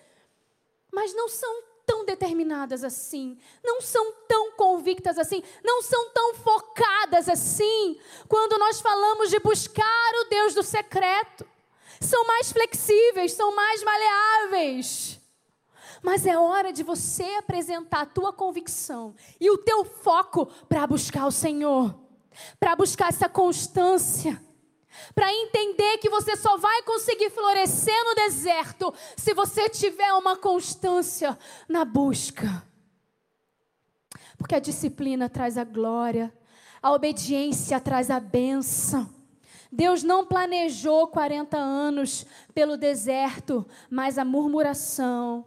mas 0.90 1.14
não 1.14 1.28
são 1.28 1.62
tão 1.90 2.04
determinadas 2.04 2.84
assim, 2.84 3.36
não 3.64 3.80
são 3.80 4.12
tão 4.28 4.52
convictas 4.52 5.18
assim, 5.18 5.42
não 5.64 5.82
são 5.82 6.10
tão 6.10 6.34
focadas 6.34 7.28
assim, 7.28 7.98
quando 8.28 8.56
nós 8.60 8.80
falamos 8.80 9.28
de 9.28 9.40
buscar 9.40 10.12
o 10.22 10.28
Deus 10.30 10.54
do 10.54 10.62
secreto. 10.62 11.44
São 12.00 12.24
mais 12.28 12.52
flexíveis, 12.52 13.32
são 13.32 13.52
mais 13.56 13.82
maleáveis. 13.82 15.18
Mas 16.00 16.24
é 16.24 16.38
hora 16.38 16.72
de 16.72 16.84
você 16.84 17.24
apresentar 17.34 18.02
a 18.02 18.06
tua 18.06 18.32
convicção 18.32 19.12
e 19.40 19.50
o 19.50 19.58
teu 19.58 19.84
foco 19.84 20.46
para 20.68 20.86
buscar 20.86 21.26
o 21.26 21.32
Senhor, 21.32 21.92
para 22.60 22.76
buscar 22.76 23.08
essa 23.08 23.28
constância. 23.28 24.40
Para 25.14 25.32
entender 25.32 25.98
que 25.98 26.08
você 26.08 26.36
só 26.36 26.56
vai 26.56 26.82
conseguir 26.82 27.30
florescer 27.30 28.04
no 28.04 28.14
deserto 28.14 28.92
se 29.16 29.34
você 29.34 29.68
tiver 29.68 30.12
uma 30.14 30.36
constância 30.36 31.38
na 31.68 31.84
busca. 31.84 32.64
Porque 34.36 34.54
a 34.54 34.60
disciplina 34.60 35.28
traz 35.28 35.58
a 35.58 35.64
glória, 35.64 36.32
a 36.82 36.92
obediência 36.92 37.78
traz 37.78 38.10
a 38.10 38.18
bênção. 38.18 39.08
Deus 39.70 40.02
não 40.02 40.26
planejou 40.26 41.06
40 41.06 41.56
anos 41.56 42.26
pelo 42.52 42.76
deserto, 42.76 43.64
mas 43.88 44.18
a 44.18 44.24
murmuração, 44.24 45.44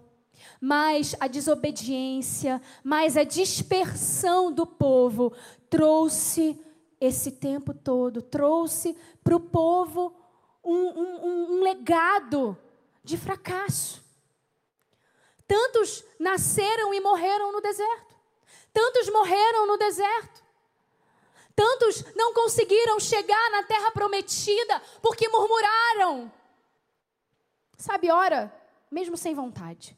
mais 0.62 1.14
a 1.20 1.28
desobediência, 1.28 2.62
mais 2.84 3.18
a 3.18 3.24
dispersão 3.24 4.52
do 4.52 4.66
povo 4.66 5.34
trouxe 5.70 6.58
esse 7.06 7.32
tempo 7.32 7.74
todo, 7.74 8.22
trouxe 8.22 8.98
para 9.24 9.36
o 9.36 9.40
povo 9.40 10.16
um, 10.64 10.74
um, 10.74 11.56
um 11.58 11.62
legado 11.62 12.58
de 13.04 13.18
fracasso. 13.18 14.02
Tantos 15.46 16.04
nasceram 16.18 16.94
e 16.94 17.02
morreram 17.02 17.52
no 17.52 17.62
deserto. 17.62 18.16
Tantos 18.72 19.10
morreram 19.10 19.68
no 19.68 19.78
deserto. 19.78 20.42
Tantos 21.54 22.06
não 22.16 22.34
conseguiram 22.34 23.00
chegar 23.00 23.52
na 23.52 23.64
terra 23.64 23.92
prometida 23.92 24.82
porque 25.02 25.28
murmuraram. 25.28 26.32
Sabe, 27.78 28.10
ora, 28.10 28.52
mesmo 28.90 29.18
sem 29.18 29.36
vontade. 29.36 29.98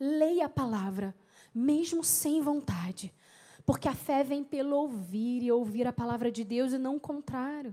Leia 0.00 0.46
a 0.46 0.48
palavra, 0.48 1.14
mesmo 1.54 2.02
sem 2.02 2.40
vontade. 2.40 3.12
Porque 3.70 3.86
a 3.86 3.94
fé 3.94 4.24
vem 4.24 4.42
pelo 4.42 4.74
ouvir 4.74 5.44
e 5.44 5.52
ouvir 5.52 5.86
a 5.86 5.92
palavra 5.92 6.28
de 6.28 6.42
Deus 6.42 6.72
e 6.72 6.76
não 6.76 6.96
o 6.96 7.00
contrário. 7.00 7.72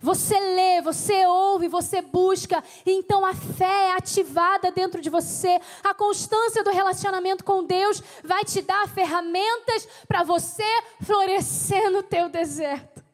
Você 0.00 0.40
lê, 0.40 0.80
você 0.80 1.26
ouve, 1.26 1.68
você 1.68 2.00
busca, 2.00 2.64
então 2.86 3.26
a 3.26 3.34
fé 3.34 3.88
é 3.88 3.92
ativada 3.92 4.72
dentro 4.72 5.02
de 5.02 5.10
você. 5.10 5.60
A 5.84 5.92
constância 5.92 6.64
do 6.64 6.70
relacionamento 6.70 7.44
com 7.44 7.62
Deus 7.62 8.02
vai 8.24 8.42
te 8.42 8.62
dar 8.62 8.88
ferramentas 8.88 9.86
para 10.08 10.22
você 10.24 10.64
florescer 11.02 11.90
no 11.90 12.02
teu 12.02 12.30
deserto. 12.30 13.04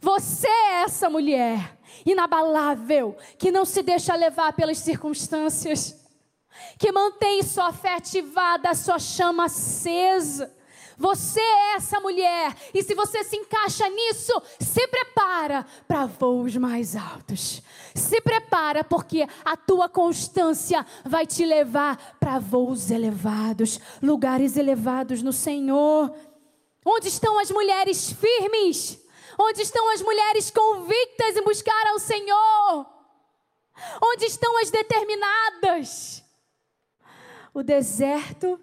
Você 0.00 0.48
é 0.48 0.84
essa 0.84 1.10
mulher 1.10 1.76
inabalável 2.06 3.14
que 3.36 3.52
não 3.52 3.66
se 3.66 3.82
deixa 3.82 4.14
levar 4.14 4.54
pelas 4.54 4.78
circunstâncias, 4.78 6.02
que 6.78 6.90
mantém 6.90 7.42
sua 7.42 7.74
fé 7.74 7.96
ativada, 7.96 8.74
sua 8.74 8.98
chama 8.98 9.44
acesa 9.44 10.61
você 10.96 11.40
é 11.40 11.74
essa 11.74 12.00
mulher. 12.00 12.54
E 12.72 12.82
se 12.82 12.94
você 12.94 13.24
se 13.24 13.36
encaixa 13.36 13.88
nisso, 13.88 14.32
se 14.60 14.86
prepara 14.88 15.66
para 15.86 16.06
voos 16.06 16.56
mais 16.56 16.96
altos. 16.96 17.62
Se 17.94 18.20
prepara, 18.20 18.82
porque 18.84 19.26
a 19.44 19.56
tua 19.56 19.88
constância 19.88 20.84
vai 21.04 21.26
te 21.26 21.44
levar 21.44 22.16
para 22.18 22.38
voos 22.38 22.90
elevados, 22.90 23.80
lugares 24.02 24.56
elevados 24.56 25.22
no 25.22 25.32
Senhor. 25.32 26.14
Onde 26.84 27.08
estão 27.08 27.38
as 27.38 27.50
mulheres 27.50 28.12
firmes? 28.12 28.98
Onde 29.38 29.62
estão 29.62 29.92
as 29.92 30.02
mulheres 30.02 30.50
convictas 30.50 31.36
em 31.36 31.42
buscar 31.42 31.86
ao 31.88 31.98
Senhor? 31.98 32.86
Onde 34.02 34.26
estão 34.26 34.58
as 34.58 34.70
determinadas? 34.70 36.22
O 37.54 37.62
deserto 37.62 38.58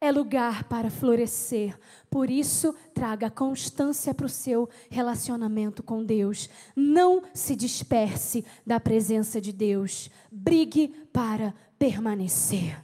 é 0.00 0.12
lugar 0.12 0.64
para 0.64 0.90
florescer. 0.90 1.78
Por 2.08 2.30
isso, 2.30 2.74
traga 2.94 3.30
constância 3.30 4.14
para 4.14 4.26
o 4.26 4.28
seu 4.28 4.68
relacionamento 4.88 5.82
com 5.82 6.04
Deus. 6.04 6.48
Não 6.74 7.22
se 7.34 7.56
disperse 7.56 8.44
da 8.64 8.78
presença 8.78 9.40
de 9.40 9.52
Deus. 9.52 10.08
Brigue 10.30 10.88
para 11.12 11.52
permanecer. 11.78 12.82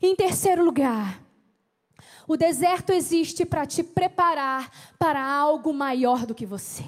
Em 0.00 0.14
terceiro 0.14 0.64
lugar, 0.64 1.20
o 2.28 2.36
deserto 2.36 2.92
existe 2.92 3.44
para 3.44 3.66
te 3.66 3.82
preparar 3.82 4.70
para 4.98 5.24
algo 5.24 5.72
maior 5.72 6.24
do 6.26 6.34
que 6.34 6.46
você. 6.46 6.84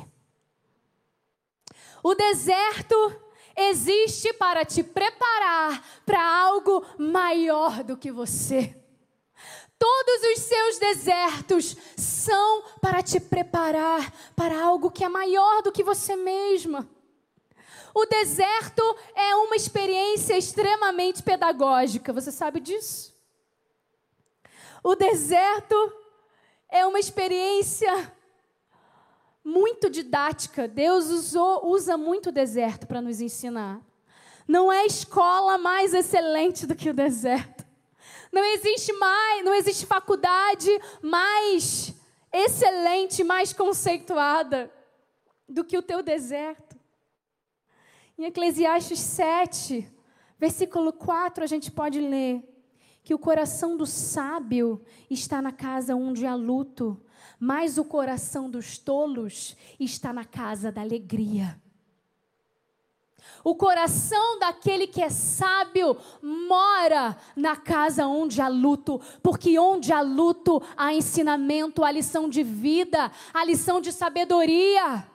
O 2.03 2.15
deserto 2.15 2.95
existe 3.57 4.33
para 4.35 4.65
te 4.65 4.83
preparar 4.83 5.85
para 6.05 6.23
algo 6.23 6.85
maior 6.99 7.83
do 7.83 7.97
que 7.97 8.13
você. 8.13 8.84
Todos 9.78 10.22
os 10.32 10.43
seus 10.43 10.78
desertos 10.78 11.76
são 11.97 12.62
para 12.80 13.03
te 13.03 13.20
preparar 13.20 14.12
para 14.35 14.62
algo 14.62 14.91
que 14.91 15.05
é 15.05 15.09
maior 15.09 15.62
do 15.62 15.72
que 15.72 15.82
você 15.82 16.16
mesma. 16.16 16.89
O 17.95 18.07
deserto 18.07 18.82
é 19.14 19.37
uma 19.37 19.55
experiência 19.55 20.37
extremamente 20.37 21.22
pedagógica, 21.22 22.12
você 22.12 22.32
sabe 22.32 22.59
disso? 22.61 23.14
O 24.82 24.97
deserto 24.97 25.93
é 26.68 26.85
uma 26.85 26.99
experiência 26.99 28.12
muito 29.45 29.89
didática. 29.89 30.66
Deus 30.66 31.07
usou, 31.07 31.68
usa 31.68 31.97
muito 31.97 32.30
o 32.30 32.32
deserto 32.32 32.87
para 32.87 33.01
nos 33.01 33.20
ensinar. 33.20 33.80
Não 34.49 34.72
é 34.72 34.85
escola 34.85 35.57
mais 35.57 35.95
excelente 35.95 36.66
do 36.66 36.74
que 36.74 36.91
o 36.91 36.95
deserto. 36.95 37.54
Não 38.35 38.45
existe 38.47 38.93
mais, 38.95 39.45
não 39.45 39.55
existe 39.55 39.87
faculdade 39.87 40.68
mais 41.01 41.95
excelente, 42.32 43.22
mais 43.22 43.53
conceituada 43.53 44.68
do 45.49 45.62
que 45.62 45.78
o 45.78 45.82
teu 45.82 46.03
deserto. 46.03 46.76
Em 48.18 48.24
Eclesiastes 48.24 48.99
7, 48.99 49.89
versículo 50.37 50.93
4, 50.93 51.45
a 51.45 51.47
gente 51.47 51.70
pode 51.70 52.01
ler 52.01 52.43
que 53.05 53.14
o 53.14 53.20
coração 53.20 53.76
do 53.76 53.87
sábio 53.87 54.85
está 55.09 55.41
na 55.41 55.53
casa 55.53 55.95
onde 55.95 56.26
há 56.26 56.35
luto, 56.35 57.01
mas 57.39 57.78
o 57.78 57.85
coração 57.85 58.51
dos 58.51 58.78
tolos 58.78 59.57
está 59.78 60.12
na 60.12 60.24
casa 60.24 60.72
da 60.72 60.80
alegria. 60.80 61.57
O 63.45 63.55
coração 63.55 64.39
daquele 64.39 64.87
que 64.87 65.03
é 65.03 65.11
sábio 65.11 65.95
mora 66.23 67.15
na 67.37 67.55
casa 67.55 68.07
onde 68.07 68.41
há 68.41 68.49
luto, 68.49 68.99
porque 69.23 69.59
onde 69.59 69.93
há 69.93 70.01
luto 70.01 70.63
há 70.75 70.95
ensinamento, 70.95 71.85
há 71.85 71.91
lição 71.91 72.27
de 72.27 72.43
vida, 72.43 73.13
há 73.35 73.45
lição 73.45 73.83
de 73.83 73.93
sabedoria. 73.93 75.07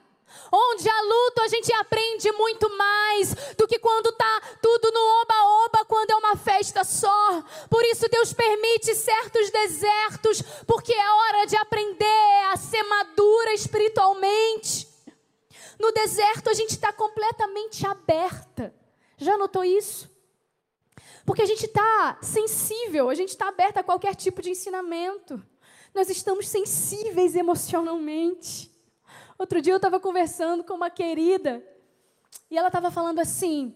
Onde 0.52 0.88
há 0.88 1.02
luto, 1.02 1.42
a 1.42 1.48
gente 1.48 1.74
aprende 1.74 2.32
muito 2.34 2.70
mais 2.78 3.34
do 3.58 3.68
que 3.68 3.80
quando 3.80 4.10
está 4.10 4.42
tudo 4.62 4.92
no 4.92 5.22
oba-oba, 5.22 5.86
quando 5.86 6.12
é 6.12 6.16
uma 6.16 6.36
festa 6.36 6.84
só. 6.84 7.44
Por 7.68 7.84
isso, 7.86 8.08
Deus 8.10 8.32
permite 8.32 8.94
certos 8.94 9.50
desertos, 9.50 10.44
porque 10.68 10.94
é 10.94 11.12
hora 11.14 11.48
de 11.48 11.58
aprender 11.58 12.46
a 12.52 12.58
ser 12.58 12.84
madura 12.84 13.54
espiritualmente. 13.54 14.89
No 15.80 15.92
deserto 15.94 16.50
a 16.50 16.54
gente 16.54 16.72
está 16.72 16.92
completamente 16.92 17.88
aberta. 17.88 18.76
Já 19.18 19.38
notou 19.38 19.64
isso? 19.64 20.10
Porque 21.26 21.42
a 21.42 21.46
gente 21.46 21.66
está 21.66 22.18
sensível, 22.22 23.10
a 23.10 23.16
gente 23.16 23.30
está 23.30 23.48
aberta 23.48 23.80
a 23.80 23.84
qualquer 23.84 24.16
tipo 24.16 24.42
de 24.42 24.50
ensinamento. 24.50 25.42
Nós 25.94 26.10
estamos 26.10 26.48
sensíveis 26.48 27.36
emocionalmente. 27.36 28.72
Outro 29.38 29.62
dia 29.62 29.72
eu 29.72 29.78
estava 29.78 30.00
conversando 30.00 30.64
com 30.64 30.74
uma 30.74 30.90
querida 30.90 31.64
e 32.52 32.58
ela 32.58 32.68
estava 32.68 32.92
falando 32.92 33.20
assim: 33.20 33.74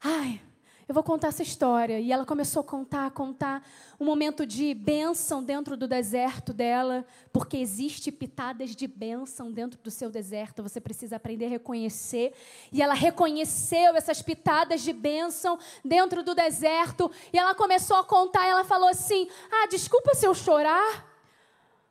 ai, 0.00 0.40
eu 0.88 0.94
vou 0.94 1.02
contar 1.02 1.28
essa 1.28 1.42
história. 1.42 1.98
E 1.98 2.12
ela 2.12 2.24
começou 2.24 2.60
a 2.60 2.64
contar, 2.64 3.06
a 3.06 3.10
contar 3.10 3.66
um 3.98 4.04
momento 4.04 4.46
de 4.46 4.72
bênção 4.72 5.42
dentro 5.42 5.76
do 5.76 5.88
deserto 5.88 6.52
dela, 6.52 7.04
porque 7.32 7.56
existe 7.56 8.12
pitadas 8.12 8.76
de 8.76 8.86
bênção 8.86 9.50
dentro 9.50 9.80
do 9.82 9.90
seu 9.90 10.10
deserto. 10.10 10.62
Você 10.62 10.80
precisa 10.80 11.16
aprender 11.16 11.46
a 11.46 11.48
reconhecer. 11.48 12.32
E 12.70 12.80
ela 12.80 12.94
reconheceu 12.94 13.96
essas 13.96 14.22
pitadas 14.22 14.82
de 14.82 14.92
bênção 14.92 15.58
dentro 15.84 16.22
do 16.22 16.36
deserto. 16.36 17.10
E 17.32 17.38
ela 17.38 17.54
começou 17.54 17.96
a 17.96 18.04
contar. 18.04 18.46
E 18.46 18.50
ela 18.50 18.64
falou 18.64 18.88
assim: 18.88 19.28
Ah, 19.50 19.66
desculpa 19.66 20.14
se 20.14 20.24
eu 20.24 20.34
chorar, 20.34 21.04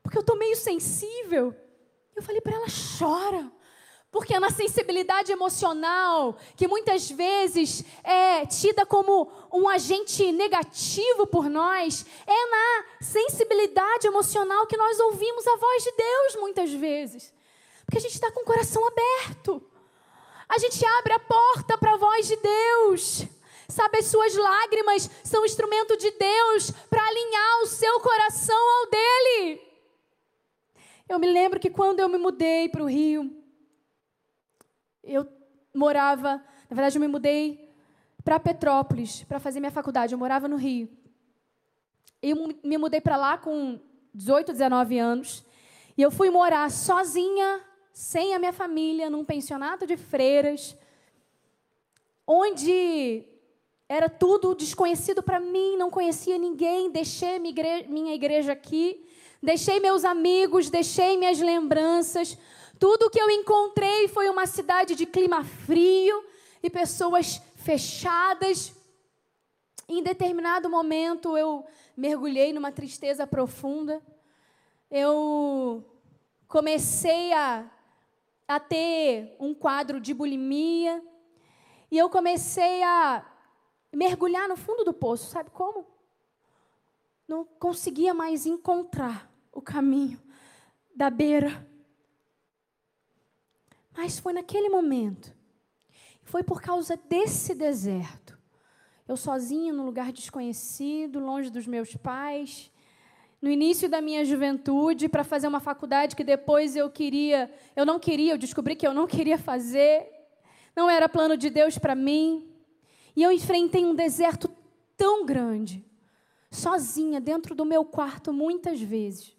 porque 0.01 0.17
eu 0.17 0.21
estou 0.21 0.37
meio 0.37 0.55
sensível. 0.55 1.53
Eu 2.15 2.23
falei 2.23 2.39
para 2.39 2.55
ela: 2.55 2.67
chora. 2.97 3.54
Porque 4.15 4.33
é 4.33 4.39
na 4.39 4.49
sensibilidade 4.49 5.33
emocional, 5.33 6.37
que 6.55 6.69
muitas 6.69 7.11
vezes 7.11 7.83
é 8.01 8.45
tida 8.45 8.85
como 8.85 9.29
um 9.51 9.67
agente 9.67 10.31
negativo 10.31 11.27
por 11.27 11.49
nós, 11.49 12.05
é 12.25 12.49
na 12.49 12.85
sensibilidade 13.01 14.07
emocional 14.07 14.67
que 14.67 14.77
nós 14.77 14.97
ouvimos 15.01 15.45
a 15.45 15.57
voz 15.57 15.83
de 15.83 15.91
Deus 15.91 16.35
muitas 16.37 16.71
vezes. 16.71 17.33
Porque 17.85 17.97
a 17.97 17.99
gente 17.99 18.13
está 18.13 18.31
com 18.31 18.39
o 18.39 18.45
coração 18.45 18.87
aberto. 18.87 19.61
A 20.47 20.57
gente 20.59 20.85
abre 20.85 21.11
a 21.11 21.19
porta 21.19 21.77
para 21.77 21.95
a 21.95 21.97
voz 21.97 22.25
de 22.25 22.37
Deus. 22.37 23.25
Sabe, 23.67 23.97
as 23.97 24.05
suas 24.05 24.33
lágrimas 24.33 25.11
são 25.25 25.45
instrumento 25.45 25.97
de 25.97 26.11
Deus 26.11 26.71
para 26.89 27.05
alinhar 27.05 27.63
o 27.63 27.67
seu 27.67 27.99
coração 27.99 28.79
ao 28.79 28.89
dele. 28.89 29.61
Eu 31.09 31.19
me 31.19 31.29
lembro 31.29 31.59
que 31.59 31.69
quando 31.69 31.99
eu 31.99 32.07
me 32.07 32.17
mudei 32.17 32.69
para 32.69 32.81
o 32.81 32.87
Rio, 32.87 33.43
eu 35.05 35.27
morava, 35.73 36.43
na 36.69 36.75
verdade, 36.75 36.97
eu 36.97 37.01
me 37.01 37.07
mudei 37.07 37.73
para 38.23 38.39
Petrópolis 38.39 39.23
para 39.23 39.39
fazer 39.39 39.59
minha 39.59 39.71
faculdade. 39.71 40.13
Eu 40.13 40.17
morava 40.17 40.47
no 40.47 40.55
Rio. 40.55 40.89
Eu 42.21 42.35
me 42.63 42.77
mudei 42.77 42.99
para 42.99 43.15
lá 43.15 43.37
com 43.37 43.79
18, 44.13 44.51
19 44.51 44.97
anos. 44.97 45.45
E 45.97 46.01
eu 46.01 46.09
fui 46.09 46.29
morar 46.29 46.71
sozinha, 46.71 47.61
sem 47.93 48.33
a 48.33 48.39
minha 48.39 48.51
família, 48.51 49.09
num 49.09 49.23
pensionato 49.23 49.85
de 49.85 49.95
freiras, 49.95 50.75
onde 52.27 53.23
era 53.87 54.09
tudo 54.09 54.55
desconhecido 54.55 55.21
para 55.21 55.39
mim, 55.39 55.77
não 55.77 55.91
conhecia 55.91 56.37
ninguém. 56.37 56.89
Deixei 56.89 57.39
minha 57.39 58.13
igreja 58.13 58.53
aqui, 58.53 59.05
deixei 59.41 59.79
meus 59.79 60.03
amigos, 60.03 60.69
deixei 60.69 61.17
minhas 61.17 61.39
lembranças. 61.39 62.37
Tudo 62.79 63.09
que 63.09 63.19
eu 63.19 63.29
encontrei 63.29 64.07
foi 64.07 64.29
uma 64.29 64.45
cidade 64.45 64.95
de 64.95 65.05
clima 65.05 65.43
frio 65.43 66.25
e 66.61 66.69
pessoas 66.69 67.41
fechadas. 67.55 68.73
Em 69.87 70.03
determinado 70.03 70.69
momento 70.69 71.37
eu 71.37 71.65
mergulhei 71.95 72.51
numa 72.51 72.71
tristeza 72.71 73.25
profunda. 73.25 74.01
Eu 74.91 75.85
comecei 76.47 77.31
a, 77.33 77.65
a 78.47 78.59
ter 78.59 79.35
um 79.39 79.53
quadro 79.53 79.99
de 80.01 80.13
bulimia. 80.13 81.01
E 81.89 81.97
eu 81.97 82.09
comecei 82.09 82.83
a 82.83 83.25
mergulhar 83.93 84.49
no 84.49 84.57
fundo 84.57 84.83
do 84.83 84.93
poço, 84.93 85.29
sabe 85.29 85.49
como? 85.49 85.87
Não 87.27 87.45
conseguia 87.45 88.13
mais 88.13 88.45
encontrar 88.45 89.31
o 89.51 89.61
caminho 89.61 90.21
da 90.93 91.09
beira. 91.09 91.65
Mas 93.95 94.19
foi 94.19 94.33
naquele 94.33 94.69
momento, 94.69 95.33
foi 96.23 96.43
por 96.43 96.61
causa 96.61 96.97
desse 96.97 97.53
deserto, 97.55 98.37
eu 99.07 99.15
sozinha 99.15 99.71
num 99.71 99.85
lugar 99.85 100.11
desconhecido, 100.11 101.19
longe 101.19 101.49
dos 101.49 101.67
meus 101.67 101.95
pais, 101.95 102.71
no 103.41 103.51
início 103.51 103.87
da 103.87 104.01
minha 104.01 104.25
juventude, 104.25 105.07
para 105.07 105.23
fazer 105.23 105.47
uma 105.47 105.59
faculdade 105.59 106.15
que 106.15 106.23
depois 106.23 106.75
eu 106.75 106.89
queria, 106.89 107.51
eu 107.75 107.85
não 107.85 107.99
queria, 107.99 108.33
eu 108.33 108.37
descobri 108.37 108.75
que 108.75 108.87
eu 108.87 108.93
não 108.93 109.05
queria 109.05 109.37
fazer, 109.37 110.11
não 110.75 110.89
era 110.89 111.07
plano 111.07 111.37
de 111.37 111.49
Deus 111.51 111.77
para 111.77 111.93
mim. 111.93 112.49
E 113.15 113.21
eu 113.21 113.31
enfrentei 113.31 113.85
um 113.85 113.93
deserto 113.93 114.49
tão 114.97 115.25
grande, 115.25 115.85
sozinha, 116.49 117.21
dentro 117.21 117.53
do 117.53 117.63
meu 117.63 117.85
quarto, 117.85 118.33
muitas 118.33 118.81
vezes. 118.81 119.37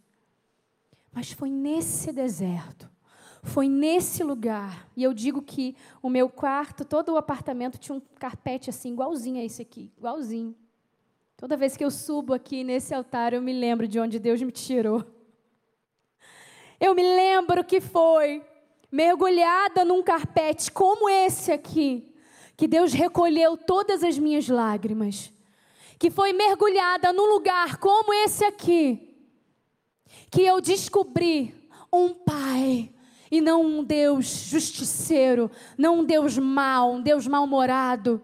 Mas 1.13 1.33
foi 1.33 1.51
nesse 1.51 2.13
deserto, 2.13 2.89
foi 3.47 3.69
nesse 3.69 4.23
lugar. 4.23 4.89
E 4.97 5.03
eu 5.03 5.15
digo 5.15 5.41
que 5.41 5.75
o 6.03 6.11
meu 6.11 6.29
quarto, 6.29 6.85
todo 6.85 7.13
o 7.13 7.17
apartamento 7.17 7.79
tinha 7.79 7.97
um 7.97 8.03
carpete 8.19 8.69
assim, 8.69 8.93
igualzinho 8.93 9.41
a 9.41 9.45
esse 9.45 9.63
aqui, 9.63 9.91
igualzinho. 9.97 10.55
Toda 11.37 11.57
vez 11.57 11.77
que 11.77 11.85
eu 11.85 11.91
subo 11.91 12.35
aqui 12.35 12.65
nesse 12.65 12.95
altar, 12.95 13.33
eu 13.33 13.43
me 13.43 13.53
lembro 13.53 13.87
de 13.87 14.01
onde 14.01 14.19
Deus 14.19 14.43
me 14.43 14.51
tirou. 14.51 15.05
Eu 16.81 16.95
me 16.95 17.03
lembro 17.03 17.65
que 17.65 17.81
foi 17.81 18.43
mergulhada 18.91 19.85
num 19.85 20.03
carpete 20.03 20.71
como 20.71 21.09
esse 21.09 21.53
aqui, 21.53 22.15
que 22.57 22.67
Deus 22.67 22.93
recolheu 22.93 23.57
todas 23.57 24.03
as 24.03 24.19
minhas 24.19 24.49
lágrimas, 24.49 25.31
que 25.99 26.11
foi 26.11 26.33
mergulhada 26.33 27.13
num 27.13 27.33
lugar 27.33 27.77
como 27.79 28.13
esse 28.13 28.45
aqui, 28.45 29.15
que 30.31 30.43
eu 30.43 30.61
descobri 30.61 31.55
um 31.93 32.13
pai 32.13 32.96
e 33.31 33.41
não 33.41 33.65
um 33.65 33.85
Deus 33.85 34.27
justiceiro, 34.27 35.51
não 35.77 36.01
um 36.01 36.05
Deus 36.05 36.39
mau, 36.39 36.95
um 36.95 37.01
Deus 37.01 37.27
mal-humorado. 37.27 38.23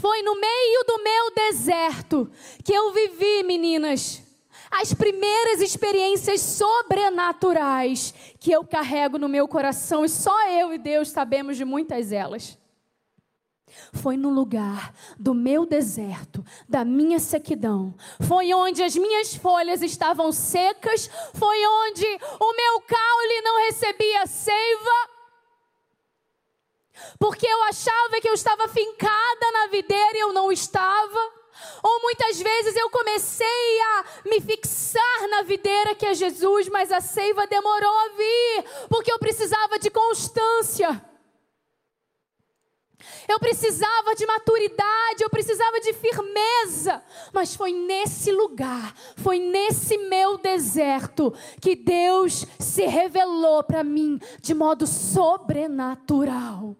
Foi 0.00 0.22
no 0.22 0.38
meio 0.40 0.84
do 0.86 1.02
meu 1.02 1.34
deserto 1.34 2.30
que 2.64 2.72
eu 2.72 2.92
vivi, 2.92 3.42
meninas, 3.42 4.22
as 4.70 4.94
primeiras 4.94 5.60
experiências 5.60 6.40
sobrenaturais 6.40 8.14
que 8.38 8.52
eu 8.52 8.64
carrego 8.64 9.18
no 9.18 9.28
meu 9.28 9.48
coração, 9.48 10.04
e 10.04 10.08
só 10.08 10.48
eu 10.48 10.72
e 10.72 10.78
Deus 10.78 11.08
sabemos 11.08 11.56
de 11.56 11.64
muitas 11.64 12.10
delas. 12.10 12.59
Foi 13.92 14.16
no 14.16 14.30
lugar 14.30 14.94
do 15.18 15.34
meu 15.34 15.66
deserto, 15.66 16.44
da 16.68 16.84
minha 16.84 17.18
sequidão. 17.18 17.94
Foi 18.26 18.52
onde 18.54 18.82
as 18.82 18.96
minhas 18.96 19.34
folhas 19.34 19.82
estavam 19.82 20.32
secas. 20.32 21.10
Foi 21.34 21.66
onde 21.66 22.06
o 22.06 22.56
meu 22.56 22.80
caule 22.82 23.42
não 23.42 23.66
recebia 23.66 24.26
seiva. 24.26 25.10
Porque 27.18 27.46
eu 27.46 27.62
achava 27.64 28.20
que 28.20 28.28
eu 28.28 28.34
estava 28.34 28.68
fincada 28.68 29.52
na 29.52 29.66
videira 29.68 30.16
e 30.16 30.20
eu 30.20 30.32
não 30.32 30.52
estava. 30.52 31.40
Ou 31.82 32.02
muitas 32.02 32.40
vezes 32.40 32.76
eu 32.76 32.90
comecei 32.90 33.80
a 33.80 34.04
me 34.26 34.40
fixar 34.40 35.28
na 35.30 35.42
videira 35.42 35.94
que 35.94 36.06
é 36.06 36.14
Jesus, 36.14 36.68
mas 36.68 36.92
a 36.92 37.00
seiva 37.00 37.46
demorou 37.46 37.98
a 37.98 38.08
vir, 38.08 38.64
porque 38.88 39.12
eu 39.12 39.18
precisava 39.18 39.78
de 39.78 39.90
constância. 39.90 41.09
Eu 43.28 43.38
precisava 43.38 44.14
de 44.14 44.26
maturidade, 44.26 45.22
eu 45.22 45.30
precisava 45.30 45.80
de 45.80 45.92
firmeza, 45.92 47.02
mas 47.32 47.54
foi 47.54 47.72
nesse 47.72 48.32
lugar, 48.32 48.94
foi 49.16 49.38
nesse 49.38 49.96
meu 49.96 50.38
deserto 50.38 51.32
que 51.60 51.76
Deus 51.76 52.46
se 52.58 52.86
revelou 52.86 53.62
para 53.62 53.84
mim 53.84 54.18
de 54.40 54.54
modo 54.54 54.86
sobrenatural. 54.86 56.76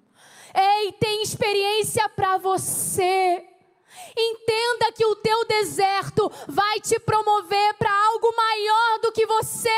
Ei, 0.55 0.93
tem 0.93 1.23
experiência 1.23 2.09
para 2.09 2.39
você. 2.39 3.47
Entenda 4.17 4.93
que 4.93 5.05
o 5.05 5.17
teu 5.17 5.45
deserto 5.47 6.31
vai 6.49 6.81
te 6.81 6.99
promover 6.99 7.75
para 7.75 7.93
algo 8.07 8.35
maior 8.35 8.99
do 9.01 9.13
que 9.13 9.27
você. 9.27 9.69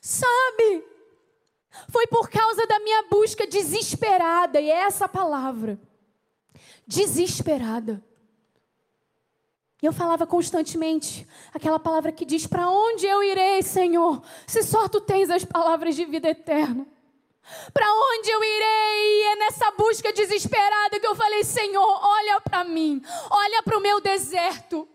Sabe? 0.00 0.84
Foi 1.88 2.06
por 2.06 2.28
causa 2.28 2.66
da 2.66 2.78
minha 2.80 3.04
busca 3.04 3.46
desesperada, 3.46 4.60
e 4.60 4.70
é 4.70 4.82
essa 4.82 5.08
palavra. 5.08 5.78
Desesperada. 6.86 8.02
E 9.82 9.86
eu 9.86 9.92
falava 9.92 10.26
constantemente 10.26 11.26
aquela 11.54 11.78
palavra 11.78 12.12
que 12.12 12.26
diz: 12.26 12.46
Para 12.46 12.68
onde 12.68 13.06
eu 13.06 13.22
irei, 13.22 13.62
Senhor, 13.62 14.22
se 14.46 14.62
só 14.62 14.88
tu 14.88 15.00
tens 15.00 15.30
as 15.30 15.44
palavras 15.44 15.96
de 15.96 16.04
vida 16.04 16.28
eterna? 16.28 16.86
Para 17.72 17.86
onde 17.86 18.30
eu 18.30 18.44
irei? 18.44 19.22
E 19.22 19.22
é 19.32 19.36
nessa 19.36 19.70
busca 19.72 20.12
desesperada 20.12 21.00
que 21.00 21.06
eu 21.06 21.14
falei: 21.14 21.44
Senhor, 21.44 22.00
olha 22.02 22.40
para 22.42 22.64
mim, 22.64 23.02
olha 23.30 23.62
para 23.62 23.78
o 23.78 23.80
meu 23.80 24.00
deserto. 24.00 24.86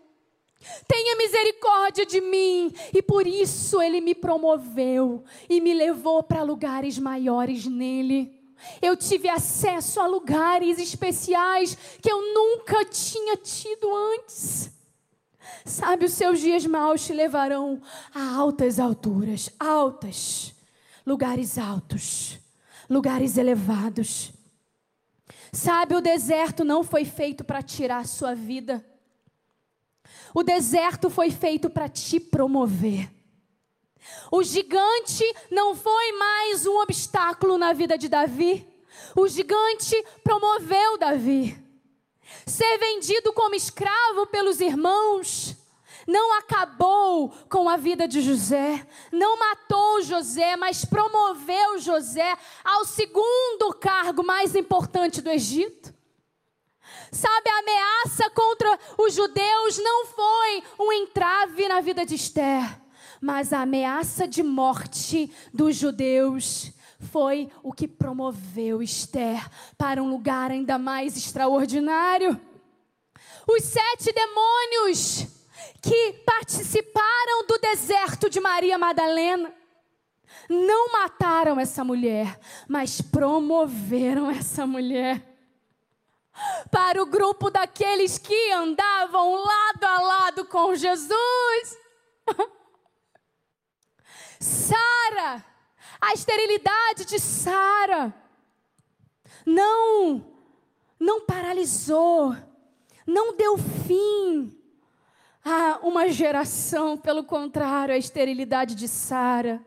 Tenha 0.86 1.16
misericórdia 1.16 2.06
de 2.06 2.20
mim. 2.20 2.72
E 2.94 3.02
por 3.02 3.26
isso 3.26 3.80
ele 3.80 4.00
me 4.00 4.14
promoveu 4.14 5.24
e 5.48 5.60
me 5.60 5.74
levou 5.74 6.22
para 6.22 6.42
lugares 6.42 6.98
maiores 6.98 7.66
nele. 7.66 8.34
Eu 8.80 8.96
tive 8.96 9.28
acesso 9.28 10.00
a 10.00 10.06
lugares 10.06 10.78
especiais 10.78 11.76
que 12.00 12.10
eu 12.10 12.34
nunca 12.34 12.84
tinha 12.84 13.36
tido 13.36 13.94
antes. 13.94 14.70
Sabe, 15.64 16.04
os 16.06 16.12
seus 16.12 16.40
dias 16.40 16.64
maus 16.64 17.04
te 17.04 17.12
levarão 17.12 17.80
a 18.14 18.34
altas 18.34 18.78
alturas, 18.78 19.50
altas, 19.58 20.54
lugares 21.04 21.58
altos, 21.58 22.38
lugares 22.88 23.36
elevados. 23.36 24.32
Sabe, 25.52 25.94
o 25.94 26.00
deserto 26.00 26.64
não 26.64 26.84
foi 26.84 27.04
feito 27.04 27.44
para 27.44 27.62
tirar 27.62 27.98
a 27.98 28.04
sua 28.04 28.34
vida. 28.34 28.84
O 30.36 30.42
deserto 30.42 31.08
foi 31.08 31.30
feito 31.30 31.70
para 31.70 31.88
te 31.88 32.20
promover. 32.20 33.10
O 34.30 34.42
gigante 34.42 35.24
não 35.50 35.74
foi 35.74 36.12
mais 36.12 36.66
um 36.66 36.76
obstáculo 36.82 37.56
na 37.56 37.72
vida 37.72 37.96
de 37.96 38.06
Davi. 38.06 38.68
O 39.16 39.26
gigante 39.26 39.96
promoveu 40.22 40.98
Davi. 40.98 41.58
Ser 42.44 42.76
vendido 42.76 43.32
como 43.32 43.54
escravo 43.54 44.26
pelos 44.26 44.60
irmãos 44.60 45.56
não 46.06 46.34
acabou 46.34 47.30
com 47.48 47.66
a 47.66 47.78
vida 47.78 48.06
de 48.06 48.20
José, 48.20 48.86
não 49.10 49.38
matou 49.38 50.02
José, 50.02 50.54
mas 50.54 50.84
promoveu 50.84 51.78
José 51.78 52.36
ao 52.62 52.84
segundo 52.84 53.72
cargo 53.80 54.22
mais 54.22 54.54
importante 54.54 55.22
do 55.22 55.30
Egito. 55.30 55.95
Sabe, 57.10 57.50
a 57.50 57.58
ameaça 57.58 58.30
contra 58.30 58.78
os 58.98 59.14
judeus 59.14 59.78
não 59.78 60.06
foi 60.06 60.62
um 60.78 60.92
entrave 60.92 61.68
na 61.68 61.80
vida 61.80 62.04
de 62.04 62.14
Esther, 62.14 62.80
mas 63.20 63.52
a 63.52 63.60
ameaça 63.60 64.26
de 64.26 64.42
morte 64.42 65.32
dos 65.52 65.76
judeus 65.76 66.72
foi 67.10 67.50
o 67.62 67.72
que 67.72 67.86
promoveu 67.86 68.82
Esther 68.82 69.48
para 69.76 70.02
um 70.02 70.08
lugar 70.08 70.50
ainda 70.50 70.78
mais 70.78 71.16
extraordinário. 71.16 72.40
Os 73.46 73.62
sete 73.62 74.12
demônios 74.12 75.26
que 75.80 76.14
participaram 76.24 77.46
do 77.46 77.58
deserto 77.58 78.28
de 78.28 78.40
Maria 78.40 78.76
Madalena 78.76 79.52
não 80.48 80.92
mataram 80.92 81.58
essa 81.58 81.84
mulher, 81.84 82.38
mas 82.68 83.00
promoveram 83.00 84.30
essa 84.30 84.66
mulher 84.66 85.35
para 86.70 87.02
o 87.02 87.06
grupo 87.06 87.50
daqueles 87.50 88.18
que 88.18 88.52
andavam 88.52 89.34
lado 89.36 89.84
a 89.84 90.00
lado 90.00 90.44
com 90.44 90.74
Jesus. 90.74 91.78
Sara, 94.38 95.44
a 96.00 96.12
esterilidade 96.12 97.04
de 97.04 97.18
Sara 97.18 98.14
não 99.44 100.32
não 100.98 101.20
paralisou, 101.20 102.34
não 103.06 103.36
deu 103.36 103.56
fim 103.58 104.56
a 105.44 105.78
uma 105.82 106.08
geração, 106.08 106.96
pelo 106.96 107.22
contrário, 107.22 107.94
a 107.94 107.98
esterilidade 107.98 108.74
de 108.74 108.88
Sara, 108.88 109.64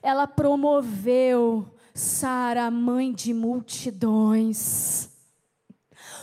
ela 0.00 0.26
promoveu 0.26 1.68
Sara, 1.92 2.70
mãe 2.70 3.12
de 3.12 3.34
multidões. 3.34 5.09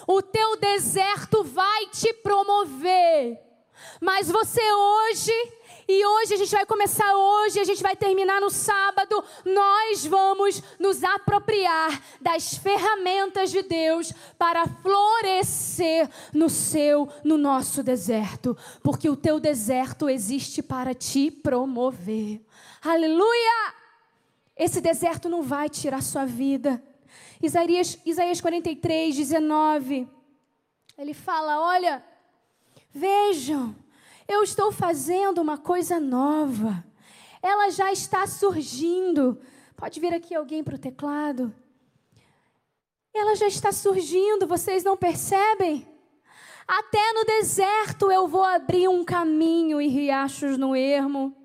O 0.08 0.22
teu 0.22 0.56
deserto 0.56 1.44
vai 1.44 1.88
te 1.88 2.14
promover. 2.14 3.38
Mas 4.00 4.32
você 4.32 4.62
hoje, 4.62 5.34
e 5.86 6.06
hoje 6.06 6.34
a 6.34 6.38
gente 6.38 6.52
vai 6.52 6.66
começar 6.66 7.14
hoje, 7.14 7.60
a 7.60 7.64
gente 7.66 7.84
vai 7.84 7.96
terminar 7.96 8.40
no 8.40 8.50
sábado, 8.50 9.22
nós 9.46 10.06
vamos 10.06 10.64
nos 10.80 11.04
apropriar 11.04 12.02
das 12.22 12.56
ferramentas 12.56 13.52
de 13.52 13.62
Deus 13.62 14.14
para 14.38 14.66
florescer 14.66 16.10
no 16.34 16.50
seu, 16.50 17.10
no 17.22 17.38
nosso 17.38 17.84
deserto, 17.84 18.58
porque 18.82 19.10
o 19.10 19.16
teu 19.18 19.42
deserto 19.42 20.10
existe 20.10 20.64
para 20.64 20.94
te 20.94 21.30
promover. 21.30 22.42
Aleluia! 22.82 23.74
Esse 24.56 24.80
deserto 24.80 25.28
não 25.30 25.44
vai 25.44 25.70
tirar 25.70 26.02
sua 26.02 26.26
vida. 26.26 26.82
Isaías, 27.41 27.99
Isaías 28.05 28.41
43, 28.41 29.15
19. 29.15 30.07
Ele 30.97 31.14
fala: 31.14 31.61
Olha, 31.61 32.03
vejam, 32.89 33.76
eu 34.27 34.43
estou 34.43 34.72
fazendo 34.72 35.39
uma 35.39 35.57
coisa 35.57 35.99
nova. 35.99 36.84
Ela 37.41 37.69
já 37.69 37.91
está 37.91 38.26
surgindo. 38.26 39.39
Pode 39.76 39.99
vir 39.99 40.14
aqui 40.14 40.34
alguém 40.34 40.64
para 40.64 40.76
o 40.76 40.80
teclado? 40.80 41.53
Ela 43.14 43.35
já 43.35 43.47
está 43.47 43.72
surgindo, 43.72 44.47
vocês 44.47 44.84
não 44.84 44.97
percebem? 44.97 45.88
Até 46.68 47.14
no 47.14 47.23
deserto 47.23 48.11
eu 48.11 48.27
vou 48.27 48.43
abrir 48.43 48.88
um 48.88 49.03
caminho 49.05 49.80
e 49.80 49.88
riachos 49.88 50.57
no 50.57 50.76
ermo. 50.76 51.35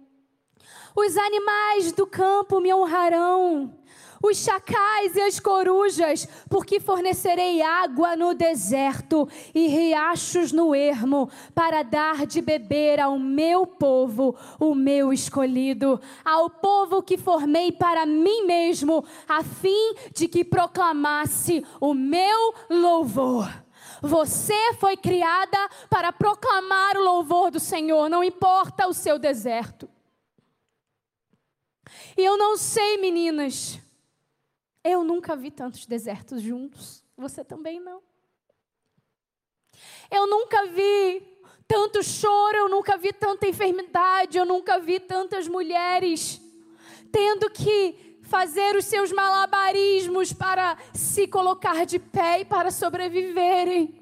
Os 0.94 1.16
animais 1.16 1.92
do 1.92 2.06
campo 2.06 2.60
me 2.60 2.74
honrarão 2.74 3.81
os 4.22 4.38
chacais 4.38 5.16
e 5.16 5.20
as 5.20 5.40
corujas, 5.40 6.28
porque 6.48 6.78
fornecerei 6.78 7.60
água 7.60 8.16
no 8.16 8.34
deserto 8.34 9.28
e 9.54 9.66
riachos 9.66 10.52
no 10.52 10.74
ermo, 10.74 11.28
para 11.54 11.82
dar 11.82 12.24
de 12.24 12.40
beber 12.40 13.00
ao 13.00 13.18
meu 13.18 13.66
povo, 13.66 14.36
o 14.60 14.74
meu 14.74 15.12
escolhido, 15.12 16.00
ao 16.24 16.48
povo 16.48 17.02
que 17.02 17.18
formei 17.18 17.72
para 17.72 18.06
mim 18.06 18.46
mesmo, 18.46 19.04
a 19.28 19.42
fim 19.42 19.94
de 20.14 20.28
que 20.28 20.44
proclamasse 20.44 21.64
o 21.80 21.92
meu 21.92 22.54
louvor. 22.70 23.50
Você 24.00 24.74
foi 24.80 24.96
criada 24.96 25.58
para 25.88 26.12
proclamar 26.12 26.96
o 26.96 27.04
louvor 27.04 27.50
do 27.50 27.60
Senhor, 27.60 28.08
não 28.08 28.22
importa 28.22 28.88
o 28.88 28.94
seu 28.94 29.18
deserto. 29.18 29.88
E 32.16 32.24
eu 32.24 32.36
não 32.36 32.56
sei, 32.56 32.98
meninas, 32.98 33.81
eu 34.84 35.04
nunca 35.04 35.36
vi 35.36 35.50
tantos 35.50 35.86
desertos 35.86 36.42
juntos. 36.42 37.02
Você 37.16 37.44
também 37.44 37.80
não. 37.80 38.02
Eu 40.10 40.26
nunca 40.26 40.66
vi 40.66 41.22
tanto 41.66 42.02
choro, 42.02 42.56
eu 42.56 42.68
nunca 42.68 42.96
vi 42.96 43.12
tanta 43.12 43.46
enfermidade, 43.46 44.36
eu 44.36 44.44
nunca 44.44 44.78
vi 44.78 45.00
tantas 45.00 45.48
mulheres 45.48 46.40
tendo 47.10 47.50
que 47.50 48.18
fazer 48.22 48.74
os 48.76 48.86
seus 48.86 49.12
malabarismos 49.12 50.32
para 50.32 50.78
se 50.94 51.26
colocar 51.26 51.84
de 51.84 51.98
pé 51.98 52.40
e 52.40 52.44
para 52.44 52.70
sobreviverem. 52.70 54.00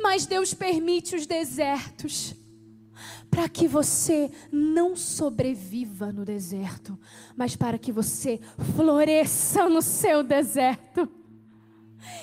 Mas 0.00 0.26
Deus 0.26 0.52
permite 0.52 1.16
os 1.16 1.26
desertos 1.26 2.34
para 3.36 3.50
que 3.50 3.68
você 3.68 4.30
não 4.50 4.96
sobreviva 4.96 6.10
no 6.10 6.24
deserto, 6.24 6.98
mas 7.36 7.54
para 7.54 7.76
que 7.76 7.92
você 7.92 8.40
floresça 8.74 9.68
no 9.68 9.82
seu 9.82 10.22
deserto. 10.22 11.06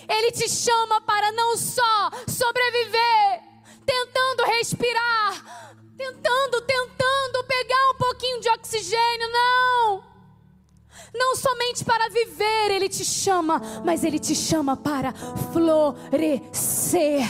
Ele 0.10 0.32
te 0.32 0.50
chama 0.50 1.02
para 1.02 1.32
não 1.34 1.56
só 1.56 2.10
sobreviver, 2.28 3.44
tentando 3.86 4.44
respirar, 4.58 5.86
tentando, 5.96 6.62
tentando 6.62 7.44
pegar 7.48 7.92
um 7.92 7.98
pouquinho 8.00 8.42
de 8.42 8.50
oxigênio, 8.50 9.30
não. 9.32 10.13
Não 11.14 11.36
somente 11.36 11.86
para 11.86 12.10
viver 12.10 12.72
Ele 12.72 12.90
te 12.90 13.06
chama, 13.06 13.62
mas 13.86 14.04
Ele 14.04 14.18
te 14.18 14.34
chama 14.34 14.76
para 14.76 15.14
florescer. 15.52 17.24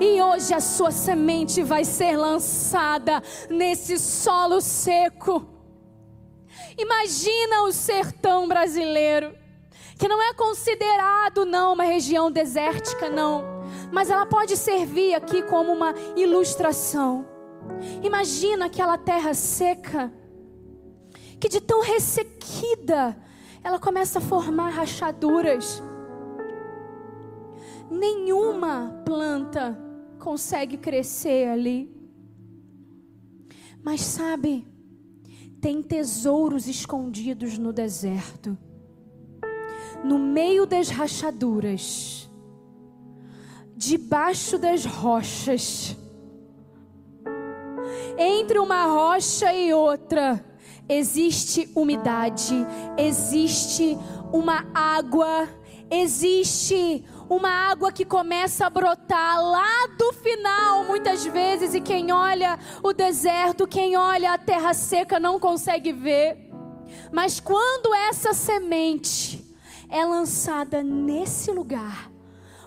E 0.00 0.20
hoje 0.22 0.54
a 0.54 0.60
sua 0.60 0.90
semente 0.90 1.62
vai 1.62 1.84
ser 1.84 2.16
lançada 2.16 3.22
nesse 3.50 3.98
solo 3.98 4.60
seco. 4.60 5.46
Imagina 6.78 7.62
o 7.62 7.72
sertão 7.72 8.46
brasileiro, 8.48 9.34
que 9.98 10.08
não 10.08 10.20
é 10.22 10.34
considerado 10.34 11.46
não 11.46 11.72
uma 11.72 11.84
região 11.84 12.30
desértica 12.30 13.08
não, 13.08 13.44
mas 13.90 14.10
ela 14.10 14.26
pode 14.26 14.56
servir 14.56 15.14
aqui 15.14 15.42
como 15.42 15.72
uma 15.72 15.94
ilustração. 16.14 17.26
Imagina 18.02 18.66
aquela 18.66 18.98
terra 18.98 19.32
seca, 19.34 20.12
que 21.40 21.48
de 21.48 21.60
tão 21.60 21.82
ressequida 21.82 23.16
ela 23.62 23.78
começa 23.78 24.18
a 24.18 24.22
formar 24.22 24.70
rachaduras. 24.70 25.82
Nenhuma 27.90 29.02
planta 29.04 29.76
consegue 30.18 30.76
crescer 30.76 31.48
ali. 31.48 31.92
Mas 33.82 34.00
sabe, 34.00 34.66
tem 35.60 35.82
tesouros 35.82 36.66
escondidos 36.68 37.58
no 37.58 37.72
deserto. 37.72 38.56
No 40.04 40.18
meio 40.18 40.66
das 40.66 40.88
rachaduras, 40.88 42.30
debaixo 43.76 44.58
das 44.58 44.84
rochas, 44.84 45.96
entre 48.18 48.58
uma 48.58 48.84
rocha 48.86 49.52
e 49.52 49.72
outra, 49.72 50.44
existe 50.88 51.68
umidade, 51.74 52.54
existe 52.96 53.96
uma 54.32 54.66
água, 54.74 55.48
existe 55.90 57.04
uma 57.28 57.48
água 57.48 57.90
que 57.90 58.04
começa 58.04 58.66
a 58.66 58.70
brotar 58.70 59.42
lá 59.42 59.88
do 59.98 60.12
final, 60.12 60.84
muitas 60.84 61.24
vezes, 61.26 61.74
e 61.74 61.80
quem 61.80 62.12
olha 62.12 62.58
o 62.82 62.92
deserto, 62.92 63.66
quem 63.66 63.96
olha 63.96 64.32
a 64.32 64.38
terra 64.38 64.72
seca 64.72 65.18
não 65.18 65.40
consegue 65.40 65.92
ver. 65.92 66.50
Mas 67.12 67.40
quando 67.40 67.92
essa 67.94 68.32
semente 68.32 69.44
é 69.88 70.04
lançada 70.04 70.82
nesse 70.82 71.50
lugar 71.50 72.10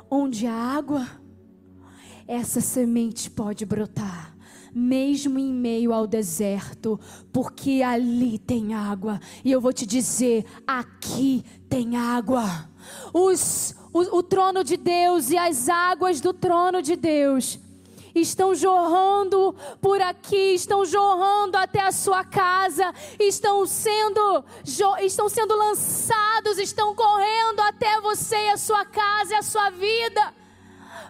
onde 0.09 0.45
a 0.45 0.53
água, 0.53 1.07
essa 2.27 2.59
semente 2.59 3.29
pode 3.29 3.65
brotar 3.65 4.38
mesmo 4.79 5.37
em 5.37 5.53
meio 5.53 5.93
ao 5.93 6.07
deserto, 6.07 6.99
porque 7.31 7.81
ali 7.83 8.39
tem 8.39 8.73
água. 8.73 9.19
E 9.43 9.51
eu 9.51 9.59
vou 9.59 9.73
te 9.73 9.85
dizer: 9.85 10.45
aqui 10.65 11.43
tem 11.69 11.97
água. 11.97 12.69
Os, 13.13 13.75
o, 13.93 14.17
o 14.17 14.23
trono 14.23 14.63
de 14.63 14.77
Deus 14.77 15.29
e 15.29 15.37
as 15.37 15.67
águas 15.67 16.21
do 16.21 16.33
trono 16.33 16.81
de 16.81 16.95
Deus 16.95 17.59
estão 18.15 18.55
jorrando 18.55 19.55
por 19.79 20.01
aqui, 20.01 20.55
estão 20.55 20.83
jorrando 20.83 21.57
até 21.57 21.81
a 21.81 21.91
sua 21.91 22.23
casa, 22.23 22.93
estão 23.19 23.65
sendo, 23.65 24.43
estão 25.01 25.29
sendo 25.29 25.55
lançados, 25.55 26.57
estão 26.57 26.95
correndo 26.95 27.59
até 27.61 28.01
você 28.01 28.35
e 28.35 28.49
a 28.49 28.57
sua 28.57 28.85
casa 28.85 29.33
e 29.33 29.35
a 29.35 29.43
sua 29.43 29.69
vida 29.69 30.39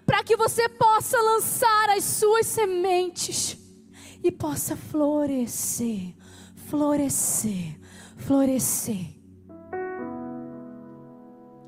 para 0.10 0.24
que 0.24 0.36
você 0.36 0.68
possa 0.68 1.22
lançar 1.22 1.92
as 1.92 2.04
suas 2.04 2.48
sementes 2.48 3.56
e 4.24 4.32
possa 4.32 4.76
florescer, 4.76 6.14
florescer, 6.56 7.80
florescer. 8.18 9.20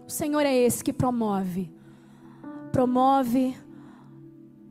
O 0.06 0.10
Senhor 0.10 0.46
é 0.46 0.54
esse 0.54 0.84
que 0.84 0.92
promove, 0.92 1.74
promove 2.72 3.56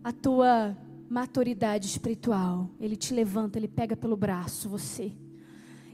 a 0.04 0.12
tua 0.12 0.76
maturidade 1.08 1.86
espiritual. 1.86 2.70
Ele 2.78 2.94
te 2.94 3.12
levanta, 3.14 3.58
ele 3.58 3.68
pega 3.68 3.96
pelo 3.96 4.16
braço 4.16 4.68
você 4.68 5.12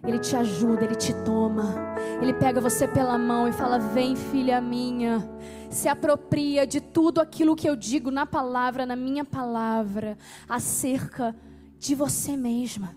Ele 0.04 0.18
te 0.18 0.36
ajuda, 0.36 0.84
ele 0.84 0.94
te 0.94 1.12
toma. 1.24 1.74
Ele 2.20 2.34
pega 2.34 2.60
você 2.60 2.86
pela 2.86 3.18
mão 3.18 3.48
e 3.48 3.52
fala: 3.52 3.78
Vem, 3.78 4.14
filha 4.14 4.60
minha. 4.60 5.28
Se 5.70 5.88
apropria 5.88 6.66
de 6.66 6.80
tudo 6.80 7.20
aquilo 7.20 7.56
que 7.56 7.68
eu 7.68 7.74
digo 7.74 8.10
na 8.10 8.26
palavra, 8.26 8.86
na 8.86 8.94
minha 8.94 9.24
palavra, 9.24 10.16
acerca 10.48 11.34
de 11.78 11.94
você 11.94 12.36
mesma. 12.36 12.96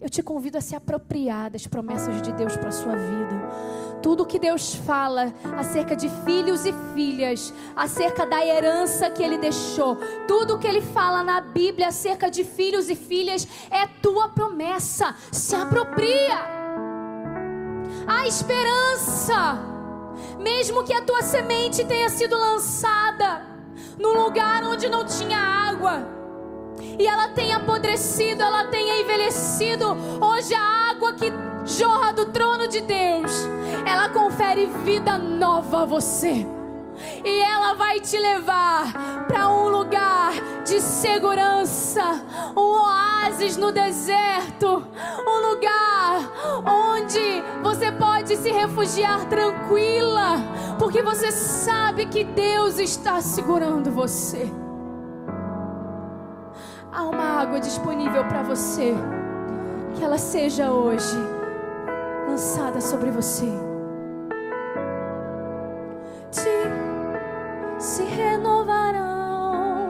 Eu 0.00 0.10
te 0.10 0.22
convido 0.22 0.58
a 0.58 0.60
se 0.60 0.76
apropriar 0.76 1.50
das 1.50 1.66
promessas 1.66 2.20
de 2.20 2.30
Deus 2.32 2.56
para 2.56 2.68
a 2.68 2.72
sua 2.72 2.94
vida. 2.96 3.50
Tudo 4.02 4.26
que 4.26 4.38
Deus 4.38 4.74
fala 4.74 5.32
acerca 5.56 5.96
de 5.96 6.08
filhos 6.24 6.66
e 6.66 6.72
filhas, 6.94 7.52
acerca 7.74 8.26
da 8.26 8.44
herança 8.44 9.08
que 9.10 9.22
Ele 9.22 9.38
deixou, 9.38 9.96
tudo 10.28 10.58
que 10.58 10.66
Ele 10.66 10.82
fala 10.82 11.24
na 11.24 11.40
Bíblia 11.40 11.88
acerca 11.88 12.30
de 12.30 12.44
filhos 12.44 12.90
e 12.90 12.94
filhas 12.94 13.48
é 13.70 13.86
tua 14.02 14.28
promessa. 14.28 15.16
Se 15.32 15.56
apropria. 15.56 16.56
Há 18.06 18.26
esperança, 18.28 19.58
mesmo 20.38 20.84
que 20.84 20.92
a 20.92 21.02
tua 21.02 21.22
semente 21.22 21.84
tenha 21.84 22.10
sido 22.10 22.36
lançada 22.36 23.44
num 23.98 24.22
lugar 24.22 24.62
onde 24.62 24.88
não 24.88 25.04
tinha 25.04 25.38
água 25.38 26.16
e 26.98 27.06
ela 27.06 27.28
tenha 27.28 27.56
apodrecido, 27.56 28.42
ela 28.42 28.64
tenha 28.64 29.00
envelhecido. 29.00 29.96
Hoje 30.20 30.54
a 30.54 30.90
água 30.90 31.12
que 31.14 31.32
jorra 31.64 32.12
do 32.12 32.26
trono 32.26 32.68
de 32.68 32.80
Deus, 32.80 33.46
ela 33.84 34.08
confere 34.08 34.66
vida 34.84 35.18
nova 35.18 35.82
a 35.82 35.84
você. 35.84 36.46
E 37.24 37.40
ela 37.42 37.74
vai 37.74 38.00
te 38.00 38.18
levar 38.18 39.26
para 39.28 39.50
um 39.50 39.68
lugar 39.68 40.32
de 40.64 40.80
segurança, 40.80 42.02
um 42.56 42.60
oásis 42.60 43.56
no 43.56 43.70
deserto, 43.70 44.86
um 45.26 45.50
lugar 45.50 46.32
onde 46.64 47.42
você 47.62 47.92
pode 47.92 48.36
se 48.36 48.50
refugiar 48.50 49.26
tranquila, 49.26 50.38
porque 50.78 51.02
você 51.02 51.30
sabe 51.30 52.06
que 52.06 52.24
Deus 52.24 52.78
está 52.78 53.20
segurando 53.20 53.90
você. 53.90 54.50
Há 56.96 57.02
uma 57.02 57.42
água 57.42 57.60
disponível 57.60 58.24
para 58.24 58.42
você. 58.42 58.94
Que 59.94 60.02
ela 60.02 60.16
seja 60.16 60.70
hoje 60.70 61.18
lançada 62.26 62.80
sobre 62.80 63.10
você. 63.10 63.44
Te 66.30 66.48
se 67.78 68.02
renovarão, 68.02 69.88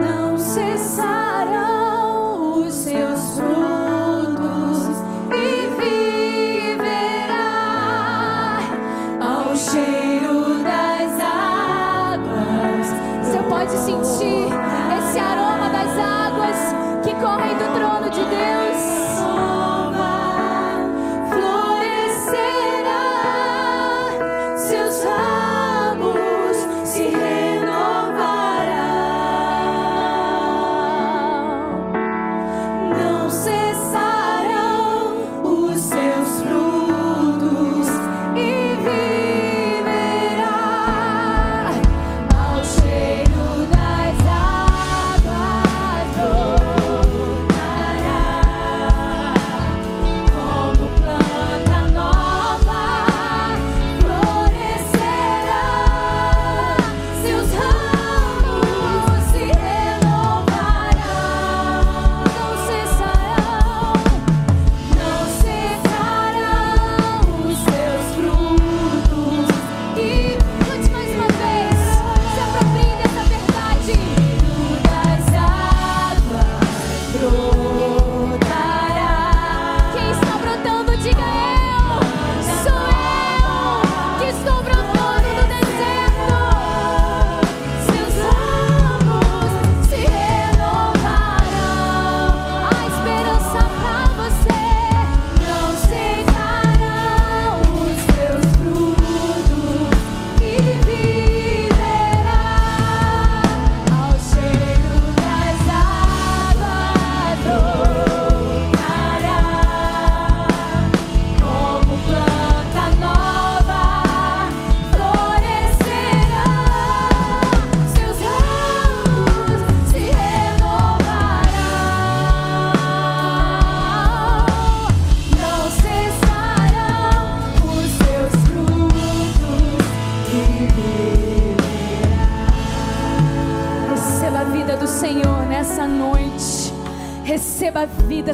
não 0.00 0.38
cessarão 0.38 1.73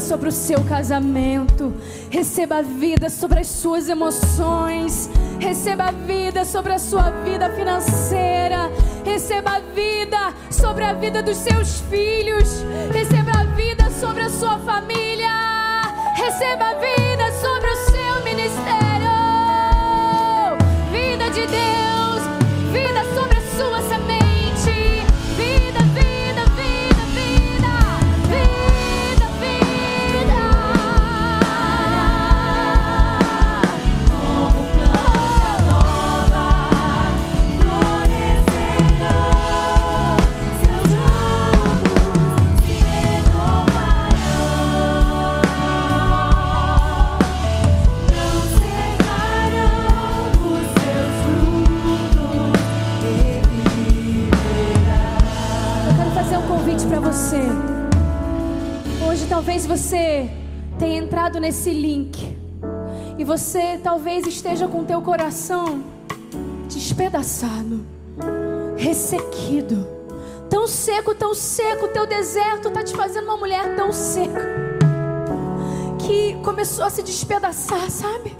vida 0.00 0.08
sobre 0.08 0.28
o 0.30 0.32
seu 0.32 0.64
casamento. 0.64 1.72
Receba 2.10 2.62
vida 2.62 3.10
sobre 3.10 3.40
as 3.40 3.46
suas 3.46 3.88
emoções. 3.88 5.10
Receba 5.38 5.92
vida 5.92 6.44
sobre 6.44 6.72
a 6.72 6.78
sua 6.78 7.10
vida 7.22 7.50
financeira. 7.50 8.70
Receba 9.04 9.60
vida 9.74 10.34
sobre 10.50 10.84
a 10.84 10.94
vida 10.94 11.22
dos 11.22 11.36
seus 11.36 11.80
filhos. 11.82 12.64
Receba 12.92 13.44
vida 13.54 13.90
sobre 13.90 14.22
a 14.22 14.30
sua 14.30 14.58
família. 14.60 15.30
Receba 16.16 16.74
vida 16.80 17.32
sobre 17.40 17.70
o 17.70 17.76
seu 17.76 18.24
ministério. 18.24 19.10
Vida 20.90 21.28
de 21.30 21.46
Deus. 21.46 22.22
Vida 22.72 23.04
sobre 23.14 23.38
a 23.38 23.42
sua 23.56 23.89
você. 57.10 57.40
Hoje 59.04 59.26
talvez 59.28 59.66
você 59.66 60.30
tenha 60.78 61.02
entrado 61.02 61.40
nesse 61.40 61.70
link 61.70 62.38
e 63.18 63.24
você 63.24 63.80
talvez 63.82 64.24
esteja 64.28 64.68
com 64.68 64.84
teu 64.84 65.02
coração 65.02 65.82
despedaçado, 66.68 67.84
ressequido, 68.76 69.88
tão 70.48 70.68
seco, 70.68 71.12
tão 71.12 71.34
seco, 71.34 71.88
teu 71.88 72.06
deserto 72.06 72.68
está 72.68 72.84
te 72.84 72.94
fazendo 72.94 73.24
uma 73.24 73.36
mulher 73.36 73.74
tão 73.74 73.92
seca. 73.92 74.48
que 75.98 76.34
começou 76.44 76.84
a 76.84 76.90
se 76.90 77.02
despedaçar, 77.02 77.90
sabe? 77.90 78.36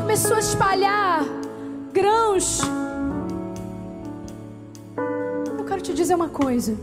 Começou 0.00 0.34
a 0.34 0.40
espalhar 0.40 1.24
grãos. 1.92 2.60
Eu 5.56 5.64
quero 5.64 5.80
te 5.80 5.94
dizer 5.94 6.16
uma 6.16 6.28
coisa. 6.28 6.76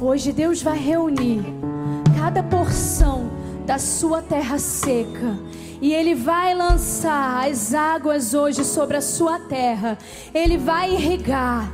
Hoje 0.00 0.32
Deus 0.32 0.62
vai 0.62 0.78
reunir 0.78 1.42
cada 2.16 2.40
porção 2.40 3.28
da 3.66 3.78
sua 3.78 4.22
terra 4.22 4.56
seca. 4.56 5.36
E 5.80 5.92
Ele 5.92 6.14
vai 6.14 6.54
lançar 6.54 7.48
as 7.48 7.74
águas 7.74 8.32
hoje 8.32 8.64
sobre 8.64 8.96
a 8.96 9.00
sua 9.00 9.40
terra. 9.40 9.98
Ele 10.32 10.56
vai 10.56 10.94
irrigar. 10.94 11.68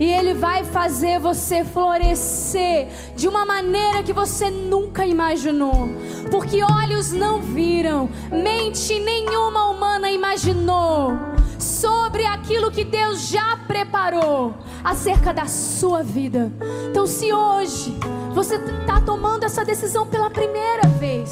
E 0.00 0.04
Ele 0.04 0.32
vai 0.32 0.64
fazer 0.64 1.18
você 1.18 1.64
florescer 1.64 2.88
de 3.14 3.28
uma 3.28 3.44
maneira 3.44 4.02
que 4.02 4.12
você 4.12 4.48
nunca 4.48 5.04
imaginou. 5.04 5.88
Porque 6.30 6.62
olhos 6.62 7.12
não 7.12 7.42
viram, 7.42 8.08
mente 8.30 8.98
nenhuma 8.98 9.68
humana 9.68 10.10
imaginou 10.10 11.35
sobre 11.58 12.24
aquilo 12.26 12.70
que 12.70 12.84
Deus 12.84 13.28
já 13.28 13.56
preparou 13.66 14.54
acerca 14.84 15.32
da 15.32 15.46
sua 15.46 16.02
vida. 16.02 16.52
Então, 16.90 17.06
se 17.06 17.32
hoje 17.32 17.96
você 18.34 18.56
está 18.56 19.00
tomando 19.00 19.44
essa 19.44 19.64
decisão 19.64 20.06
pela 20.06 20.30
primeira 20.30 20.86
vez, 20.88 21.30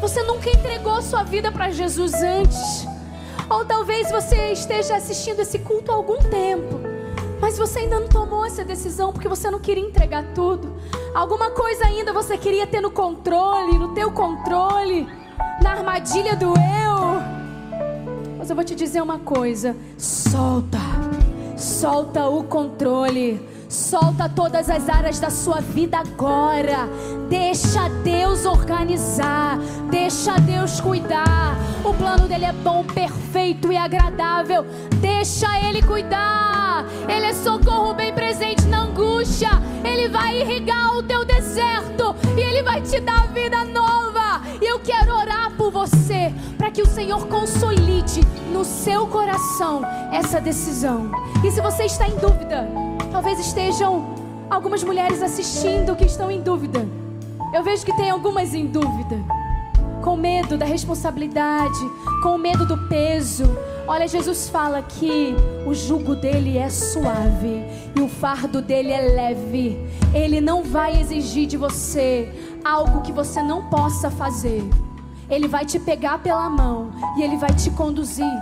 você 0.00 0.22
nunca 0.22 0.50
entregou 0.50 1.00
sua 1.02 1.22
vida 1.22 1.50
para 1.50 1.70
Jesus 1.70 2.14
antes, 2.14 2.86
ou 3.48 3.64
talvez 3.64 4.10
você 4.10 4.52
esteja 4.52 4.96
assistindo 4.96 5.40
esse 5.40 5.58
culto 5.58 5.90
há 5.90 5.94
algum 5.94 6.18
tempo 6.18 6.92
mas 7.42 7.58
você 7.58 7.80
ainda 7.80 7.98
não 7.98 8.06
tomou 8.06 8.46
essa 8.46 8.64
decisão 8.64 9.12
porque 9.12 9.26
você 9.26 9.50
não 9.50 9.58
queria 9.58 9.84
entregar 9.84 10.22
tudo. 10.32 10.76
Alguma 11.12 11.50
coisa 11.50 11.86
ainda 11.86 12.12
você 12.12 12.38
queria 12.38 12.68
ter 12.68 12.80
no 12.80 12.92
controle, 12.92 13.76
no 13.80 13.92
teu 13.94 14.12
controle, 14.12 15.08
na 15.60 15.72
armadilha 15.72 16.36
do 16.36 16.54
eu. 16.54 16.81
Mas 18.42 18.50
eu 18.50 18.56
vou 18.56 18.64
te 18.64 18.74
dizer 18.74 19.00
uma 19.00 19.20
coisa: 19.20 19.76
solta, 19.96 20.80
solta 21.56 22.26
o 22.26 22.42
controle. 22.42 23.40
Solta 23.68 24.28
todas 24.28 24.68
as 24.68 24.88
áreas 24.88 25.20
da 25.20 25.30
sua 25.30 25.60
vida 25.60 25.98
agora. 25.98 26.88
Deixa 27.30 27.88
Deus 28.02 28.44
organizar. 28.44 29.58
Deixa 29.88 30.40
Deus 30.40 30.80
cuidar. 30.80 31.56
O 31.84 31.94
plano 31.94 32.26
dele 32.26 32.46
é 32.46 32.52
bom, 32.52 32.82
perfeito 32.82 33.70
e 33.70 33.76
agradável. 33.76 34.66
Deixa 35.00 35.46
ele 35.60 35.80
cuidar. 35.80 36.84
Ele 37.08 37.26
é 37.26 37.32
socorro 37.34 37.94
bem 37.94 38.12
presente 38.12 38.66
na 38.66 38.82
angústia. 38.82 39.50
Ele 39.84 40.08
vai 40.08 40.40
irrigar 40.40 40.96
o 40.96 41.02
teu 41.04 41.24
deserto 41.24 42.16
e 42.36 42.40
ele 42.40 42.64
vai 42.64 42.82
te 42.82 43.00
dar 43.00 43.28
vida 43.28 43.64
nova. 43.66 44.11
Eu 44.72 44.80
quero 44.80 45.14
orar 45.14 45.52
por 45.56 45.70
você 45.70 46.32
para 46.56 46.70
que 46.70 46.82
o 46.82 46.86
Senhor 46.86 47.26
consolide 47.28 48.22
no 48.52 48.64
seu 48.64 49.06
coração 49.06 49.82
essa 50.10 50.40
decisão. 50.40 51.10
E 51.44 51.50
se 51.50 51.60
você 51.60 51.84
está 51.84 52.08
em 52.08 52.16
dúvida, 52.16 52.66
Talvez 53.12 53.38
estejam 53.38 54.14
algumas 54.48 54.82
mulheres 54.82 55.22
assistindo 55.22 55.94
que 55.94 56.06
estão 56.06 56.30
em 56.30 56.40
dúvida. 56.40 56.88
Eu 57.52 57.62
vejo 57.62 57.84
que 57.84 57.94
tem 57.94 58.08
algumas 58.08 58.54
em 58.54 58.66
dúvida. 58.66 59.20
Com 60.02 60.16
medo 60.16 60.56
da 60.56 60.64
responsabilidade, 60.64 61.78
com 62.22 62.38
medo 62.38 62.66
do 62.66 62.88
peso. 62.88 63.44
Olha, 63.86 64.08
Jesus 64.08 64.48
fala 64.48 64.80
que 64.80 65.34
o 65.66 65.74
jugo 65.74 66.16
dele 66.16 66.56
é 66.56 66.70
suave 66.70 67.62
e 67.94 68.00
o 68.00 68.08
fardo 68.08 68.62
dele 68.62 68.92
é 68.92 69.02
leve. 69.02 69.78
Ele 70.14 70.40
não 70.40 70.62
vai 70.62 70.98
exigir 70.98 71.46
de 71.46 71.58
você 71.58 72.32
algo 72.64 73.02
que 73.02 73.12
você 73.12 73.42
não 73.42 73.64
possa 73.64 74.10
fazer. 74.10 74.62
Ele 75.28 75.48
vai 75.48 75.64
te 75.64 75.78
pegar 75.78 76.18
pela 76.18 76.48
mão 76.50 76.90
e 77.16 77.22
ele 77.22 77.36
vai 77.36 77.50
te 77.50 77.70
conduzir. 77.70 78.32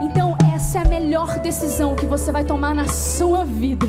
Então, 0.00 0.36
essa 0.54 0.78
é 0.78 0.82
a 0.82 0.88
melhor 0.88 1.38
decisão 1.38 1.94
que 1.94 2.06
você 2.06 2.32
vai 2.32 2.44
tomar 2.44 2.74
na 2.74 2.88
sua 2.88 3.44
vida. 3.44 3.86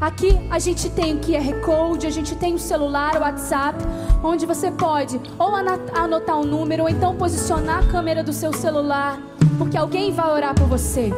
Aqui 0.00 0.38
a 0.50 0.58
gente 0.58 0.90
tem 0.90 1.14
o 1.14 1.20
QR 1.20 1.60
Code, 1.64 2.06
a 2.06 2.10
gente 2.10 2.36
tem 2.36 2.54
o 2.54 2.58
celular, 2.58 3.16
o 3.16 3.20
WhatsApp, 3.20 3.78
onde 4.22 4.44
você 4.44 4.70
pode 4.70 5.20
ou 5.38 5.54
anotar 5.94 6.38
um 6.38 6.44
número 6.44 6.82
ou 6.82 6.88
então 6.88 7.16
posicionar 7.16 7.78
a 7.78 7.86
câmera 7.86 8.22
do 8.22 8.32
seu 8.32 8.52
celular, 8.52 9.18
porque 9.56 9.76
alguém 9.76 10.12
vai 10.12 10.30
orar 10.30 10.54
por 10.54 10.66
você. 10.66 11.10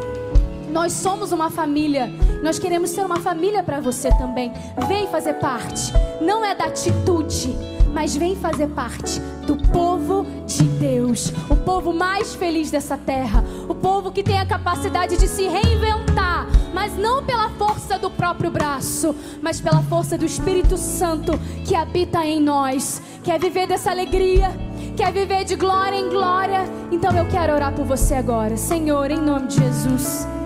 Nós 0.76 0.92
somos 0.92 1.32
uma 1.32 1.48
família, 1.48 2.12
nós 2.42 2.58
queremos 2.58 2.90
ser 2.90 3.00
uma 3.00 3.18
família 3.18 3.62
para 3.62 3.80
você 3.80 4.10
também. 4.10 4.52
Vem 4.86 5.06
fazer 5.06 5.32
parte, 5.32 5.90
não 6.20 6.44
é 6.44 6.54
da 6.54 6.66
atitude, 6.66 7.56
mas 7.94 8.14
vem 8.14 8.36
fazer 8.36 8.66
parte 8.66 9.18
do 9.46 9.56
povo 9.72 10.26
de 10.46 10.64
Deus, 10.64 11.32
o 11.48 11.56
povo 11.56 11.94
mais 11.94 12.34
feliz 12.34 12.70
dessa 12.70 12.98
terra, 12.98 13.42
o 13.66 13.74
povo 13.74 14.12
que 14.12 14.22
tem 14.22 14.38
a 14.38 14.44
capacidade 14.44 15.16
de 15.16 15.26
se 15.26 15.48
reinventar, 15.48 16.46
mas 16.74 16.94
não 16.94 17.24
pela 17.24 17.48
força 17.52 17.98
do 17.98 18.10
próprio 18.10 18.50
braço, 18.50 19.16
mas 19.40 19.62
pela 19.62 19.82
força 19.84 20.18
do 20.18 20.26
Espírito 20.26 20.76
Santo 20.76 21.40
que 21.64 21.74
habita 21.74 22.22
em 22.26 22.38
nós. 22.38 23.00
Quer 23.24 23.40
viver 23.40 23.66
dessa 23.66 23.90
alegria? 23.90 24.50
Quer 24.94 25.10
viver 25.10 25.42
de 25.42 25.56
glória 25.56 25.96
em 25.96 26.10
glória? 26.10 26.66
Então 26.92 27.16
eu 27.16 27.26
quero 27.28 27.54
orar 27.54 27.72
por 27.72 27.86
você 27.86 28.12
agora, 28.12 28.58
Senhor, 28.58 29.10
em 29.10 29.18
nome 29.18 29.46
de 29.46 29.56
Jesus. 29.56 30.36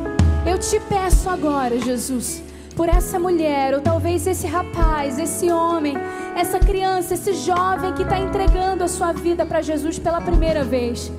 Eu 0.47 0.59
te 0.59 0.81
peço 0.81 1.29
agora, 1.29 1.79
Jesus 1.81 2.43
por 2.81 2.89
essa 2.89 3.19
mulher, 3.19 3.75
ou 3.75 3.81
talvez 3.83 4.27
esse 4.27 4.47
rapaz, 4.47 5.19
esse 5.19 5.53
homem, 5.53 5.95
essa 6.35 6.59
criança, 6.59 7.13
esse 7.13 7.35
jovem 7.35 7.93
que 7.93 8.03
está 8.03 8.19
entregando 8.19 8.83
a 8.83 8.89
sua 8.89 9.13
vida 9.13 9.45
para 9.45 9.61
Jesus 9.61 9.99
pela 9.99 10.19
primeira 10.21 10.65
vez. 10.65 11.13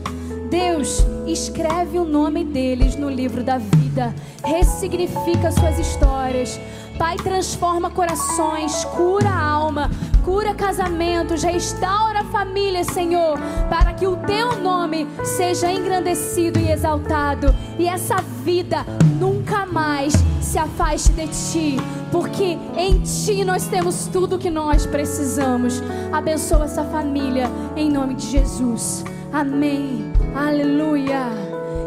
Deus 0.49 1.05
escreve 1.27 1.99
o 1.99 2.03
nome 2.03 2.43
deles 2.43 2.95
no 2.95 3.09
livro 3.09 3.43
da 3.43 3.59
vida, 3.59 4.11
ressignifica 4.43 5.51
suas 5.51 5.77
histórias. 5.77 6.59
Pai, 6.97 7.15
transforma 7.17 7.91
corações, 7.91 8.83
cura 8.85 9.29
a 9.29 9.41
alma, 9.43 9.91
cura 10.23 10.53
casamentos, 10.53 11.43
restaura 11.43 12.23
família, 12.25 12.83
Senhor, 12.83 13.39
para 13.69 13.93
que 13.93 14.07
o 14.07 14.15
teu 14.17 14.59
nome 14.59 15.07
seja 15.23 15.71
engrandecido 15.71 16.59
e 16.59 16.71
exaltado 16.71 17.53
e 17.77 17.87
essa 17.87 18.17
vida 18.43 18.85
nunca 19.19 19.65
mais 19.65 20.13
se 20.41 20.57
afaste 20.57 21.11
de 21.13 21.27
ti, 21.27 21.77
porque 22.11 22.57
em 22.77 22.99
ti 22.99 23.43
nós 23.43 23.67
temos 23.67 24.07
tudo 24.07 24.37
que 24.37 24.49
nós 24.49 24.85
precisamos. 24.85 25.81
Abençoa 26.11 26.65
essa 26.65 26.83
família 26.83 27.49
em 27.75 27.89
nome 27.89 28.15
de 28.15 28.27
Jesus. 28.27 29.03
Amém. 29.31 30.11
Aleluia. 30.35 31.27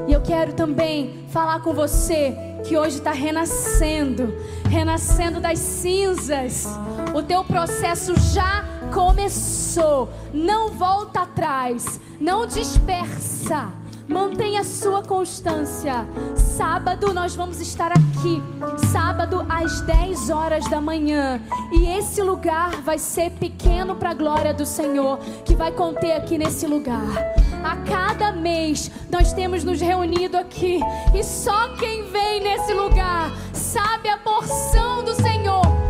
E 0.06 0.12
eu 0.12 0.20
quero 0.20 0.52
também 0.52 1.24
falar 1.28 1.60
com 1.60 1.72
você 1.72 2.36
que 2.64 2.76
hoje 2.76 2.96
está 2.96 3.12
renascendo, 3.12 4.34
renascendo 4.68 5.40
das 5.40 5.58
cinzas. 5.58 6.66
O 7.14 7.22
teu 7.22 7.44
processo 7.44 8.12
já 8.32 8.64
começou. 8.92 10.10
Não 10.32 10.70
volta 10.70 11.20
atrás, 11.20 12.00
não 12.20 12.44
dispersa. 12.44 13.68
Mantenha 14.08 14.64
sua 14.64 15.00
constância. 15.00 16.06
Sábado 16.34 17.14
nós 17.14 17.36
vamos 17.36 17.60
estar 17.60 17.92
aqui. 17.92 18.42
Sábado 18.90 19.46
às 19.48 19.80
10 19.82 20.28
horas 20.28 20.68
da 20.68 20.80
manhã. 20.80 21.40
E 21.70 21.86
esse 21.86 22.20
lugar 22.20 22.82
vai 22.82 22.98
ser 22.98 23.30
pequeno 23.30 23.94
para 23.94 24.10
a 24.10 24.14
glória 24.14 24.52
do 24.52 24.66
Senhor, 24.66 25.18
que 25.44 25.54
vai 25.54 25.70
conter 25.70 26.16
aqui 26.16 26.36
nesse 26.36 26.66
lugar. 26.66 27.06
A 27.62 27.76
cada 27.88 28.32
mês 28.32 28.90
nós 29.08 29.32
temos 29.32 29.62
nos 29.62 29.80
reunido 29.80 30.36
aqui. 30.36 30.80
E 31.14 31.22
só 31.22 31.68
quem 31.76 32.10
vem 32.10 32.42
nesse 32.42 32.74
lugar 32.74 33.30
sabe 33.52 34.08
a 34.08 34.18
porção 34.18 35.04
do 35.04 35.14
Senhor 35.14 35.83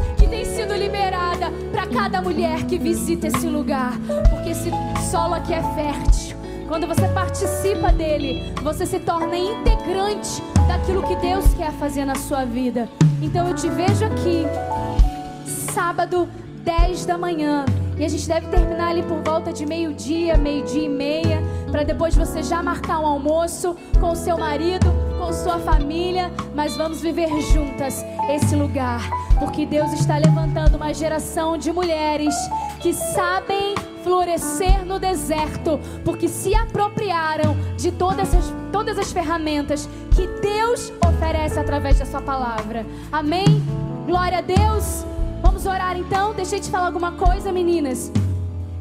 sido 0.75 0.77
liberada 0.77 1.51
para 1.71 1.87
cada 1.87 2.21
mulher 2.21 2.65
que 2.67 2.79
visita 2.79 3.29
esse 3.29 3.47
lugar. 3.47 3.93
Porque 4.31 4.51
esse 4.51 4.71
solo 5.11 5.35
aqui 5.35 5.55
é 5.55 5.63
fértil. 5.75 6.37
Quando 6.69 6.87
você 6.87 7.07
participa 7.09 7.93
dele, 7.93 8.53
você 8.63 8.85
se 8.85 8.99
torna 8.99 9.37
integrante 9.37 10.43
daquilo 10.67 11.03
que 11.03 11.15
Deus 11.17 11.45
quer 11.55 11.73
fazer 11.73 12.05
na 12.05 12.15
sua 12.17 12.45
vida. 12.45 12.89
Então 13.23 13.49
eu 13.49 13.55
te 13.55 13.69
vejo 13.69 14.05
aqui, 14.05 14.45
sábado, 15.73 16.29
10 16.65 17.07
da 17.07 17.17
manhã. 17.17 17.65
E 17.97 18.05
a 18.05 18.09
gente 18.09 18.27
deve 18.27 18.49
terminar 18.49 18.89
ali 18.89 19.03
por 19.03 19.23
volta 19.23 19.53
de 19.53 19.65
meio-dia, 19.65 20.37
meio-dia 20.37 20.85
e 20.85 20.89
meia, 20.89 21.41
para 21.71 21.85
depois 21.85 22.17
você 22.17 22.43
já 22.43 22.61
marcar 22.61 22.99
um 22.99 23.07
almoço 23.07 23.77
com 24.01 24.11
o 24.11 24.17
seu 24.17 24.37
marido, 24.37 24.87
com 25.19 25.33
sua 25.33 25.59
família, 25.59 26.33
mas 26.55 26.77
vamos 26.77 27.01
viver 27.01 27.29
juntas 27.41 28.05
esse 28.31 28.55
lugar, 28.55 29.09
porque 29.39 29.67
Deus 29.67 29.93
está 29.93 30.19
levantando 30.19 30.77
uma 30.77 30.93
geração 30.93 31.57
de 31.57 31.73
mulheres 31.73 32.35
que 32.81 32.93
sabem 32.93 33.75
florescer 34.03 34.85
no 34.85 34.99
deserto, 34.99 35.81
porque 36.05 36.29
se 36.29 36.55
apropriaram 36.55 37.57
de 37.77 37.91
todas 37.91 38.35
as, 38.35 38.53
todas 38.71 38.99
as 38.99 39.11
ferramentas 39.13 39.89
que 40.15 40.27
Deus 40.41 40.93
oferece 41.07 41.59
através 41.59 41.99
da 41.99 42.05
Sua 42.05 42.21
palavra. 42.21 42.85
Amém? 43.11 43.63
Glória 44.07 44.39
a 44.39 44.43
Deus. 44.43 45.05
Vamos 45.43 45.65
orar 45.67 45.97
então? 45.97 46.35
Deixa 46.35 46.57
eu 46.57 46.61
te 46.61 46.71
falar 46.71 46.87
alguma 46.87 47.13
coisa, 47.13 47.51
meninas. 47.51 48.13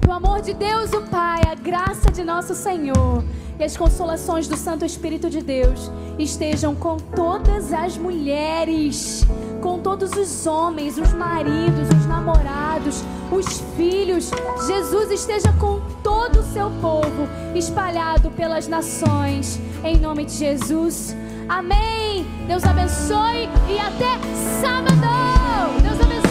O 0.05 0.11
amor 0.11 0.41
de 0.41 0.53
Deus, 0.53 0.91
o 0.91 1.01
Pai, 1.03 1.41
a 1.49 1.55
graça 1.55 2.11
de 2.11 2.23
nosso 2.23 2.53
Senhor 2.53 3.23
e 3.59 3.63
as 3.63 3.77
consolações 3.77 4.47
do 4.47 4.57
Santo 4.57 4.85
Espírito 4.85 5.29
de 5.29 5.41
Deus 5.41 5.91
estejam 6.17 6.75
com 6.75 6.97
todas 6.97 7.71
as 7.73 7.97
mulheres, 7.97 9.25
com 9.61 9.79
todos 9.79 10.11
os 10.11 10.45
homens, 10.45 10.97
os 10.97 11.13
maridos, 11.13 11.89
os 11.89 12.05
namorados, 12.05 13.03
os 13.31 13.61
filhos. 13.75 14.31
Jesus 14.67 15.11
esteja 15.11 15.51
com 15.53 15.81
todo 16.03 16.39
o 16.39 16.53
seu 16.53 16.69
povo 16.81 17.27
espalhado 17.55 18.31
pelas 18.31 18.67
nações. 18.67 19.59
Em 19.83 19.97
nome 19.97 20.25
de 20.25 20.33
Jesus. 20.33 21.15
Amém. 21.47 22.25
Deus 22.47 22.63
abençoe 22.63 23.49
e 23.69 23.79
até 23.79 24.17
sábado. 24.61 24.93
Deus 25.81 25.99
abençoe. 26.01 26.23